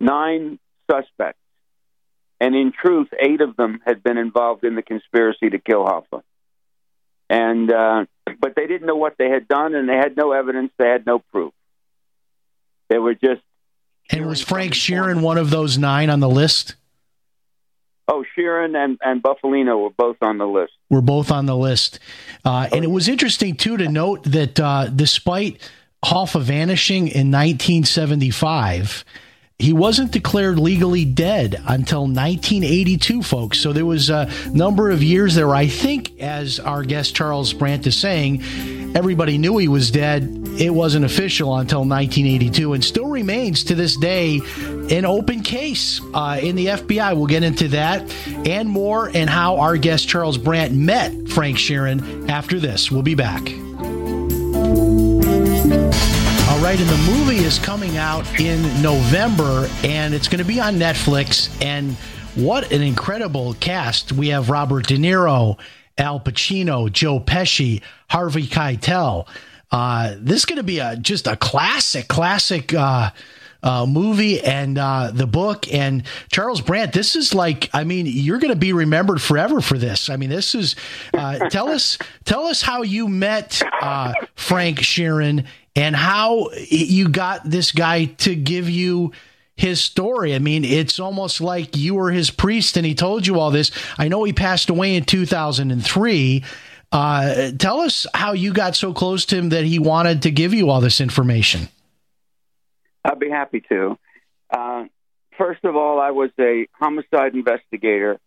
[0.00, 0.58] nine
[0.90, 1.38] suspects
[2.40, 6.22] and in truth, eight of them had been involved in the conspiracy to kill Hoffa.
[7.28, 8.04] And uh,
[8.38, 10.72] but they didn't know what they had done, and they had no evidence.
[10.78, 11.52] They had no proof.
[12.88, 13.42] They were just.
[14.10, 16.76] And was Frank Sheeran one of those nine on the list?
[18.08, 20.72] Oh, Sheeran and, and Bufalino were both on the list.
[20.88, 21.98] Were both on the list.
[22.44, 25.58] Uh, and it was interesting, too, to note that uh, despite
[26.04, 29.04] Hoffa vanishing in 1975,
[29.58, 33.58] he wasn't declared legally dead until 1982, folks.
[33.58, 35.54] So there was a number of years there.
[35.54, 38.42] I think, as our guest Charles Brandt is saying,
[38.94, 40.30] everybody knew he was dead.
[40.58, 44.40] It wasn't official until 1982 and still remains to this day
[44.90, 47.16] an open case uh, in the FBI.
[47.16, 48.02] We'll get into that
[48.46, 52.90] and more and how our guest Charles Brandt met Frank Sheeran after this.
[52.90, 53.42] We'll be back.
[56.66, 60.74] Right, and the movie is coming out in November, and it's going to be on
[60.74, 61.48] Netflix.
[61.64, 61.94] And
[62.34, 64.10] what an incredible cast!
[64.10, 65.60] We have Robert De Niro,
[65.96, 69.28] Al Pacino, Joe Pesci, Harvey Keitel.
[69.70, 72.74] Uh, this is going to be a just a classic, classic.
[72.74, 73.10] Uh,
[73.62, 75.72] uh, movie and uh, the book.
[75.72, 79.76] And Charles Brandt, this is like, I mean, you're going to be remembered forever for
[79.76, 80.08] this.
[80.08, 80.76] I mean, this is.
[81.12, 87.48] Uh, tell us, tell us how you met uh, Frank Sheeran and how you got
[87.48, 89.12] this guy to give you
[89.56, 90.34] his story.
[90.34, 93.70] I mean, it's almost like you were his priest and he told you all this.
[93.98, 96.44] I know he passed away in 2003.
[96.92, 100.54] Uh, tell us how you got so close to him that he wanted to give
[100.54, 101.68] you all this information.
[103.04, 103.98] I'd be happy to.
[104.50, 104.84] Uh,
[105.38, 108.18] first of all, I was a homicide investigator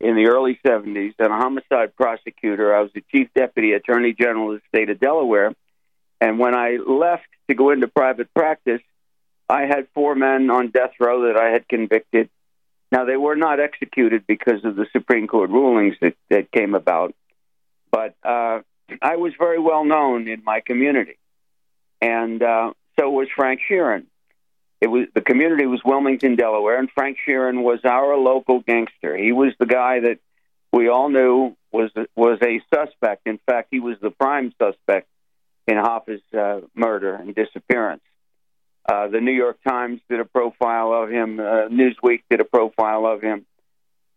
[0.00, 2.74] in the early 70s and a homicide prosecutor.
[2.74, 5.54] I was the chief deputy attorney general of the state of Delaware
[6.22, 8.80] and when I left to go into private practice,
[9.48, 12.30] I had four men on death row that I had convicted.
[12.92, 17.12] Now, they were not executed because of the Supreme Court rulings that, that came about,
[17.90, 18.60] but uh,
[19.02, 21.18] I was very well known in my community.
[22.00, 24.04] And uh, so was Frank Sheeran.
[24.80, 29.16] It was the community was Wilmington, Delaware, and Frank Sheeran was our local gangster.
[29.16, 30.18] He was the guy that
[30.72, 33.26] we all knew was was a suspect.
[33.26, 35.08] In fact, he was the prime suspect
[35.66, 38.02] in Hoffa's uh, murder and disappearance.
[38.88, 41.38] Uh, the New York Times did a profile of him.
[41.38, 43.46] Uh, Newsweek did a profile of him.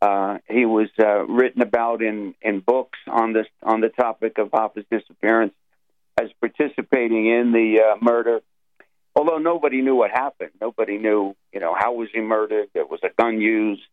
[0.02, 4.50] Uh, he was uh, written about in, in books on this on the topic of
[4.52, 5.54] Hoffa's disappearance
[6.20, 8.42] as participating in the uh, murder.
[9.16, 12.68] Although nobody knew what happened, nobody knew, you know, how was he murdered?
[12.74, 13.84] There was a gun used,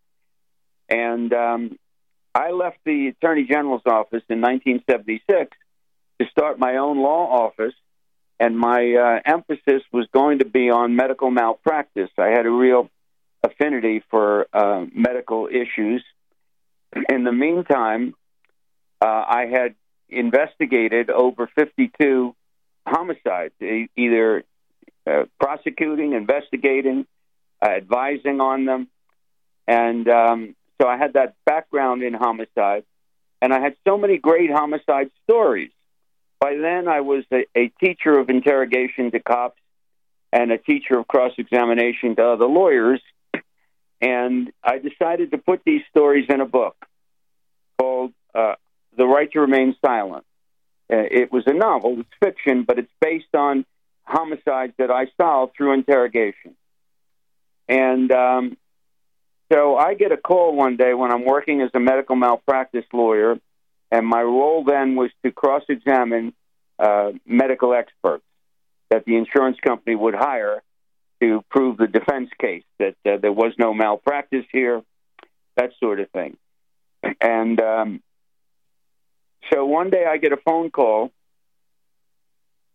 [0.88, 1.78] and um,
[2.34, 5.56] I left the Attorney General's office in 1976
[6.20, 7.74] to start my own law office,
[8.38, 12.10] and my uh, emphasis was going to be on medical malpractice.
[12.18, 12.90] I had a real
[13.42, 16.04] affinity for uh, medical issues.
[17.08, 18.14] In the meantime,
[19.00, 19.74] uh, I had
[20.08, 22.34] investigated over 52
[22.86, 23.54] homicides,
[23.96, 24.44] either
[25.06, 27.06] uh, prosecuting, investigating,
[27.60, 28.88] uh, advising on them.
[29.66, 32.84] And um, so I had that background in homicide.
[33.40, 35.72] And I had so many great homicide stories.
[36.42, 39.60] By then, I was a, a teacher of interrogation to cops
[40.32, 43.00] and a teacher of cross examination to other lawyers.
[44.00, 46.74] And I decided to put these stories in a book
[47.78, 48.54] called uh,
[48.96, 50.24] The Right to Remain Silent.
[50.92, 53.64] Uh, it was a novel, it's fiction, but it's based on
[54.02, 56.56] homicides that I solved through interrogation.
[57.68, 58.56] And um,
[59.52, 63.38] so I get a call one day when I'm working as a medical malpractice lawyer,
[63.92, 66.32] and my role then was to cross examine
[66.78, 68.24] uh, medical experts
[68.88, 70.62] that the insurance company would hire
[71.20, 74.82] to prove the defense case that uh, there was no malpractice here,
[75.56, 76.38] that sort of thing.
[77.20, 78.02] And um,
[79.52, 81.12] so one day I get a phone call,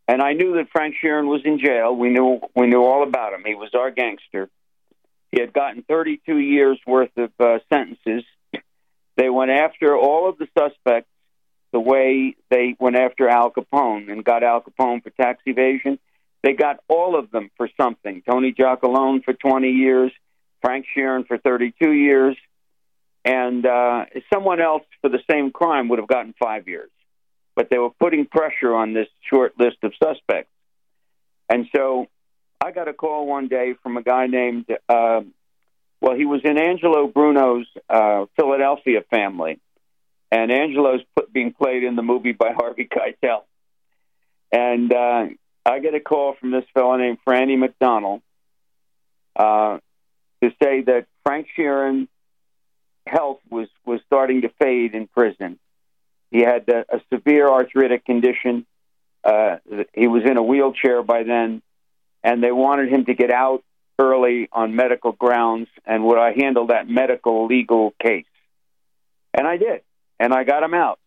[0.07, 1.95] and I knew that Frank Sheeran was in jail.
[1.95, 3.41] We knew we knew all about him.
[3.43, 4.49] He was our gangster.
[5.31, 8.23] He had gotten 32 years worth of uh, sentences.
[9.17, 11.09] They went after all of the suspects
[11.73, 15.99] the way they went after Al Capone and got Al Capone for tax evasion.
[16.43, 18.21] They got all of them for something.
[18.29, 20.11] Tony Giacalone for 20 years,
[20.61, 22.37] Frank Sheeran for 32 years,
[23.25, 26.89] and uh, someone else for the same crime would have gotten five years.
[27.55, 30.51] But they were putting pressure on this short list of suspects.
[31.49, 32.05] And so
[32.63, 35.21] I got a call one day from a guy named, uh,
[36.01, 39.59] well, he was in Angelo Bruno's uh, Philadelphia family.
[40.31, 43.43] And Angelo's put, being played in the movie by Harvey Keitel.
[44.51, 45.25] And uh,
[45.65, 48.21] I get a call from this fellow named Franny McDonald
[49.35, 49.79] uh,
[50.41, 52.07] to say that Frank Sheeran
[53.05, 55.59] health was was starting to fade in prison.
[56.31, 58.65] He had a, a severe arthritic condition.
[59.23, 59.57] Uh,
[59.93, 61.61] he was in a wheelchair by then,
[62.23, 63.63] and they wanted him to get out
[63.99, 65.67] early on medical grounds.
[65.85, 68.25] And would I handle that medical legal case?
[69.33, 69.81] And I did,
[70.19, 70.99] and I got him out.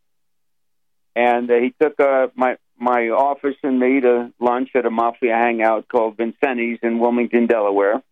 [1.17, 5.35] And uh, he took uh, my my office and me to lunch at a mafia
[5.35, 8.03] hangout called Vincenti's in Wilmington, Delaware.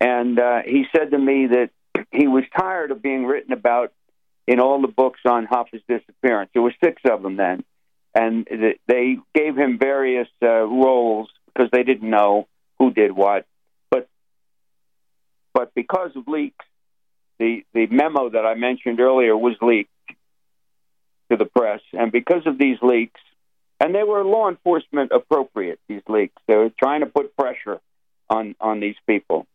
[0.00, 1.70] And uh, he said to me that
[2.12, 3.92] he was tired of being written about
[4.46, 6.50] in all the books on Hoffa's disappearance.
[6.52, 7.64] There were six of them then,
[8.14, 8.46] and
[8.86, 12.46] they gave him various uh, roles because they didn't know
[12.78, 13.46] who did what.
[15.54, 16.64] But because of leaks,
[17.38, 19.90] the the memo that I mentioned earlier was leaked
[21.30, 23.20] to the press, and because of these leaks,
[23.80, 25.78] and they were law enforcement appropriate.
[25.88, 27.80] These leaks, they were trying to put pressure
[28.28, 29.46] on on these people.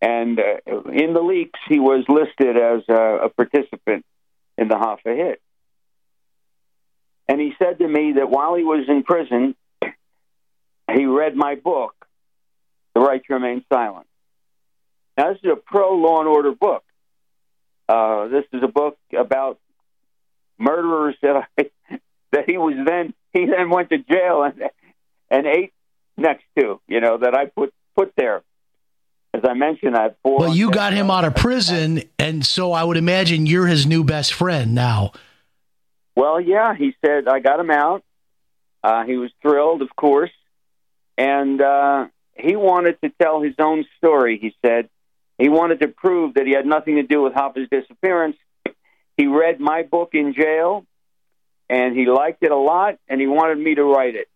[0.00, 4.04] And uh, in the leaks, he was listed as a, a participant
[4.56, 5.40] in the Hoffa hit.
[7.28, 9.56] And he said to me that while he was in prison,
[10.94, 11.94] he read my book,
[12.94, 14.06] The Right to Remain Silent.
[15.18, 16.84] Now, this is a pro law and order book.
[17.88, 19.58] Uh, this is a book about
[20.58, 21.70] murderers that I,
[22.32, 24.62] that he was then he then went to jail and
[25.28, 25.72] and ate
[26.16, 28.42] next to you know that I put put there
[29.34, 30.38] as I mentioned, I four.
[30.38, 34.04] Well, you got him out of prison, and so I would imagine you're his new
[34.04, 35.12] best friend now.
[36.16, 38.04] Well, yeah, he said I got him out.
[38.82, 40.30] Uh, he was thrilled, of course,
[41.16, 44.38] and uh, he wanted to tell his own story.
[44.38, 44.88] He said
[45.38, 48.36] he wanted to prove that he had nothing to do with Hoffa's disappearance.
[49.16, 50.84] He read my book in jail,
[51.68, 54.28] and he liked it a lot, and he wanted me to write it.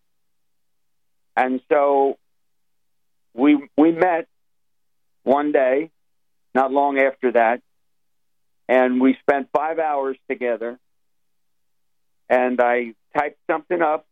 [1.37, 2.19] And so
[3.35, 4.29] we we met
[5.25, 5.91] one day,
[6.55, 7.63] not long after that,
[8.69, 10.79] and we spent five hours together.
[12.29, 14.07] And I typed something up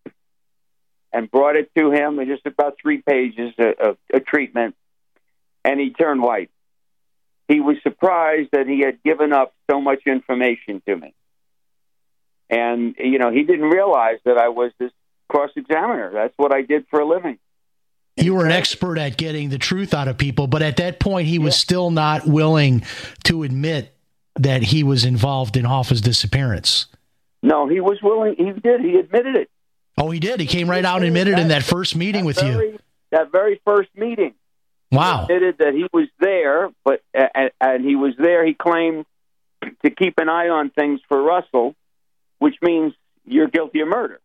[1.12, 4.76] and brought it to him, and just about three pages of, a treatment,
[5.64, 6.50] and he turned white.
[7.50, 11.14] He was surprised that he had given up so much information to me.
[12.48, 14.92] And, you know, he didn't realize that I was this
[15.28, 16.10] cross examiner.
[16.12, 17.38] That's what I did for a living
[18.16, 21.28] you were an expert at getting the truth out of people, but at that point,
[21.28, 21.58] he was yeah.
[21.58, 22.84] still not willing
[23.24, 23.94] to admit
[24.36, 26.86] that he was involved in Hoffa's disappearance.
[27.42, 28.34] No, he was willing.
[28.36, 28.80] He did.
[28.80, 29.50] He admitted it.
[29.96, 30.40] Oh, he did.
[30.40, 32.78] He came right out and admitted that, in that first meeting that with very, you.
[33.10, 34.34] That very first meeting.
[34.90, 35.26] Wow.
[35.26, 38.44] He admitted that he was there, but and, and he was there.
[38.44, 39.06] He claimed
[39.84, 41.74] to keep an eye on things for Russell,
[42.38, 42.92] which means
[43.24, 44.20] you're guilty of murder.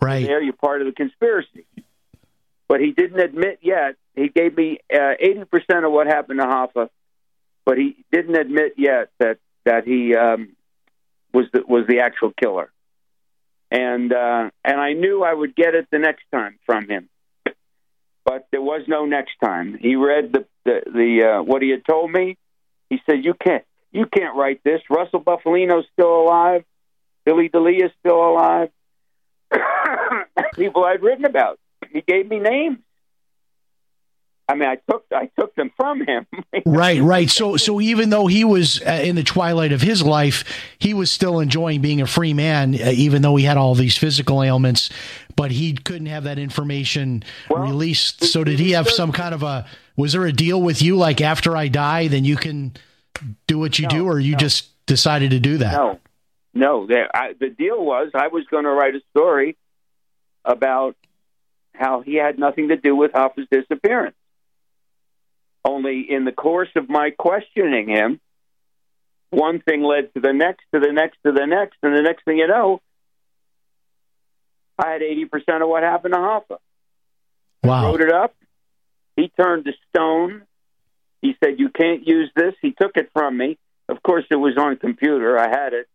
[0.00, 0.20] Right.
[0.20, 1.66] You're there, you're part of the conspiracy
[2.68, 3.96] but he didn't admit yet.
[4.14, 6.90] He gave me uh, eighty uh, percent of what happened to Hoffa,
[7.64, 10.54] but he didn't admit yet that that he um,
[11.32, 12.70] was the, was the actual killer.
[13.70, 17.08] And uh, and I knew I would get it the next time from him,
[18.24, 19.78] but there was no next time.
[19.80, 22.36] He read the the, the uh, what he had told me.
[22.90, 24.80] He said, "You can't you can't write this.
[24.90, 26.64] Russell Bufalino's still alive.
[27.24, 28.70] Billy is still alive.
[30.54, 31.58] People I'd written about."
[31.92, 32.78] he gave me names.
[34.50, 36.26] I mean, I took I took them from him.
[36.66, 37.28] right, right.
[37.28, 40.42] So, so even though he was uh, in the twilight of his life,
[40.78, 43.98] he was still enjoying being a free man, uh, even though he had all these
[43.98, 44.88] physical ailments.
[45.36, 48.24] but he couldn't have that information Well, released.
[48.24, 49.66] So did he have some kind of a?
[49.96, 52.72] Was there a deal with you, like after I die, then you can
[53.46, 54.38] do what you No, do, or you no.
[54.38, 55.72] just decided to do that?
[55.72, 55.98] No,
[56.54, 56.86] no.
[56.86, 59.56] There, I, the deal was I was going to write a story
[60.44, 60.96] about
[61.74, 64.16] how he had nothing to do with Hoffa's disappearance.
[65.64, 68.20] Only in the course of my questioning him,
[69.30, 72.24] one thing led to the next, to the next, to the next, and the next
[72.24, 72.80] thing you know,
[74.78, 76.58] I had eighty percent of what happened to Hoffa.
[77.64, 77.90] Wow.
[77.90, 78.34] wrote it up.
[79.16, 80.42] He turned to stone.
[81.20, 83.58] He said, "You can't use this." He took it from me.
[83.88, 85.38] Of course, it was on computer.
[85.38, 85.88] I had it.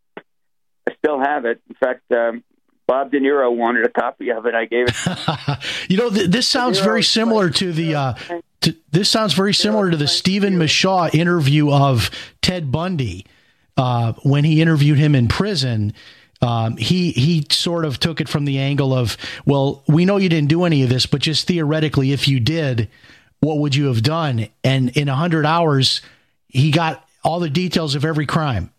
[0.88, 1.62] I still have it.
[1.70, 2.44] In fact, um,
[2.88, 4.56] Bob De Niro wanted a copy of it.
[4.56, 5.60] I gave it.
[5.90, 7.96] you know, th- this sounds very similar to the.
[7.96, 8.14] Uh,
[8.62, 12.10] to, this sounds very similar to the Stephen Michaud interview of
[12.42, 13.26] Ted Bundy
[13.78, 15.94] uh, when he interviewed him in prison.
[16.42, 19.16] Um, he he sort of took it from the angle of,
[19.46, 22.90] well, we know you didn't do any of this, but just theoretically, if you did,
[23.40, 24.48] what would you have done?
[24.64, 26.02] And in a hundred hours,
[26.48, 28.72] he got all the details of every crime.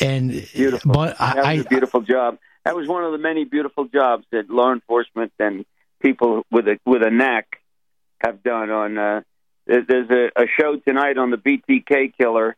[0.00, 0.92] And Beautiful.
[0.92, 2.38] but that was I, a beautiful job.
[2.66, 5.64] That was one of the many beautiful jobs that law enforcement and
[6.02, 7.62] people with a with a knack
[8.18, 8.70] have done.
[8.70, 9.20] On uh,
[9.66, 12.56] there's a, a show tonight on the BTK killer,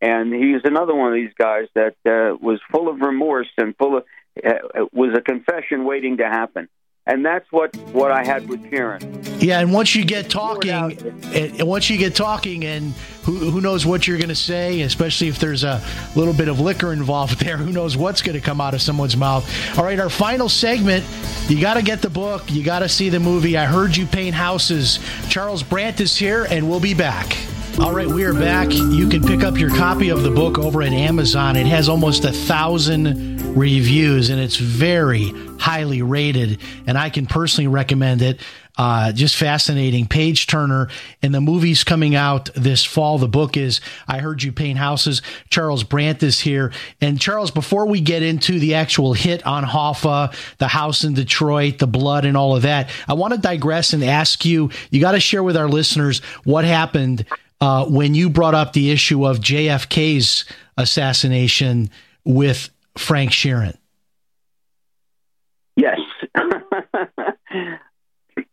[0.00, 3.96] and he's another one of these guys that uh, was full of remorse and full
[3.96, 4.04] of
[4.46, 6.68] uh, was a confession waiting to happen.
[7.04, 9.20] And that's what what I had with Kieran.
[9.40, 11.02] Yeah, and once you get talking, and,
[11.34, 12.92] and once you get talking, and
[13.24, 15.82] who, who knows what you're going to say, especially if there's a
[16.14, 19.16] little bit of liquor involved there, who knows what's going to come out of someone's
[19.16, 19.44] mouth.
[19.76, 21.04] All right, our final segment.
[21.48, 22.44] You got to get the book.
[22.48, 23.56] You got to see the movie.
[23.56, 25.00] I heard you paint houses.
[25.28, 27.36] Charles Brandt is here, and we'll be back.
[27.78, 28.70] All right, we are back.
[28.70, 31.56] You can pick up your copy of the book over at Amazon.
[31.56, 36.60] It has almost a thousand reviews, and it's very highly rated.
[36.86, 38.40] And I can personally recommend it.
[38.76, 40.88] Uh, just fascinating page turner.
[41.22, 43.18] And the movie's coming out this fall.
[43.18, 45.20] The book is I Heard You Paint Houses.
[45.50, 46.72] Charles Brandt is here.
[47.00, 51.78] And Charles, before we get into the actual hit on Hoffa, the house in Detroit,
[51.78, 54.70] the blood, and all of that, I want to digress and ask you.
[54.90, 57.26] You got to share with our listeners what happened
[57.62, 60.44] uh, when you brought up the issue of JFK's
[60.76, 61.90] assassination
[62.24, 63.76] with Frank Sheeran.
[65.76, 66.00] Yes.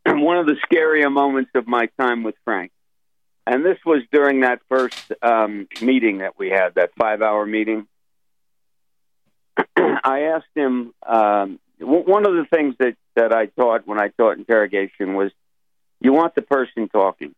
[0.06, 2.72] One of the scarier moments of my time with Frank.
[3.48, 7.88] And this was during that first um, meeting that we had, that five hour meeting.
[9.76, 14.38] I asked him, um, one of the things that, that I taught when I taught
[14.38, 15.32] interrogation was
[16.00, 17.34] you want the person talking.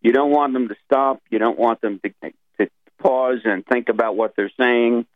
[0.00, 1.22] You don't want them to stop.
[1.30, 5.06] You don't want them to, to pause and think about what they're saying.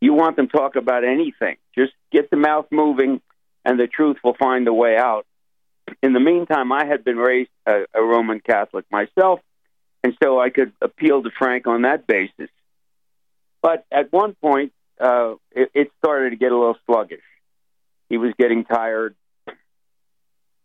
[0.00, 1.56] You want them to talk about anything.
[1.74, 3.20] Just get the mouth moving,
[3.64, 5.26] and the truth will find a way out.
[6.02, 9.40] In the meantime, I had been raised a, a Roman Catholic myself,
[10.04, 12.50] and so I could appeal to Frank on that basis.
[13.62, 17.22] But at one point, uh, it, it started to get a little sluggish.
[18.08, 19.14] He was getting tired,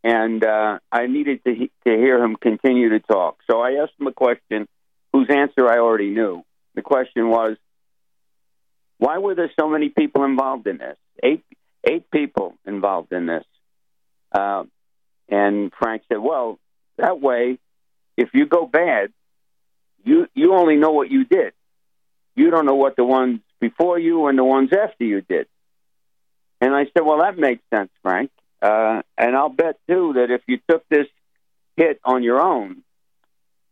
[0.03, 3.37] and uh, I needed to, he- to hear him continue to talk.
[3.49, 4.67] So I asked him a question
[5.13, 6.43] whose answer I already knew.
[6.75, 7.57] The question was,
[8.97, 10.97] why were there so many people involved in this?
[11.21, 11.43] Eight,
[11.83, 13.43] eight people involved in this.
[14.31, 14.63] Uh,
[15.29, 16.59] and Frank said, well,
[16.97, 17.59] that way,
[18.17, 19.11] if you go bad,
[20.03, 21.53] you you only know what you did.
[22.35, 25.47] You don't know what the ones before you and the ones after you did.
[26.59, 28.31] And I said, well, that makes sense, Frank.
[28.63, 31.07] Uh, and I'll bet too that if you took this
[31.75, 32.83] hit on your own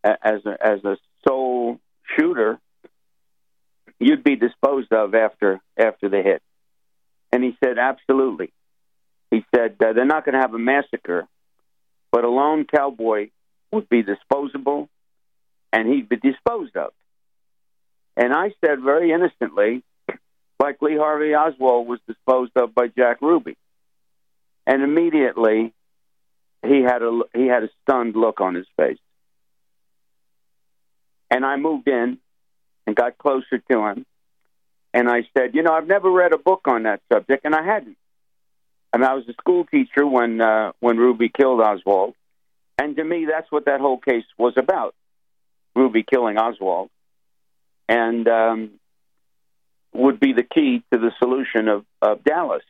[0.03, 1.79] as a, as a sole
[2.17, 2.59] shooter,
[3.99, 6.41] you'd be disposed of after after the hit.
[7.31, 8.51] And he said, absolutely.
[9.29, 11.25] He said uh, they're not going to have a massacre,
[12.11, 13.29] but a lone cowboy
[13.71, 14.89] would be disposable,
[15.71, 16.91] and he'd be disposed of.
[18.17, 19.83] And I said very innocently,
[20.59, 23.55] like Lee Harvey Oswald was disposed of by Jack Ruby.
[24.67, 25.73] And immediately,
[26.65, 28.99] he had a he had a stunned look on his face.
[31.29, 32.19] And I moved in
[32.85, 34.05] and got closer to him,
[34.93, 37.63] and I said, "You know, I've never read a book on that subject, and I
[37.63, 37.97] hadn't.
[38.93, 42.13] I mean, I was a school teacher when uh, when Ruby killed Oswald,
[42.77, 44.93] and to me, that's what that whole case was about:
[45.75, 46.89] Ruby killing Oswald,
[47.87, 48.71] and um,
[49.93, 52.63] would be the key to the solution of, of Dallas.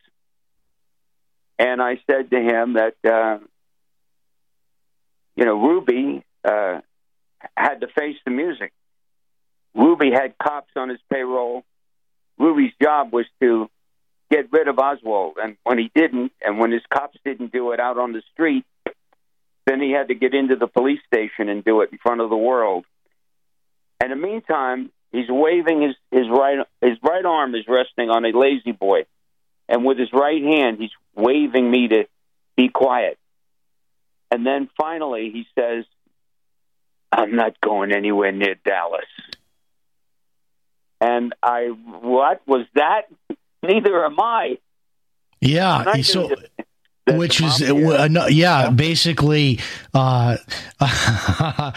[1.61, 3.37] And I said to him that, uh,
[5.35, 6.79] you know, Ruby uh,
[7.55, 8.73] had to face the music.
[9.75, 11.63] Ruby had cops on his payroll.
[12.39, 13.69] Ruby's job was to
[14.31, 15.37] get rid of Oswald.
[15.39, 18.65] And when he didn't, and when his cops didn't do it out on the street,
[19.67, 22.31] then he had to get into the police station and do it in front of
[22.31, 22.85] the world.
[23.99, 28.25] And in the meantime, he's waving his, his right his right arm is resting on
[28.25, 29.05] a lazy boy,
[29.69, 32.05] and with his right hand he's waving me to
[32.55, 33.17] be quiet.
[34.29, 35.85] And then finally he says,
[37.11, 39.05] "I'm not going anywhere near Dallas."
[41.01, 43.07] And I, what was that?
[43.63, 44.59] Neither am I.
[45.39, 45.83] Yeah.
[46.03, 46.29] So,
[47.07, 49.59] which is uh, no, yeah, basically
[49.93, 50.37] uh,
[50.79, 51.71] uh,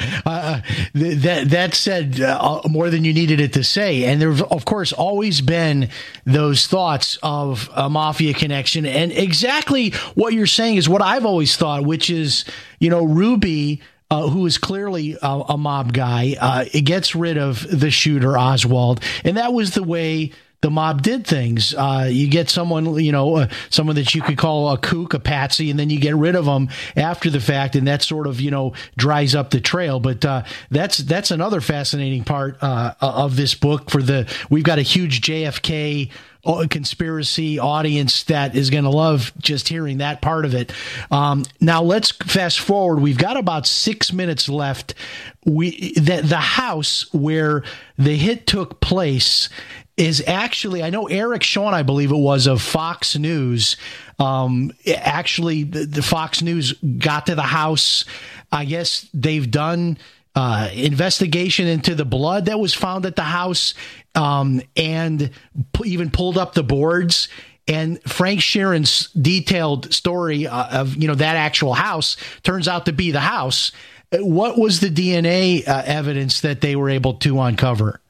[0.94, 4.05] that that said uh, more than you needed it to say.
[4.05, 5.88] And there's of course always been
[6.24, 8.84] those thoughts of a mafia connection.
[8.84, 12.44] And exactly what you're saying is what I've always thought which is
[12.78, 13.80] you know Ruby
[14.10, 18.36] uh, who is clearly a, a mob guy, uh, it gets rid of the shooter
[18.38, 20.30] Oswald, and that was the way
[20.65, 21.74] the mob did things.
[21.74, 25.19] Uh, you get someone, you know, uh, someone that you could call a kook, a
[25.19, 28.41] patsy, and then you get rid of them after the fact, and that sort of,
[28.41, 30.01] you know, dries up the trail.
[30.01, 33.91] But uh, that's that's another fascinating part uh, of this book.
[33.91, 36.11] For the we've got a huge JFK
[36.47, 40.73] uh, conspiracy audience that is going to love just hearing that part of it.
[41.11, 43.01] Um, now let's fast forward.
[43.01, 44.95] We've got about six minutes left.
[45.45, 47.65] We the, the house where
[47.99, 49.51] the hit took place
[49.97, 53.77] is actually I know Eric Shawn, I believe it was of Fox News.
[54.19, 58.05] Um, actually, the, the Fox News got to the house.
[58.51, 59.99] I guess they've done
[60.35, 63.75] uh, investigation into the blood that was found at the house,
[64.15, 65.31] um, and
[65.73, 67.29] pu- even pulled up the boards.
[67.66, 72.93] And Frank Sheeran's detailed story uh, of you know that actual house turns out to
[72.93, 73.73] be the house.
[74.12, 78.01] What was the DNA uh, evidence that they were able to uncover?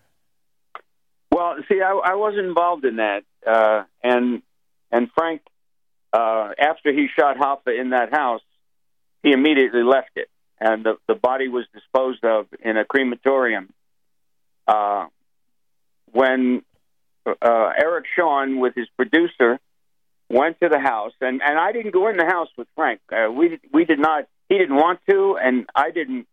[1.74, 4.42] See, I, I wasn't involved in that, uh, and
[4.92, 5.42] and Frank,
[6.12, 8.42] uh, after he shot Hoffa in that house,
[9.24, 10.28] he immediately left it,
[10.60, 13.70] and the the body was disposed of in a crematorium.
[14.68, 15.06] Uh,
[16.12, 16.62] when
[17.26, 19.59] uh, Eric Shawn, with his producer,
[20.28, 23.01] went to the house, and and I didn't go in the house with Frank.
[23.10, 24.28] Uh, we we did not.
[24.48, 26.28] He didn't want to, and I didn't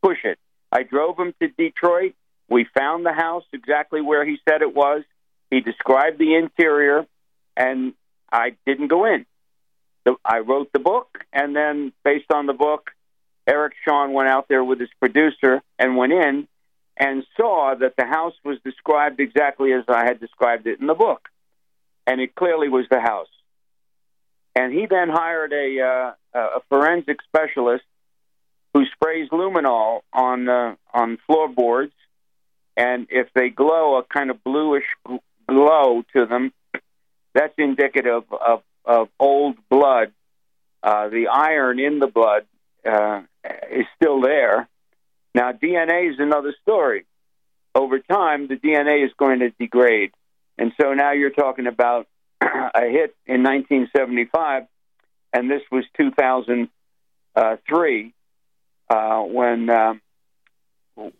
[0.00, 0.38] push it.
[0.70, 2.14] I drove him to Detroit.
[2.48, 5.02] We found the house exactly where he said it was.
[5.50, 7.06] He described the interior,
[7.56, 7.94] and
[8.30, 9.26] I didn't go in.
[10.04, 12.90] The, I wrote the book, and then based on the book,
[13.46, 16.48] Eric Shawn went out there with his producer and went in
[16.96, 20.94] and saw that the house was described exactly as I had described it in the
[20.94, 21.28] book,
[22.06, 23.28] and it clearly was the house.
[24.54, 27.84] And he then hired a uh, a forensic specialist
[28.72, 31.92] who sprays luminol on uh, on floorboards,
[32.76, 34.84] and if they glow a kind of bluish
[35.48, 36.52] glow to them,
[37.34, 40.12] that's indicative of of old blood.
[40.82, 42.44] Uh, the iron in the blood
[42.84, 43.22] uh,
[43.70, 44.68] is still there.
[45.34, 47.06] Now, DNA is another story.
[47.74, 50.12] Over time, the DNA is going to degrade,
[50.58, 52.06] and so now you're talking about
[52.40, 54.66] a hit in 1975,
[55.32, 58.14] and this was 2003
[58.90, 60.00] uh, when um,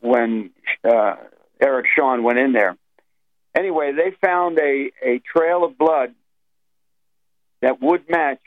[0.01, 0.51] when
[0.85, 1.17] uh,
[1.61, 2.77] Eric Shawn went in there.
[3.57, 6.15] Anyway, they found a, a trail of blood
[7.63, 8.41] that would match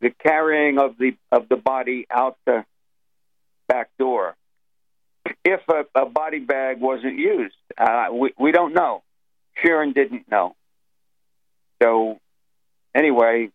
[0.00, 2.64] the carrying of the of the body out the
[3.68, 4.34] back door.
[5.44, 9.02] If a, a body bag wasn't used, uh, we we don't know.
[9.62, 10.56] Sheeran didn't know.
[11.80, 12.18] So,
[12.94, 13.50] anyway,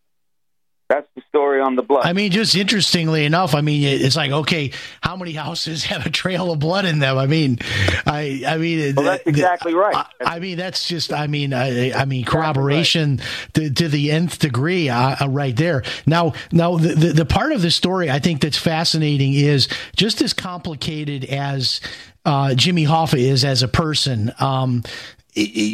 [0.90, 2.06] that's the story on the blood.
[2.06, 6.10] I mean, just interestingly enough, I mean, it's like, okay, how many houses have a
[6.10, 7.18] trail of blood in them?
[7.18, 7.60] I mean,
[8.06, 9.96] I, I mean, Well, that's exactly right.
[9.96, 13.20] I, I mean, that's just, I mean, I, I mean, corroboration
[13.54, 15.84] to, to the nth degree, uh, uh, right there.
[16.06, 20.22] Now, now the, the the part of the story I think that's fascinating is just
[20.22, 21.82] as complicated as
[22.26, 24.34] uh, Jimmy Hoffa is as a person.
[24.40, 24.84] Um,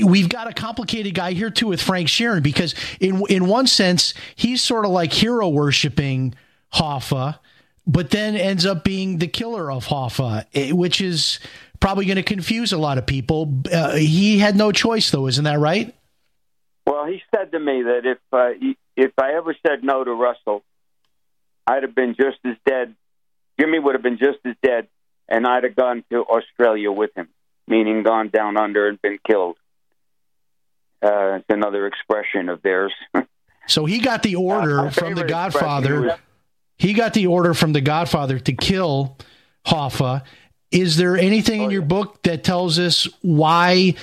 [0.06, 4.14] we've got a complicated guy here too with Frank Sheeran because in in one sense
[4.36, 6.36] he's sort of like hero worshiping
[6.74, 7.40] Hoffa,
[7.86, 11.40] but then ends up being the killer of Hoffa, eh, which is
[11.80, 13.62] probably going to confuse a lot of people.
[13.72, 15.94] Uh, he had no choice though, isn't that right?
[16.86, 18.50] Well, he said to me that if uh,
[18.96, 20.64] if I ever said no to Russell,
[21.66, 22.96] I'd have been just as dead.
[23.60, 24.88] Jimmy would have been just as dead,
[25.30, 27.30] and I'd have gone to Australia with him,
[27.68, 29.58] meaning gone down under and been killed.
[31.02, 32.94] Uh, it's another expression of theirs.
[33.66, 36.02] So he got the order Uh, from the Godfather.
[36.02, 36.20] was-
[36.78, 39.18] He got the order from the Godfather to kill
[39.66, 40.24] Hoffa.
[40.70, 43.94] Is there anything Oh, in your book that tells us why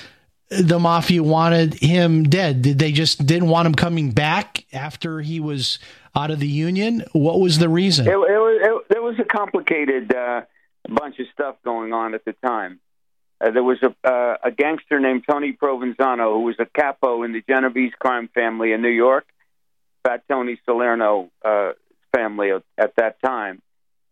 [0.49, 2.63] the mafia wanted him dead?
[2.63, 5.77] Did they just didn't want him coming back after he was
[6.15, 7.03] out of the union?
[7.13, 8.07] What was the reason?
[8.07, 10.41] It, it was it, there was a complicated uh,
[10.89, 12.79] bunch of stuff going on at the time.
[13.41, 17.33] Uh, there was a uh, a gangster named Tony Provenzano who was a capo in
[17.33, 19.25] the Genovese crime family in New York,
[20.03, 21.71] Fat Tony Salerno uh,
[22.15, 23.61] family at that time,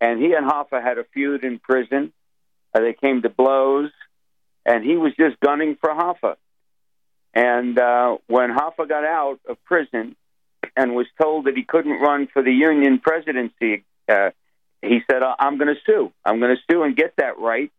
[0.02, 2.12] and he and Hoffa had a feud in prison.
[2.74, 3.92] Uh, they came to blows,
[4.66, 6.36] and he was just gunning for Hoffa.
[7.34, 10.16] And uh, when Hoffa got out of prison
[10.76, 14.32] and was told that he couldn't run for the union presidency, uh,
[14.82, 16.12] he said, "I'm going to sue.
[16.26, 17.72] I'm going to sue and get that right."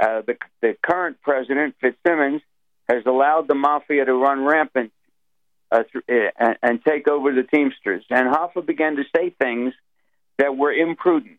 [0.00, 2.42] Uh, the the current president Fitzsimmons
[2.88, 4.92] has allowed the mafia to run rampant
[5.70, 8.04] uh, th- uh, and, and take over the Teamsters.
[8.10, 9.72] And Hoffa began to say things
[10.38, 11.38] that were imprudent.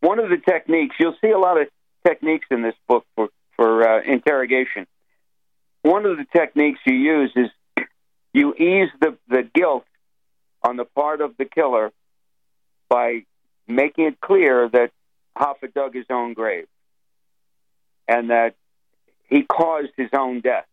[0.00, 1.68] One of the techniques you'll see a lot of
[2.06, 4.86] techniques in this book for for uh, interrogation.
[5.82, 7.84] One of the techniques you use is
[8.32, 9.84] you ease the, the guilt
[10.62, 11.90] on the part of the killer
[12.88, 13.24] by
[13.66, 14.90] making it clear that
[15.36, 16.66] Hoffa dug his own grave
[18.10, 18.56] and that
[19.28, 20.66] he caused his own death.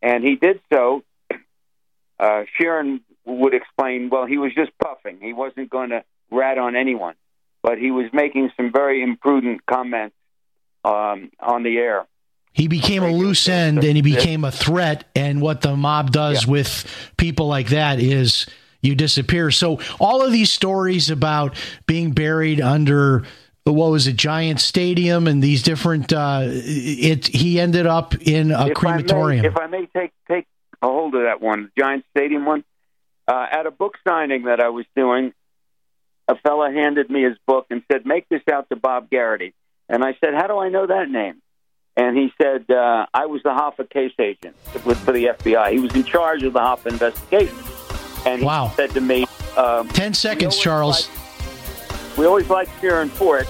[0.00, 1.02] And he did so.
[2.18, 5.18] Uh, Sheeran would explain, well, he was just puffing.
[5.20, 7.14] He wasn't going to rat on anyone,
[7.62, 10.16] but he was making some very imprudent comments
[10.84, 12.06] um, on the air.
[12.52, 15.04] He became a loose end and he became a threat.
[15.14, 16.52] And what the mob does Yeah.
[16.52, 18.46] with people like that is
[18.80, 19.50] you disappear.
[19.50, 21.54] So all of these stories about
[21.86, 23.24] being buried under
[23.64, 26.12] what was it, Giant Stadium, and these different.
[26.12, 29.40] Uh, it he ended up in a if crematorium.
[29.40, 30.46] I may, if I may take take
[30.82, 32.64] a hold of that one, Giant Stadium one,
[33.28, 35.32] uh, at a book signing that I was doing,
[36.28, 39.54] a fella handed me his book and said, "Make this out to Bob Garrity."
[39.88, 41.42] And I said, "How do I know that name?"
[41.96, 45.72] And he said, uh, "I was the Hoffa case agent with for the FBI.
[45.72, 47.56] He was in charge of the Hoffa investigation."
[48.26, 48.72] And he Wow.
[48.76, 49.24] said to me,
[49.56, 51.08] um, Ten seconds, always Charles.
[52.20, 53.48] We always like cheering for it,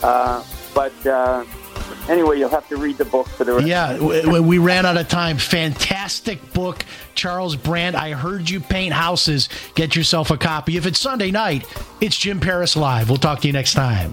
[0.00, 1.44] uh, but uh,
[2.08, 3.66] anyway, you'll have to read the book for the rest.
[3.66, 5.38] Yeah, w- we ran out of time.
[5.38, 6.84] Fantastic book,
[7.16, 7.96] Charles Brandt.
[7.96, 9.48] I heard you paint houses.
[9.74, 10.76] Get yourself a copy.
[10.76, 11.66] If it's Sunday night,
[12.00, 13.08] it's Jim Paris Live.
[13.08, 14.12] We'll talk to you next time.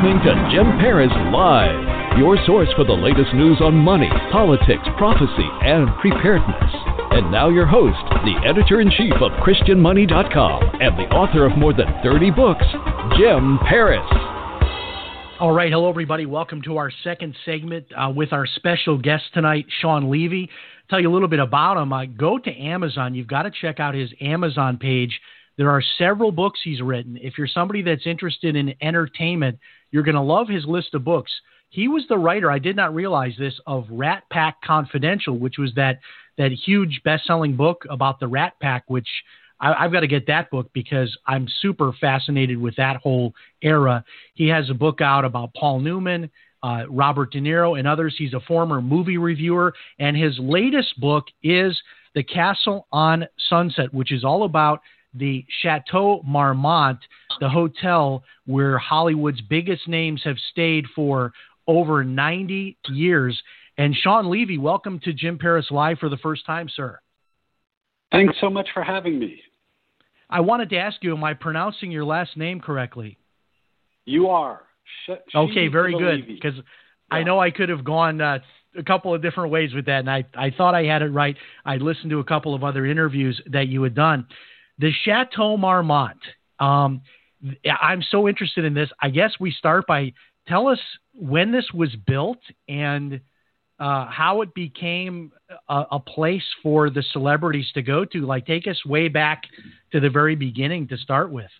[0.00, 5.46] Listening to Jim Paris Live, your source for the latest news on money, politics, prophecy,
[5.60, 6.72] and preparedness.
[7.12, 11.74] And now your host, the editor in chief of ChristianMoney.com and the author of more
[11.74, 12.64] than 30 books,
[13.18, 14.00] Jim Paris.
[15.38, 15.70] All right.
[15.70, 16.24] Hello, everybody.
[16.24, 20.48] Welcome to our second segment uh, with our special guest tonight, Shawn Levy.
[20.88, 21.92] Tell you a little bit about him.
[21.92, 23.14] Uh, go to Amazon.
[23.14, 25.20] You've got to check out his Amazon page.
[25.56, 27.18] There are several books he's written.
[27.20, 29.58] If you're somebody that's interested in entertainment,
[29.90, 31.32] you're going to love his list of books.
[31.68, 35.72] He was the writer, I did not realize this, of Rat Pack Confidential, which was
[35.76, 36.00] that,
[36.36, 39.08] that huge best selling book about the Rat Pack, which
[39.60, 44.04] I, I've got to get that book because I'm super fascinated with that whole era.
[44.34, 46.30] He has a book out about Paul Newman,
[46.62, 48.14] uh, Robert De Niro, and others.
[48.18, 51.80] He's a former movie reviewer, and his latest book is
[52.14, 54.80] The Castle on Sunset, which is all about
[55.14, 56.98] the Chateau Marmont,
[57.40, 61.32] the hotel where Hollywood's biggest names have stayed for
[61.66, 63.40] over 90 years.
[63.78, 66.98] And Shawn Levy, welcome to Jim Paris Live for the first time, sir.
[68.12, 69.40] Thanks so much for having me.
[70.28, 73.18] I wanted to ask you, am I pronouncing your last name correctly?
[74.04, 74.62] You are.
[75.06, 76.26] Sh- Okay, very good.
[76.26, 76.54] Because
[77.10, 78.38] I know I could have gone uh,
[78.76, 81.36] a couple of different ways with that, and I, I thought I had it right.
[81.64, 84.26] I listened to a couple of other interviews that you had done.
[84.80, 86.18] The Chateau Marmont.
[86.58, 87.02] Um,
[87.80, 88.88] I'm so interested in this.
[89.00, 90.14] I guess we start by
[90.48, 90.78] tell us
[91.12, 93.20] when this was built and
[93.78, 95.32] uh, how it became
[95.68, 98.26] a, a place for the celebrities to go to.
[98.26, 99.42] Like, take us way back
[99.92, 101.50] to the very beginning to start with.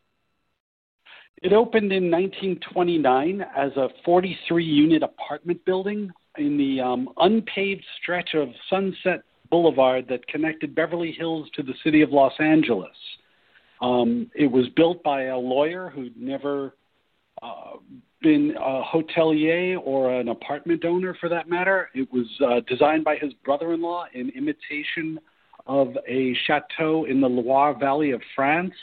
[1.42, 8.30] It opened in 1929 as a 43 unit apartment building in the um, unpaved stretch
[8.34, 12.97] of Sunset Boulevard that connected Beverly Hills to the city of Los Angeles.
[13.81, 16.74] Um, it was built by a lawyer who'd never
[17.43, 17.77] uh,
[18.22, 21.89] been a hotelier or an apartment owner for that matter.
[21.94, 25.18] It was uh, designed by his brother in law in imitation
[25.66, 28.74] of a chateau in the Loire Valley of France.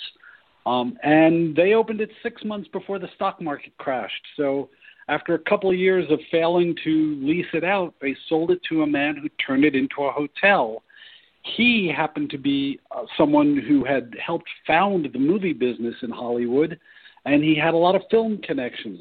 [0.65, 4.23] Um, and they opened it six months before the stock market crashed.
[4.35, 4.69] So,
[5.09, 8.83] after a couple of years of failing to lease it out, they sold it to
[8.83, 10.83] a man who turned it into a hotel.
[11.55, 16.77] He happened to be uh, someone who had helped found the movie business in Hollywood,
[17.25, 18.99] and he had a lot of film connections.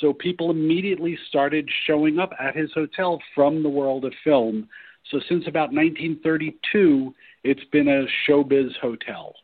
[0.00, 4.68] So people immediately started showing up at his hotel from the world of film.
[5.10, 7.14] So since about 1932,
[7.44, 9.34] it's been a showbiz hotel.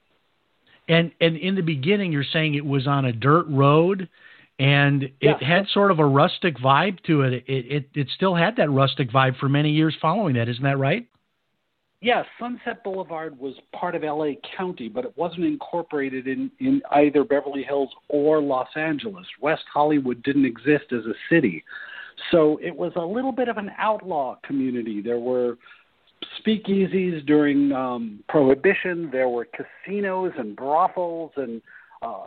[0.88, 4.08] And and in the beginning, you're saying it was on a dirt road,
[4.60, 5.38] and it yeah.
[5.40, 7.32] had sort of a rustic vibe to it.
[7.32, 7.90] It, it.
[7.94, 10.50] it still had that rustic vibe for many years following that.
[10.50, 11.08] Isn't that right?
[12.02, 17.24] Yeah, Sunset Boulevard was part of LA County, but it wasn't incorporated in, in either
[17.24, 19.26] Beverly Hills or Los Angeles.
[19.40, 21.64] West Hollywood didn't exist as a city.
[22.30, 25.00] So it was a little bit of an outlaw community.
[25.00, 25.56] There were
[26.38, 31.62] speakeasies during um, Prohibition, there were casinos and brothels and
[32.02, 32.26] uh,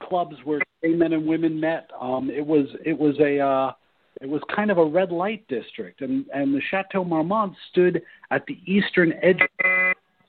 [0.00, 1.90] clubs where gay men and women met.
[2.00, 3.72] Um, it was it was a uh,
[4.20, 8.44] it was kind of a red light district, and and the Chateau Marmont stood at
[8.46, 9.40] the eastern edge.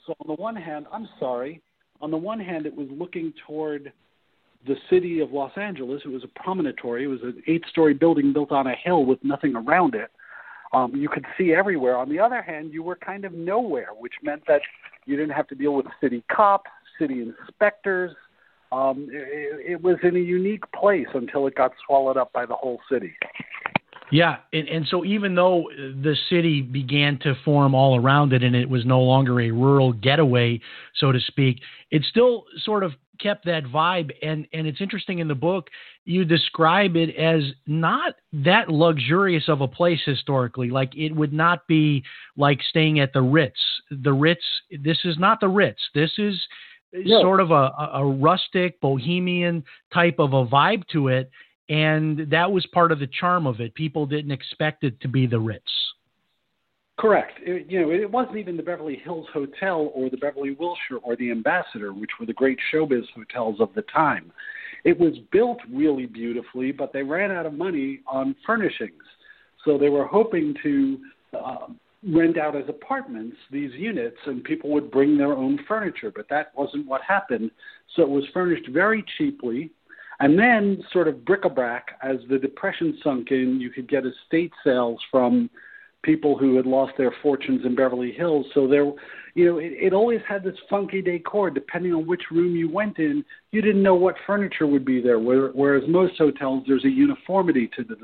[0.06, 1.62] So on the one hand, I'm sorry.
[2.02, 3.92] On the one hand, it was looking toward
[4.66, 6.02] the city of Los Angeles.
[6.06, 7.06] It was a promontory.
[7.06, 10.12] It was an eight-story building built on a hill with nothing around it.
[10.74, 11.98] Um, you could see everywhere.
[11.98, 14.62] On the other hand, you were kind of nowhere, which meant that
[15.06, 16.70] you didn't have to deal with city cops,
[17.00, 18.12] city inspectors.
[18.72, 22.56] Um, it, it was in a unique place until it got swallowed up by the
[22.56, 23.14] whole city.
[24.12, 28.56] Yeah, and, and so even though the city began to form all around it and
[28.56, 30.62] it was no longer a rural getaway,
[30.96, 31.60] so to speak,
[31.92, 34.12] it still sort of kept that vibe.
[34.22, 35.70] And, and it's interesting in the book,
[36.06, 40.70] you describe it as not that luxurious of a place historically.
[40.70, 42.04] Like it would not be
[42.38, 43.60] like staying at the Ritz.
[43.92, 44.44] The Ritz,
[44.80, 45.82] this is not the Ritz.
[45.94, 46.40] This is
[47.06, 51.30] sort of a, a rustic, bohemian type of a vibe to it
[51.70, 53.74] and that was part of the charm of it.
[53.76, 55.64] People didn't expect it to be the Ritz.
[56.98, 57.34] Correct.
[57.42, 61.16] It, you know, it wasn't even the Beverly Hills Hotel or the Beverly Wilshire or
[61.18, 64.32] the Ambassador, which were the great showbiz hotels of the time.
[64.84, 69.04] It was built really beautifully, but they ran out of money on furnishings.
[69.66, 70.98] So they were hoping to
[71.38, 71.68] uh,
[72.08, 76.12] rent out as apartments these units, and people would bring their own furniture.
[76.16, 77.52] But that wasn't what happened.
[77.96, 79.72] So it was furnished very cheaply
[80.20, 85.00] and then, sort of bric-a-brac, as the Depression sunk in, you could get estate sales
[85.12, 85.50] from
[86.04, 88.46] people who had lost their fortunes in Beverly Hills.
[88.54, 88.92] So there,
[89.36, 91.52] you know, it, it always had this funky decor.
[91.52, 95.20] Depending on which room you went in, you didn't know what furniture would be there.
[95.20, 97.96] Whereas most hotels, there's a uniformity to the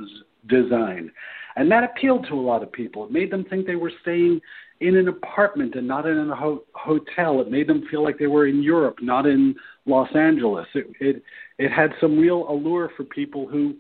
[0.48, 1.12] design,
[1.56, 3.06] and that appealed to a lot of people.
[3.06, 4.42] It made them think they were staying
[4.80, 7.40] in an apartment and not in a ho- hotel.
[7.42, 9.56] It made them feel like they were in Europe, not in
[9.86, 10.68] Los Angeles.
[10.74, 11.24] It, it
[11.60, 13.76] it had some real allure for people who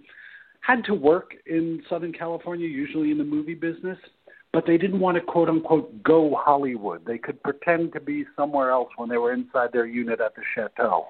[0.62, 3.98] had to work in Southern California, usually in the movie business,
[4.54, 7.06] but they didn't want to quote unquote go Hollywood.
[7.06, 10.44] They could pretend to be somewhere else when they were inside their unit at the
[10.56, 11.08] chateau.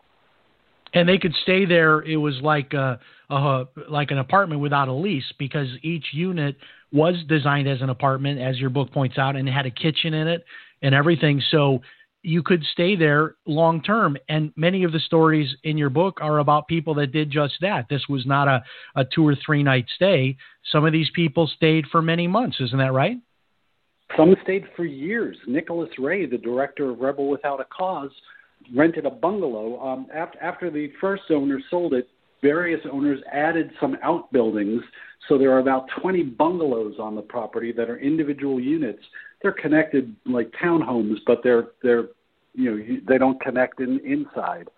[0.93, 2.01] And they could stay there.
[2.01, 2.99] It was like a,
[3.29, 6.55] a like an apartment without a lease because each unit
[6.91, 10.13] was designed as an apartment, as your book points out, and it had a kitchen
[10.13, 10.45] in it
[10.83, 11.41] and everything.
[11.49, 11.81] So
[12.21, 14.17] you could stay there long term.
[14.29, 17.87] And many of the stories in your book are about people that did just that.
[17.89, 18.63] This was not a,
[18.95, 20.37] a two or three night stay.
[20.71, 22.57] Some of these people stayed for many months.
[22.61, 23.17] Isn't that right?
[24.15, 25.35] Some stayed for years.
[25.47, 28.11] Nicholas Ray, the director of Rebel Without a Cause,
[28.75, 29.79] rented a bungalow.
[29.81, 32.09] Um, after, after the first owner sold it,
[32.41, 34.81] various owners added some outbuildings.
[35.29, 39.03] So there are about 20 bungalows on the property that are individual units
[39.43, 42.07] they're connected like townhomes, but they're they're
[42.55, 44.69] you know they don't connect in inside,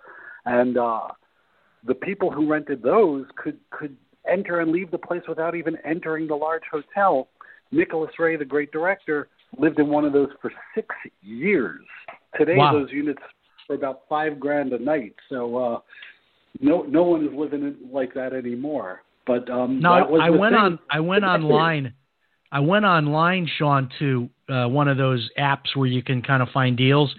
[0.46, 1.08] and uh,
[1.86, 3.96] the people who rented those could could
[4.30, 7.30] enter and leave the place without even entering the large hotel.
[7.72, 10.88] Nicholas Ray, the great director, lived in one of those for six
[11.22, 11.82] years.
[12.38, 12.74] Today, wow.
[12.74, 13.22] those units
[13.70, 15.16] are about five grand a night.
[15.30, 15.80] So uh,
[16.60, 19.02] no no one is living like that anymore.
[19.28, 20.62] But um, no, I went thing.
[20.62, 21.94] on I went online.
[22.52, 26.50] I went online, Shawn, to uh, one of those apps where you can kind of
[26.50, 27.14] find deals,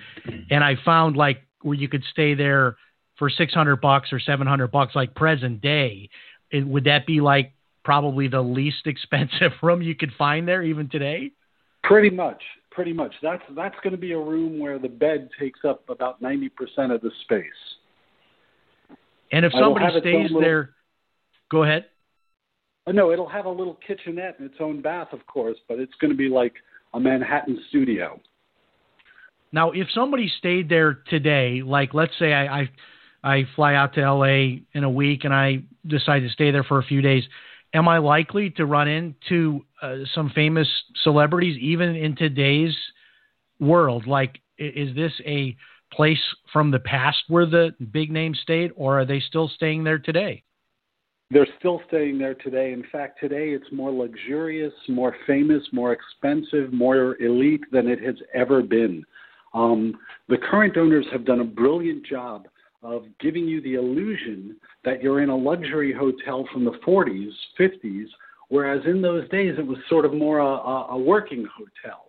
[0.50, 2.76] and I found like where you could stay there
[3.18, 6.08] for 600 bucks or 700 bucks like present day,
[6.50, 7.52] it, would that be like
[7.84, 11.32] probably the least expensive room you could find there even today?
[11.82, 12.42] Pretty much,
[12.76, 13.12] pretty much.
[13.22, 16.50] That's that's going to be a room where the bed takes up about 90%
[16.94, 17.42] of the space.
[19.32, 20.70] And if somebody stays little, there,
[21.50, 21.86] go ahead.
[22.86, 25.94] Uh, no, it'll have a little kitchenette and its own bath, of course, but it's
[26.00, 26.52] going to be like
[26.94, 28.20] a Manhattan studio.
[29.52, 32.70] Now, if somebody stayed there today, like let's say I, I
[33.24, 36.78] I fly out to LA in a week and I decide to stay there for
[36.78, 37.24] a few days,
[37.76, 40.68] am I likely to run into uh, some famous
[41.02, 42.74] celebrities even in today's
[43.60, 44.06] world?
[44.06, 45.56] Like, is this a
[45.92, 46.22] place
[46.52, 50.42] from the past where the big names stayed, or are they still staying there today?
[51.30, 52.72] They're still staying there today.
[52.72, 58.14] In fact, today it's more luxurious, more famous, more expensive, more elite than it has
[58.34, 59.04] ever been.
[59.52, 59.98] Um,
[60.28, 62.46] the current owners have done a brilliant job
[62.86, 68.06] of giving you the illusion that you're in a luxury hotel from the 40s, 50s,
[68.48, 72.06] whereas in those days it was sort of more a, a working hotel.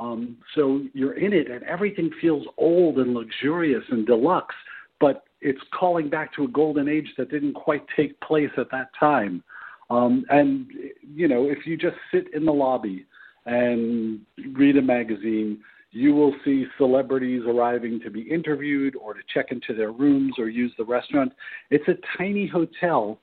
[0.00, 4.54] Um, so you're in it, and everything feels old and luxurious and deluxe,
[5.00, 8.90] but it's calling back to a golden age that didn't quite take place at that
[8.98, 9.42] time.
[9.90, 10.66] Um, and
[11.14, 13.06] you know, if you just sit in the lobby
[13.46, 14.20] and
[14.52, 15.60] read a magazine,
[15.90, 20.48] you will see celebrities arriving to be interviewed or to check into their rooms or
[20.48, 21.32] use the restaurant.
[21.70, 23.18] It's a tiny hotel,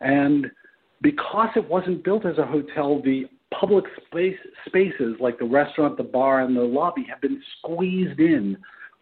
[0.00, 0.46] and
[1.02, 6.04] because it wasn't built as a hotel, the public space spaces like the restaurant, the
[6.04, 8.56] bar, and the lobby have been squeezed in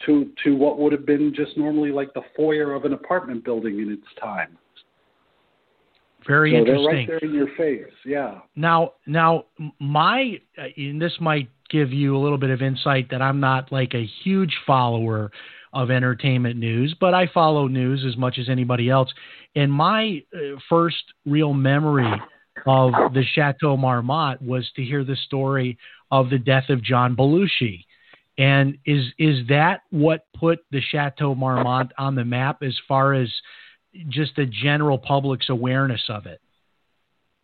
[0.06, 3.80] to to what would have been just normally like the foyer of an apartment building
[3.80, 4.56] in its time.
[6.26, 6.84] Very so interesting.
[6.84, 7.92] They're right there in your face.
[8.04, 8.40] Yeah.
[8.56, 9.44] Now, now,
[9.78, 13.72] my uh, and this might give you a little bit of insight that I'm not
[13.72, 15.32] like a huge follower
[15.72, 19.12] of entertainment news, but I follow news as much as anybody else.
[19.56, 22.12] And my uh, first real memory
[22.64, 25.76] of the Chateau Marmont was to hear the story
[26.12, 27.84] of the death of John Belushi.
[28.38, 33.28] And is is that what put the Chateau Marmont on the map as far as
[34.08, 36.40] just the general public's awareness of it?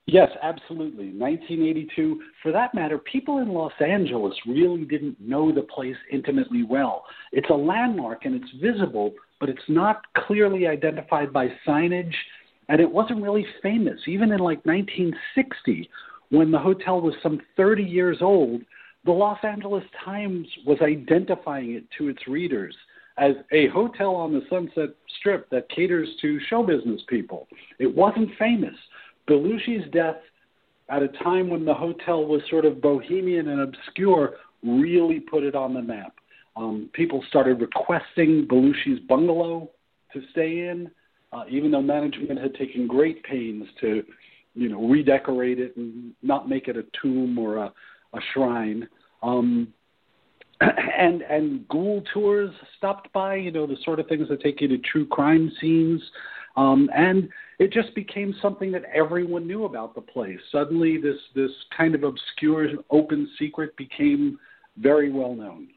[0.07, 1.13] Yes, absolutely.
[1.13, 2.21] 1982.
[2.43, 7.05] For that matter, people in Los Angeles really didn't know the place intimately well.
[7.33, 12.15] It's a landmark and it's visible, but it's not clearly identified by signage,
[12.69, 14.01] and it wasn't really famous.
[14.07, 15.89] Even in like 1960,
[16.31, 18.63] when the hotel was some 30 years old,
[19.05, 22.75] the Los Angeles Times was identifying it to its readers
[23.17, 27.49] as a hotel on the Sunset Strip that caters to show business people.
[27.79, 28.75] It wasn't famous.
[29.31, 30.17] Belushi's death
[30.89, 35.55] at a time when the hotel was sort of bohemian and obscure really put it
[35.55, 36.15] on the map.
[36.57, 39.71] Um, people started requesting Belushi's bungalow
[40.13, 40.91] to stay in,
[41.33, 44.03] uh, even though management had taken great pains to,
[44.55, 47.73] you know, redecorate it and not make it a tomb or a
[48.13, 48.89] a shrine.
[49.23, 49.69] Um,
[50.61, 54.69] and and ghoul tours stopped by, you know, the sort of things that take you
[54.69, 56.03] to true crime scenes.
[56.57, 57.29] Um, and
[57.61, 60.39] it just became something that everyone knew about the place.
[60.51, 64.39] Suddenly, this this kind of obscure, open secret became
[64.79, 65.69] very well known.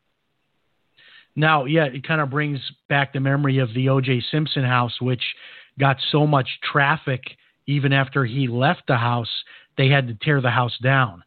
[1.35, 4.23] Now, yeah, it kind of brings back the memory of the O.J.
[4.31, 5.23] Simpson house, which
[5.77, 7.21] got so much traffic
[7.67, 9.29] even after he left the house,
[9.77, 11.23] they had to tear the house down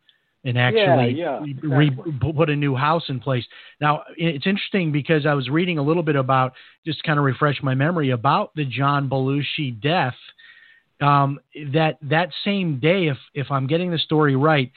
[0.46, 1.98] and actually yeah, yeah, re-
[2.34, 3.44] put a new house in place.
[3.80, 6.52] Now, it's interesting because I was reading a little bit about,
[6.86, 10.14] just kind of refresh my memory, about the John Belushi death.
[11.00, 11.40] Um,
[11.72, 14.72] that that same day, if if I'm getting the story right,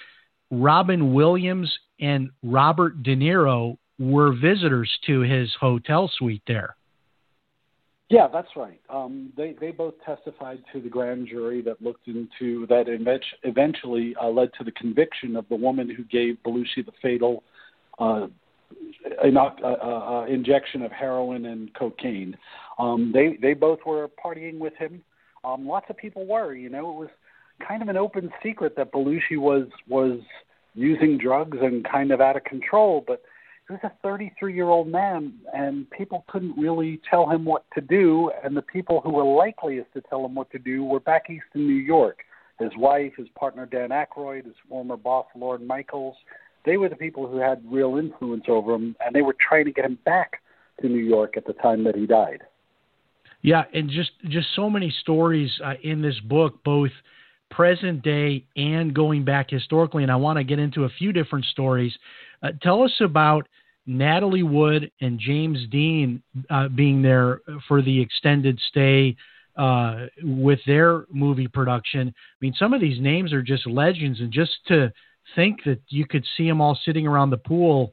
[0.52, 6.76] Robin Williams and Robert De Niro were visitors to his hotel suite there.
[8.10, 8.82] Yeah, that's right.
[8.90, 12.86] Um, they they both testified to the grand jury that looked into that
[13.44, 17.44] eventually uh, led to the conviction of the woman who gave Belushi the fatal
[18.00, 18.28] uh,
[19.24, 19.28] uh,
[19.64, 22.36] uh, uh, injection of heroin and cocaine.
[22.80, 25.04] Um, they they both were partying with him.
[25.44, 26.54] Um, lots of people were.
[26.54, 27.10] You know, it was
[27.66, 30.20] kind of an open secret that Belushi was was
[30.76, 33.22] using drugs and kind of out of control, but
[33.68, 37.82] he was a 33 year old man, and people couldn't really tell him what to
[37.82, 38.32] do.
[38.44, 41.46] And the people who were likeliest to tell him what to do were back east
[41.54, 42.20] in New York.
[42.60, 46.16] His wife, his partner Dan Aykroyd, his former boss Lorne Michaels.
[46.66, 49.72] They were the people who had real influence over him, and they were trying to
[49.72, 50.42] get him back
[50.82, 52.42] to New York at the time that he died.
[53.42, 56.92] Yeah, and just just so many stories uh, in this book, both
[57.52, 60.04] present day and going back historically.
[60.04, 61.94] And I want to get into a few different stories.
[62.44, 63.48] Uh, tell us about
[63.86, 69.16] Natalie Wood and James Dean uh, being there for the extended stay
[69.58, 72.10] uh, with their movie production.
[72.10, 74.94] I mean, some of these names are just legends, and just to
[75.36, 77.92] think that you could see them all sitting around the pool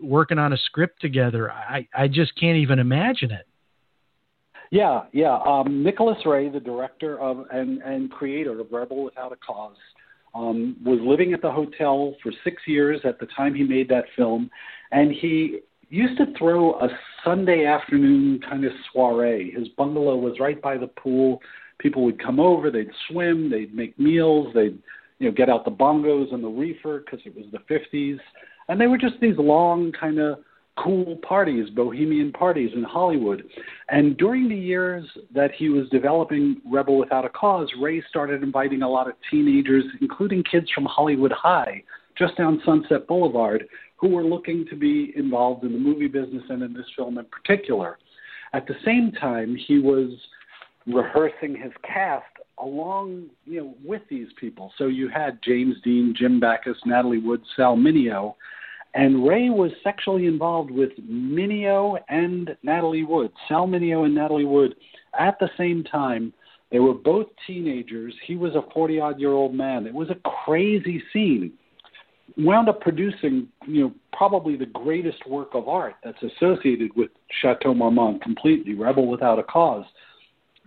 [0.00, 3.47] working on a script together, I, I just can't even imagine it.
[4.70, 5.38] Yeah, yeah.
[5.46, 9.76] Um, Nicholas Ray, the director of and, and creator of Rebel Without a Cause,
[10.34, 14.04] um, was living at the hotel for six years at the time he made that
[14.16, 14.50] film,
[14.92, 16.88] and he used to throw a
[17.24, 19.50] Sunday afternoon kind of soiree.
[19.50, 21.40] His bungalow was right by the pool.
[21.78, 24.78] People would come over, they'd swim, they'd make meals, they'd
[25.18, 28.18] you know get out the bongos and the reefer because it was the 50s,
[28.68, 30.40] and they were just these long kind of
[30.82, 33.44] cool parties, bohemian parties in Hollywood.
[33.88, 38.82] And during the years that he was developing Rebel Without a Cause, Ray started inviting
[38.82, 41.82] a lot of teenagers, including kids from Hollywood High,
[42.16, 46.62] just down Sunset Boulevard, who were looking to be involved in the movie business and
[46.62, 47.98] in this film in particular.
[48.52, 50.10] At the same time, he was
[50.86, 52.24] rehearsing his cast
[52.60, 54.72] along, you know, with these people.
[54.78, 58.34] So you had James Dean, Jim Backus, Natalie Wood, Sal Mineo,
[58.94, 64.74] and Ray was sexually involved with Mineo and Natalie Wood, Sal Mineo and Natalie Wood,
[65.18, 66.32] at the same time.
[66.70, 68.14] They were both teenagers.
[68.26, 69.86] He was a 40 odd year old man.
[69.86, 71.52] It was a crazy scene.
[72.36, 77.10] Wound up producing, you know, probably the greatest work of art that's associated with
[77.40, 79.86] Chateau Marmont completely, Rebel Without a Cause.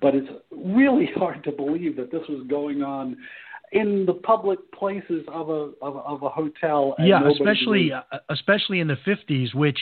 [0.01, 3.17] But it's really hard to believe that this was going on
[3.71, 6.95] in the public places of a of, of a hotel.
[6.99, 9.79] yeah, especially uh, especially in the fifties, which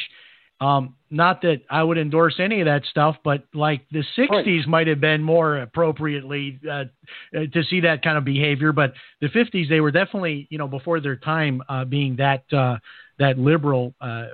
[0.61, 4.67] um, not that I would endorse any of that stuff, but like the '60s right.
[4.67, 6.85] might have been more appropriately uh,
[7.33, 8.73] to see that kind of behavior.
[8.73, 12.77] But the '50s, they were definitely, you know, before their time, uh, being that uh,
[13.19, 14.25] that liberal uh,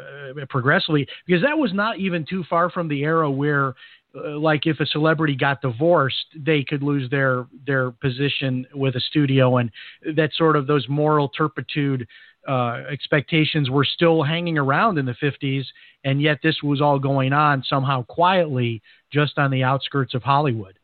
[0.49, 3.73] progressively, because that was not even too far from the era where uh,
[4.15, 9.57] like if a celebrity got divorced, they could lose their their position with a studio,
[9.57, 9.71] and
[10.15, 12.07] that sort of those moral turpitude
[12.47, 15.63] uh, expectations were still hanging around in the 50s,
[16.03, 18.81] and yet this was all going on somehow quietly,
[19.11, 20.77] just on the outskirts of Hollywood.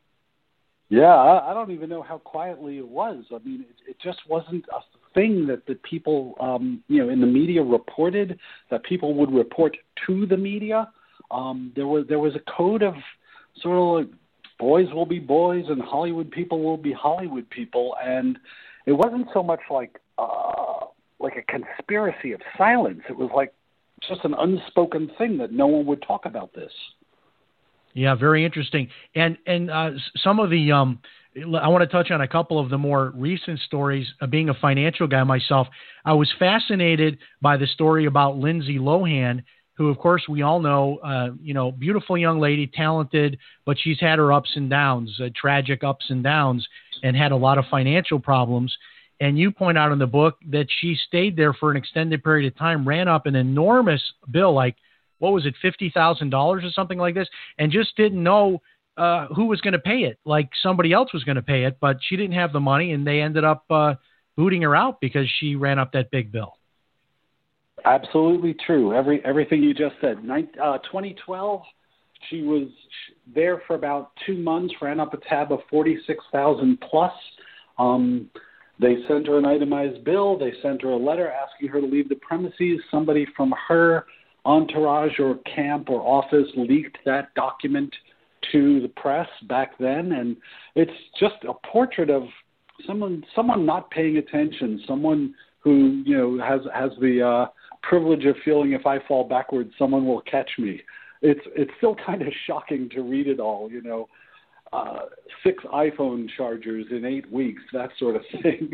[0.90, 3.24] Yeah, I, I don't even know how quietly it was.
[3.32, 4.80] I mean, it, it just wasn't a
[5.14, 8.38] thing that the people, um, you know, in the media reported.
[8.70, 9.78] That people would report
[10.08, 10.92] to the media.
[11.30, 12.96] Um, there was there was a code of
[13.62, 14.20] sort of like
[14.60, 18.38] boys will be boys and Hollywood people will be Hollywood people, and
[18.86, 20.86] it wasn't so much like uh,
[21.20, 23.02] like a conspiracy of silence.
[23.10, 23.54] It was like
[24.08, 26.72] just an unspoken thing that no one would talk about this.
[27.94, 28.90] Yeah, very interesting.
[29.16, 31.00] And and uh, some of the um,
[31.36, 34.08] I want to touch on a couple of the more recent stories.
[34.22, 35.68] Uh, being a financial guy myself,
[36.06, 39.44] I was fascinated by the story about Lindsay Lohan
[39.82, 44.00] who, of course, we all know, uh, you know, beautiful young lady, talented, but she's
[44.00, 46.68] had her ups and downs, uh, tragic ups and downs,
[47.02, 48.78] and had a lot of financial problems.
[49.20, 52.52] And you point out in the book that she stayed there for an extended period
[52.52, 54.76] of time, ran up an enormous bill, like
[55.18, 58.62] what was it, fifty thousand dollars or something like this, and just didn't know
[58.98, 60.20] uh, who was going to pay it.
[60.26, 63.06] Like somebody else was going to pay it, but she didn't have the money, and
[63.06, 63.96] they ended up uh,
[64.38, 66.54] booting her out because she ran up that big bill.
[67.86, 68.94] Absolutely true.
[68.94, 70.18] Every everything you just said.
[70.20, 71.62] Uh, 2012,
[72.30, 72.68] she was
[73.34, 74.74] there for about two months.
[74.82, 77.14] Ran up a tab of 46,000 plus.
[77.80, 78.30] Um,
[78.80, 80.38] they sent her an itemized bill.
[80.38, 82.80] They sent her a letter asking her to leave the premises.
[82.90, 84.06] Somebody from her
[84.46, 87.94] entourage or camp or office leaked that document
[88.52, 90.36] to the press back then, and
[90.76, 92.24] it's just a portrait of
[92.88, 94.82] someone someone not paying attention.
[94.88, 97.46] Someone who you know has has the uh,
[97.84, 100.82] privilege of feeling if I fall backwards, someone will catch me.
[101.22, 104.08] It's it's still kind of shocking to read it all, you know.
[104.74, 105.02] Uh,
[105.44, 108.72] six iPhone chargers in eight weeks, that sort of thing.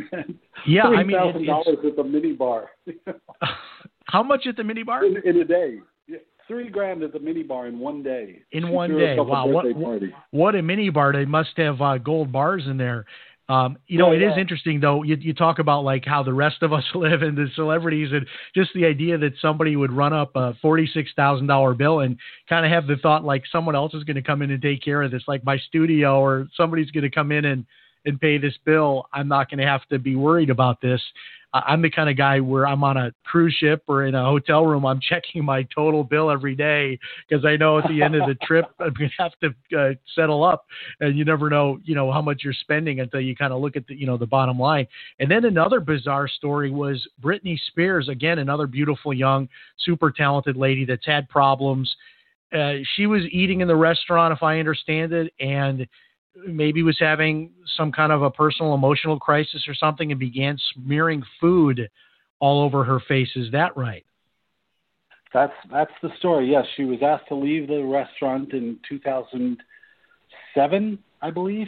[0.68, 2.70] yeah, I mean, thousand dollars at the mini bar.
[4.06, 5.06] How much at the mini bar?
[5.06, 5.80] In, in a day.
[6.48, 8.42] Three grand at the mini bar in one day.
[8.54, 9.18] In she one day.
[9.20, 9.48] Wow.
[9.48, 9.66] What,
[10.32, 11.12] what a mini bar.
[11.12, 13.06] They must have uh, gold bars in there.
[13.50, 14.34] Um, you know, oh, it yeah.
[14.34, 15.04] is interesting though.
[15.04, 18.28] You, you talk about like how the rest of us live and the celebrities, and
[18.54, 22.18] just the idea that somebody would run up a forty-six thousand dollar bill and
[22.50, 24.84] kind of have the thought like someone else is going to come in and take
[24.84, 27.66] care of this, like my studio, or somebody's going to come in and
[28.08, 31.02] and pay this bill, I'm not going to have to be worried about this.
[31.54, 34.66] I'm the kind of guy where I'm on a cruise ship or in a hotel
[34.66, 34.86] room.
[34.86, 38.36] I'm checking my total bill every day because I know at the end of the
[38.46, 40.66] trip I'm to have to uh, settle up,
[41.00, 43.78] and you never know, you know, how much you're spending until you kind of look
[43.78, 44.88] at the, you know, the bottom line.
[45.20, 49.48] And then another bizarre story was Britney Spears, again, another beautiful young,
[49.80, 51.94] super talented lady that's had problems.
[52.54, 55.88] Uh, she was eating in the restaurant, if I understand it, and
[56.46, 61.24] maybe was having some kind of a personal emotional crisis or something and began smearing
[61.40, 61.90] food
[62.40, 63.30] all over her face.
[63.36, 64.04] Is that right?
[65.34, 66.52] That's that's the story.
[66.52, 71.68] Yes, she was asked to leave the restaurant in 2007, I believe.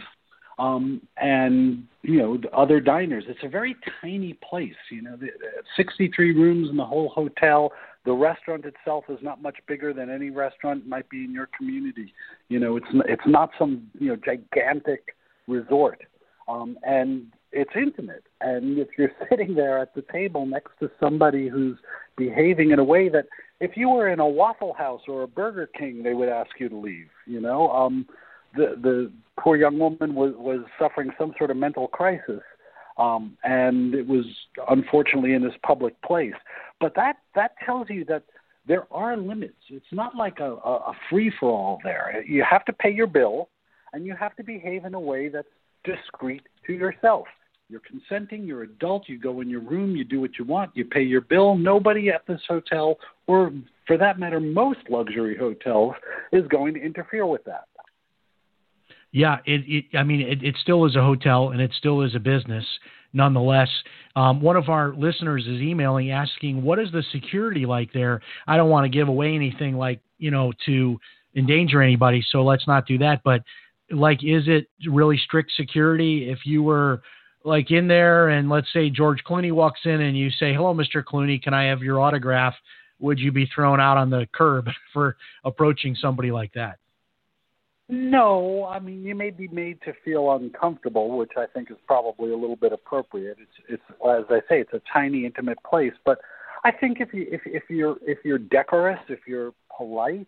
[0.57, 3.25] Um, and you know, the other diners.
[3.27, 4.75] It's a very tiny place.
[4.91, 5.29] You know, the,
[5.77, 7.71] 63 rooms in the whole hotel.
[8.05, 12.13] The restaurant itself is not much bigger than any restaurant might be in your community.
[12.47, 15.15] You know, it's it's not some you know gigantic
[15.47, 16.01] resort,
[16.47, 18.23] um, and it's intimate.
[18.41, 21.77] And if you're sitting there at the table next to somebody who's
[22.17, 23.25] behaving in a way that,
[23.59, 26.69] if you were in a Waffle House or a Burger King, they would ask you
[26.69, 27.07] to leave.
[27.25, 28.07] You know, um,
[28.55, 32.41] the the poor young woman was was suffering some sort of mental crisis
[32.99, 34.25] um, and it was
[34.69, 36.33] unfortunately in this public place.
[36.79, 38.23] But that that tells you that
[38.67, 39.55] there are limits.
[39.69, 42.23] It's not like a, a, a free for all there.
[42.25, 43.49] You have to pay your bill,
[43.93, 45.47] and you have to behave in a way that's
[45.83, 47.25] discreet to yourself.
[47.69, 50.85] You're consenting, you're adult, you go in your room, you do what you want, you
[50.85, 51.55] pay your bill.
[51.55, 52.97] Nobody at this hotel,
[53.27, 53.51] or
[53.85, 55.93] for that matter, most luxury hotels,
[56.31, 57.65] is going to interfere with that.
[59.11, 62.15] Yeah, it, it I mean, it, it still is a hotel and it still is
[62.15, 62.65] a business
[63.13, 63.69] nonetheless.
[64.15, 68.21] Um, one of our listeners is emailing asking, what is the security like there?
[68.47, 70.99] I don't want to give away anything like, you know, to
[71.35, 73.21] endanger anybody, so let's not do that.
[73.23, 73.41] But
[73.91, 76.29] like, is it really strict security?
[76.29, 77.01] If you were
[77.43, 81.03] like in there and let's say George Clooney walks in and you say, hello, Mr.
[81.03, 82.53] Clooney, can I have your autograph?
[82.99, 86.77] Would you be thrown out on the curb for approaching somebody like that?
[87.91, 92.31] No, I mean you may be made to feel uncomfortable, which I think is probably
[92.31, 93.37] a little bit appropriate.
[93.39, 95.93] It's it's as I say, it's a tiny, intimate place.
[96.05, 96.19] But
[96.63, 100.27] I think if you if if you're if you're decorous, if you're polite,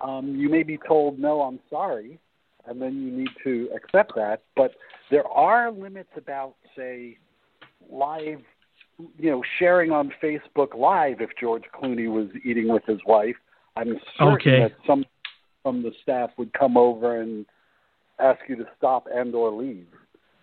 [0.00, 2.18] um, you may be told no, I'm sorry,
[2.66, 4.42] and then you need to accept that.
[4.56, 4.72] But
[5.08, 7.16] there are limits about say
[7.88, 8.40] live,
[9.18, 11.20] you know, sharing on Facebook Live.
[11.20, 13.36] If George Clooney was eating with his wife,
[13.76, 14.60] I'm certain okay.
[14.62, 15.04] that some
[15.62, 17.46] from the staff would come over and
[18.18, 19.86] ask you to stop and or leave.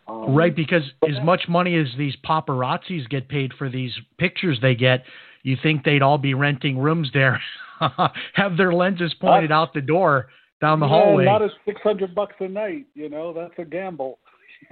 [0.08, 4.74] Um, right, because as much money as these paparazzis get paid for these pictures they
[4.74, 5.04] get,
[5.44, 7.40] you think they'd all be renting rooms there,
[8.34, 10.30] have their lenses pointed out the door
[10.62, 11.26] down the yeah, hallway.
[11.26, 14.18] Not a six hundred bucks a night, you know, that's a gamble.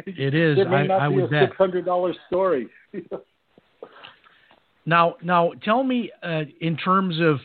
[0.05, 0.55] It is.
[0.57, 2.67] there may I, not I be was a six hundred dollar story.
[4.85, 7.39] now, now, tell me uh, in terms of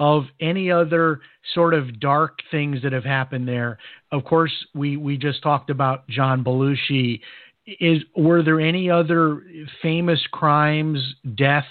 [0.00, 1.20] of any other
[1.54, 3.78] sort of dark things that have happened there.
[4.10, 7.20] Of course, we, we just talked about John Belushi.
[7.66, 9.44] Is were there any other
[9.82, 10.98] famous crimes,
[11.36, 11.68] deaths,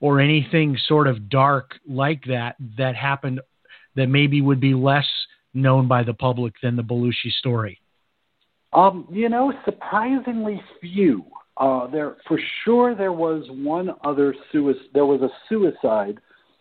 [0.00, 3.40] or anything sort of dark like that that happened
[3.94, 5.06] that maybe would be less
[5.54, 7.80] known by the public than the Belushi story?
[8.72, 11.24] Um, you know, surprisingly few.
[11.58, 14.88] Uh, there for sure there was one other suicide.
[14.94, 16.18] There was a suicide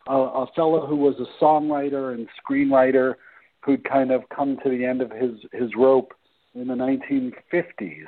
[0.07, 3.15] a, a fellow who was a songwriter and screenwriter
[3.61, 6.13] who'd kind of come to the end of his his rope
[6.55, 8.05] in the 1950s.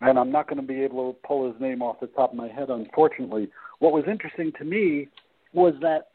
[0.00, 2.36] And I'm not going to be able to pull his name off the top of
[2.36, 3.48] my head, unfortunately.
[3.80, 5.08] What was interesting to me
[5.52, 6.08] was that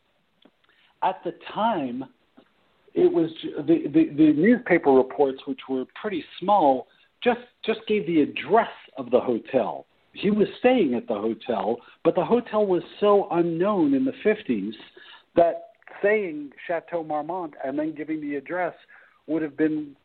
[1.04, 2.06] at the time,
[2.94, 6.88] it was the, the, the newspaper reports, which were pretty small,
[7.24, 9.86] just just gave the address of the hotel.
[10.14, 14.74] He was staying at the hotel, but the hotel was so unknown in the 50s
[15.36, 15.70] that
[16.02, 18.74] saying Chateau Marmont and then giving the address
[19.28, 19.96] would have been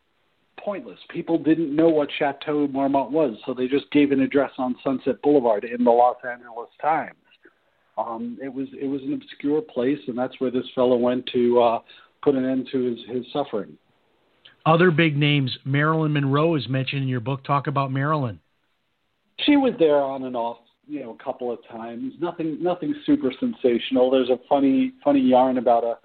[0.62, 0.98] pointless.
[1.10, 5.20] People didn't know what Chateau Marmont was, so they just gave an address on Sunset
[5.22, 7.14] Boulevard in the Los Angeles Times.
[7.96, 11.60] Um, it was it was an obscure place, and that's where this fellow went to
[11.60, 11.78] uh,
[12.22, 13.76] put an end to his, his suffering.
[14.66, 17.42] Other big names, Marilyn Monroe is mentioned in your book.
[17.42, 18.38] Talk about Marilyn.
[19.40, 22.14] She was there on and off you know a couple of times.
[22.20, 24.10] Nothing nothing super sensational.
[24.10, 25.98] There's a funny funny yarn about a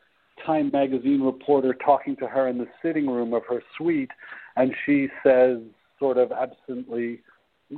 [0.46, 4.10] Time magazine reporter talking to her in the sitting room of her suite,
[4.56, 5.60] and she says,
[6.00, 7.22] sort of absently,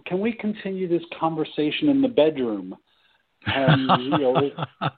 [0.05, 2.75] "Can we continue this conversation in the bedroom?"
[3.45, 4.51] And you know, his,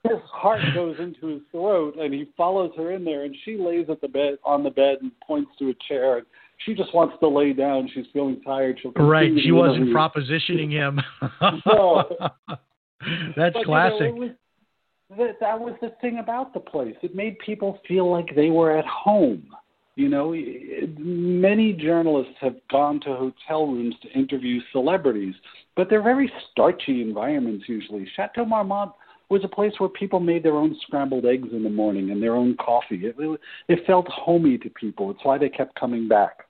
[0.03, 3.88] his heart goes into his throat, and he follows her in there, and she lays
[3.89, 6.17] at the bed on the bed and points to a chair.
[6.17, 6.27] And
[6.65, 7.89] she just wants to lay down.
[7.93, 8.79] She's feeling tired.
[8.81, 9.31] She'll right.
[9.43, 10.99] She wasn't propositioning him.
[11.65, 12.03] No.
[13.38, 14.13] That's But, you know, classic.
[14.15, 14.31] was-
[15.17, 16.95] that, that was the thing about the place.
[17.01, 19.47] It made people feel like they were at home.
[19.95, 20.35] You know,
[20.97, 25.34] many journalists have gone to hotel rooms to interview celebrities,
[25.75, 28.07] but they're very starchy environments usually.
[28.15, 28.91] Chateau Marmont
[29.29, 32.35] was a place where people made their own scrambled eggs in the morning and their
[32.35, 33.05] own coffee.
[33.05, 33.39] It, it,
[33.69, 35.09] it felt homey to people.
[35.11, 36.47] It's why they kept coming back.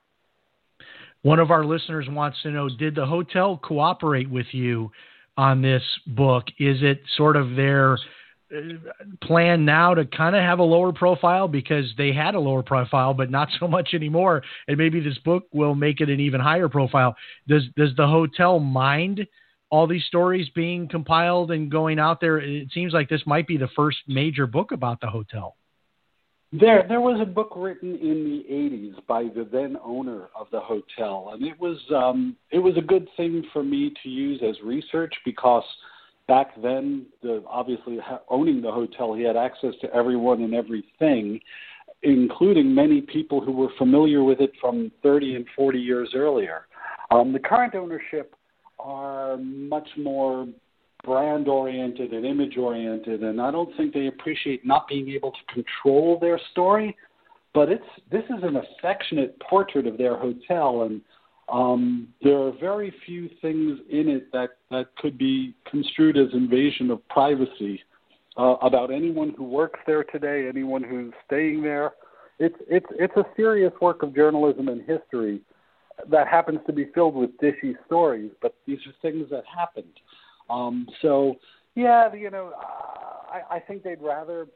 [1.23, 4.91] One of our listeners wants to know Did the hotel cooperate with you
[5.38, 6.45] on this book?
[6.60, 7.98] Is it sort of their
[8.56, 8.60] uh,
[9.22, 13.14] plan now to kind of have a lower profile because they had a lower profile,
[13.14, 14.44] but not so much anymore?
[14.68, 17.15] And maybe this book will make it an even higher profile.
[17.48, 19.26] Does, does the hotel mind?
[19.69, 22.38] All these stories being compiled and going out there.
[22.38, 25.57] It seems like this might be the first major book about the hotel.
[26.53, 30.61] There, there was a book written in the '80s by the then owner of the
[30.61, 34.56] hotel, and it was um, it was a good thing for me to use as
[34.64, 35.64] research because
[36.28, 37.98] back then, the, obviously
[38.30, 41.40] owning the hotel, he had access to everyone and everything,
[42.03, 46.68] including many people who were familiar with it from 30 and 40 years earlier.
[47.11, 48.36] Um, the current ownership
[48.80, 50.48] are much more
[51.07, 55.53] brand oriented and image oriented and I don't think they appreciate not being able to
[55.53, 56.95] control their story
[57.53, 61.01] but it's this is an affectionate portrait of their hotel and
[61.49, 66.91] um, there are very few things in it that, that could be construed as invasion
[66.91, 67.81] of privacy
[68.38, 71.93] uh, about anyone who works there today, anyone who's staying there.
[72.39, 75.41] It's it's it's a serious work of journalism and history
[76.09, 79.99] that happens to be filled with dishy stories, but these are things that happened.
[80.49, 81.36] Um, so
[81.76, 84.48] yeah, you know, I, I think they'd rather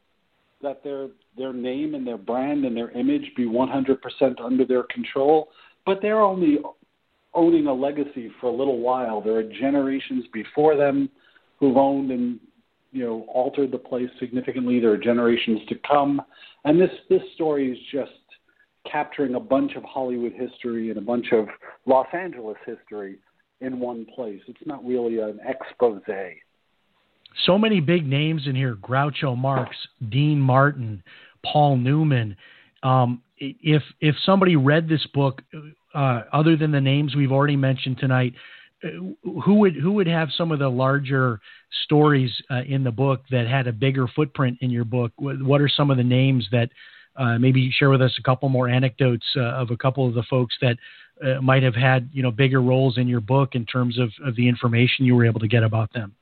[0.62, 3.98] that their their name and their brand and their image be 100%
[4.44, 5.50] under their control,
[5.86, 6.60] but they're only
[7.34, 9.22] owning a legacy for a little while.
[9.22, 11.10] There are generations before them
[11.60, 12.40] who've owned and
[12.92, 14.80] you know altered the place significantly.
[14.80, 16.22] There are generations to come,
[16.66, 18.12] and this this story is just
[18.92, 21.48] capturing a bunch of Hollywood history and a bunch of
[21.86, 23.20] Los Angeles history
[23.62, 24.42] in one place.
[24.48, 26.02] It's not really an expose.
[27.46, 29.76] so many big names in here Groucho Marx,
[30.10, 31.04] Dean Martin,
[31.46, 32.36] Paul Newman.
[32.84, 35.42] Um, if if somebody read this book,
[35.94, 38.34] uh, other than the names we've already mentioned tonight,
[38.84, 38.88] uh,
[39.44, 41.40] who would who would have some of the larger
[41.86, 45.12] stories uh, in the book that had a bigger footprint in your book?
[45.18, 46.70] What are some of the names that
[47.16, 50.24] uh, maybe share with us a couple more anecdotes uh, of a couple of the
[50.30, 50.78] folks that
[51.24, 54.36] uh, might have had you know bigger roles in your book in terms of, of
[54.36, 56.16] the information you were able to get about them?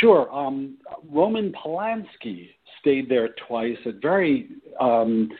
[0.00, 0.32] Sure.
[0.34, 0.78] Um,
[1.10, 2.48] Roman Polanski
[2.80, 4.48] stayed there twice at very
[4.80, 5.30] um,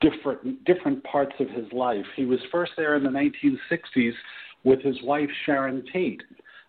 [0.00, 2.04] different different parts of his life.
[2.16, 4.12] He was first there in the 1960s
[4.64, 6.22] with his wife Sharon Tate,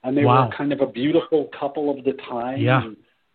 [0.03, 0.45] and they Wow.
[0.45, 2.59] were kind of a beautiful couple of the time.
[2.59, 2.89] Yeah.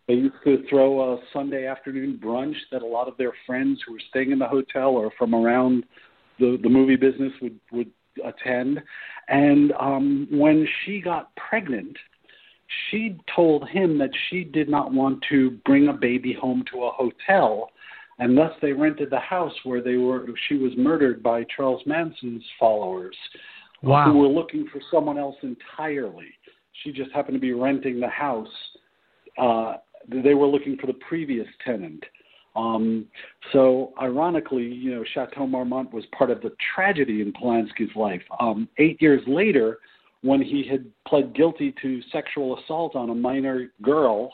[0.07, 3.93] They used to throw a Sunday afternoon brunch that a lot of their friends who
[3.93, 5.85] were staying in the hotel or from around
[6.39, 7.91] the the movie business would would
[8.25, 8.81] attend.
[9.27, 11.95] And um, when she got pregnant,
[12.89, 16.91] she told him that she did not want to bring a baby home to a
[16.91, 17.69] hotel
[18.19, 22.43] and thus they rented the house where they were she was murdered by Charles Manson's
[22.59, 23.15] followers
[23.81, 24.11] Wow.
[24.11, 26.27] who were looking for someone else entirely.
[26.83, 28.47] She just happened to be renting the house.
[29.37, 29.75] Uh,
[30.09, 32.03] they were looking for the previous tenant.
[32.59, 33.05] Um,
[33.53, 38.21] so, ironically, you know, Chateau Marmont was part of the tragedy in Polanski's life.
[38.39, 39.77] Um, eight years later,
[40.21, 44.33] when he had pled guilty to sexual assault on a minor girl,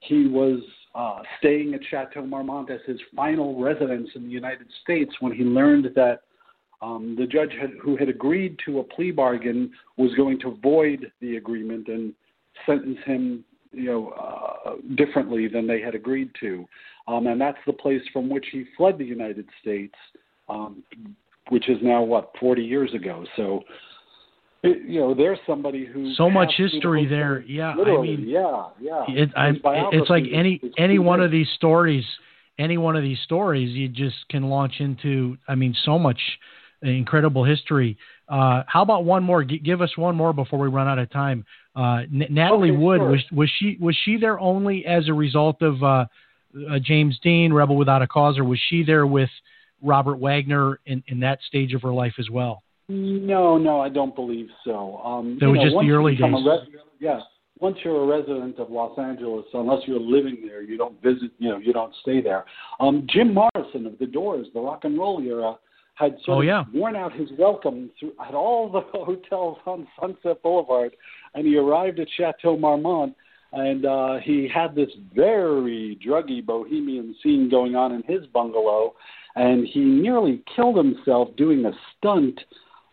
[0.00, 0.60] he was
[0.94, 5.44] uh, staying at Chateau Marmont as his final residence in the United States when he
[5.44, 6.20] learned that
[6.80, 11.12] um, the judge had, who had agreed to a plea bargain was going to void
[11.20, 12.14] the agreement and
[12.64, 16.66] sentence him, you know, uh, differently than they had agreed to.
[17.08, 19.94] Um, and that's the place from which he fled the United States,
[20.48, 20.82] um,
[21.50, 23.24] which is now what 40 years ago.
[23.36, 23.62] So,
[24.62, 27.44] it, you know, there's somebody who So much passed through the history there.
[27.46, 29.04] Yeah, I mean, yeah, yeah.
[29.08, 32.04] It, biography it's like any is any one of these stories,
[32.58, 35.36] any one of these stories, you just can launch into.
[35.46, 36.20] I mean, so much
[36.82, 37.96] incredible history.
[38.28, 39.44] Uh, how about one more?
[39.44, 41.44] G- give us one more before we run out of time.
[41.74, 43.10] Uh, N- Natalie Okay, Wood sure.
[43.10, 46.06] was was she was she there only as a result of uh,
[46.70, 49.30] uh, James Dean, Rebel Without a Cause, or was she there with
[49.82, 52.62] Robert Wagner in, in that stage of her life as well?
[52.88, 54.98] No, no, I don't believe so.
[55.04, 56.32] Um, That was know, just the early days.
[56.46, 57.20] res- yeah,
[57.58, 61.30] once you're a resident of Los Angeles, unless you're living there, you don't visit.
[61.38, 62.44] You know, you don't stay there.
[62.80, 65.56] Um, Jim Morrison of the Doors, the rock and roll era,
[65.94, 66.64] had sort Oh, of yeah.
[66.74, 70.94] worn out his welcome through, at all the hotels on Sunset Boulevard,
[71.34, 73.14] and he arrived at Chateau Marmont,
[73.52, 78.94] and uh, he had this very druggy bohemian scene going on in his bungalow,
[79.34, 82.38] and he nearly killed himself doing a stunt.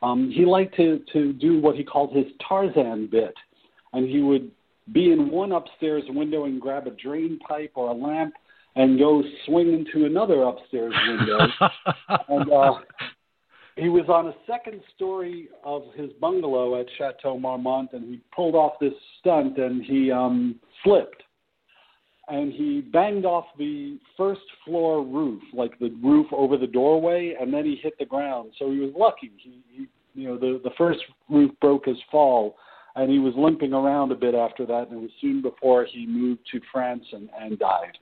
[0.02, 3.34] Um, he liked to to do what he called his Tarzan bit,
[3.94, 4.52] and he would
[4.92, 8.34] be in one upstairs window and grab a drain pipe or a lamp
[8.76, 11.48] and go swing into another upstairs window.
[12.30, 12.74] and uh,
[13.76, 18.56] he was on a second story of his bungalow at Chateau Marmont, and he pulled
[18.56, 21.24] off this stunt, and he um, slipped,
[22.28, 27.54] and he banged off the first floor roof, like the roof over the doorway, and
[27.54, 28.52] then he hit the ground.
[28.60, 29.32] So he was lucky.
[29.38, 32.56] He, he you know, the the first roof broke his fall.
[32.96, 36.06] And he was limping around a bit after that, and it was soon before he
[36.06, 37.98] moved to France and, and died.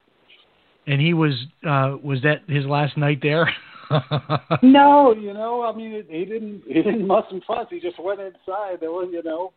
[0.86, 1.34] and he was
[1.66, 3.50] uh, was that his last night there?
[4.64, 7.68] No, you know, I mean, he didn't he didn't muss and fuss.
[7.70, 8.78] He just went inside.
[8.80, 9.54] There was, you know.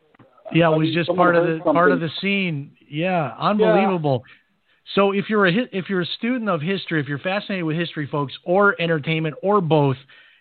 [0.53, 2.73] Yeah, it was just part of the part of the scene.
[2.89, 4.25] Yeah, unbelievable.
[4.95, 8.07] So if you're a if you're a student of history, if you're fascinated with history,
[8.07, 9.97] folks, or entertainment, or both,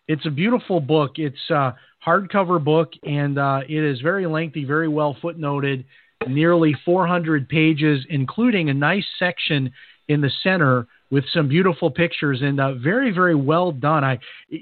[0.07, 1.13] it's a beautiful book.
[1.15, 1.75] It's a
[2.05, 5.85] hardcover book, and uh, it is very lengthy, very well footnoted,
[6.27, 9.71] nearly 400 pages, including a nice section
[10.09, 14.03] in the center with some beautiful pictures and uh, very, very well done.
[14.03, 14.17] I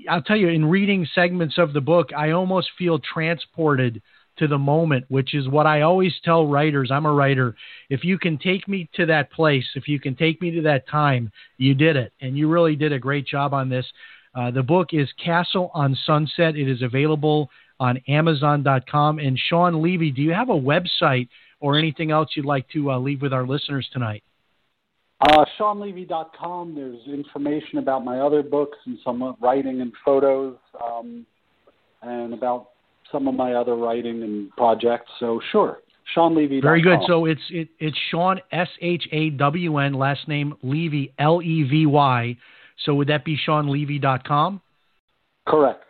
[0.09, 4.01] I'll tell you, in reading segments of the book, I almost feel transported
[4.37, 6.91] to the moment, which is what I always tell writers.
[6.91, 7.55] I'm a writer.
[7.89, 10.89] If you can take me to that place, if you can take me to that
[10.89, 12.11] time, you did it.
[12.19, 13.85] And you really did a great job on this.
[14.35, 16.57] Uh, the book is Castle on Sunset.
[16.57, 17.49] It is available
[17.79, 19.19] on Amazon.com.
[19.19, 21.29] And Shawn Levy, do you have a website
[21.61, 24.21] or anything else you'd like to uh, leave with our listeners tonight?
[25.21, 26.73] Uh, ShawnLevy.com.
[26.73, 31.25] There's information about my other books and some writing and photos, um,
[32.01, 32.69] and about
[33.11, 35.11] some of my other writing and projects.
[35.19, 35.79] So sure,
[36.15, 36.61] ShawnLevy.com.
[36.61, 36.99] Very good.
[37.05, 41.63] So it's it, it's Shawn S H A W N last name Levy L E
[41.69, 42.37] V Y.
[42.85, 44.61] So would that be ShawnLevy.com?
[45.47, 45.83] correct.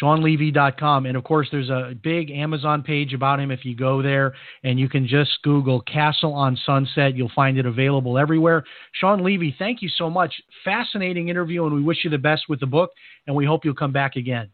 [0.00, 1.06] ShawnLevy.com.
[1.06, 4.34] And of course, there's a big Amazon page about him if you go there
[4.64, 7.16] and you can just Google Castle on Sunset.
[7.16, 8.64] You'll find it available everywhere.
[8.92, 10.34] Shawn Levy, thank you so much.
[10.64, 12.90] Fascinating interview, and we wish you the best with the book,
[13.26, 14.50] and we hope you'll come back again.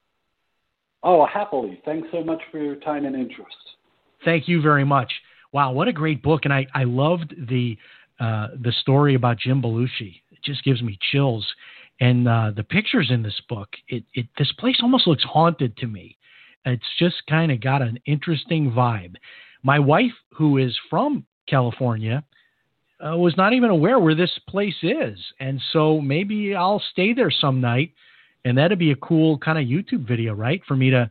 [1.03, 1.81] Oh, happily.
[1.85, 3.57] Thanks so much for your time and interest.
[4.25, 5.13] Thank you very much.
[5.53, 7.79] Wow, what a great book, and I I loved the
[8.19, 10.21] uh, the story about Jim Belushi.
[10.31, 11.47] It just gives me chills,
[12.01, 13.68] and uh, the pictures in this book.
[13.89, 16.16] It it this place almost looks haunted to me.
[16.64, 19.14] It's just kind of got an interesting vibe.
[19.62, 22.24] My wife, who is from California,
[23.05, 27.31] uh, was not even aware where this place is, and so maybe I'll stay there
[27.31, 27.93] some night,
[28.44, 31.10] and that'd be a cool kind of YouTube video, right, for me to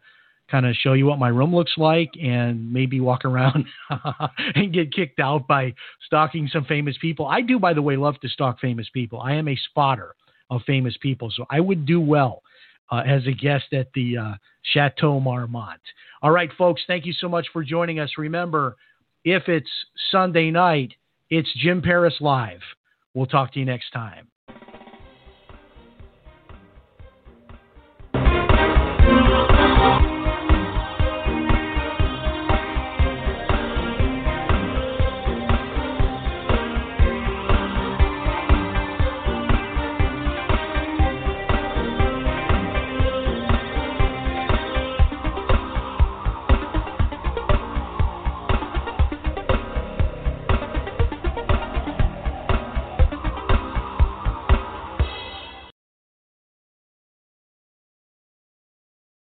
[0.49, 3.66] kind of show you what my room looks like and maybe walk around
[4.56, 5.74] and get kicked out by
[6.06, 7.26] stalking some famous people.
[7.26, 9.19] I do, by the way, love to stalk famous people.
[9.22, 10.16] I am a spotter
[10.49, 12.41] of famous people, so I would do well
[12.91, 14.33] uh, as a guest at the uh,
[14.74, 15.82] Chateau Marmont.
[16.22, 18.11] All right, folks, thank you so much for joining us.
[18.17, 18.75] Remember,
[19.24, 19.69] if it's
[20.11, 20.93] Sunday night,
[21.30, 22.61] it's Jim Paris Live.
[23.14, 24.27] We'll talk to you next time.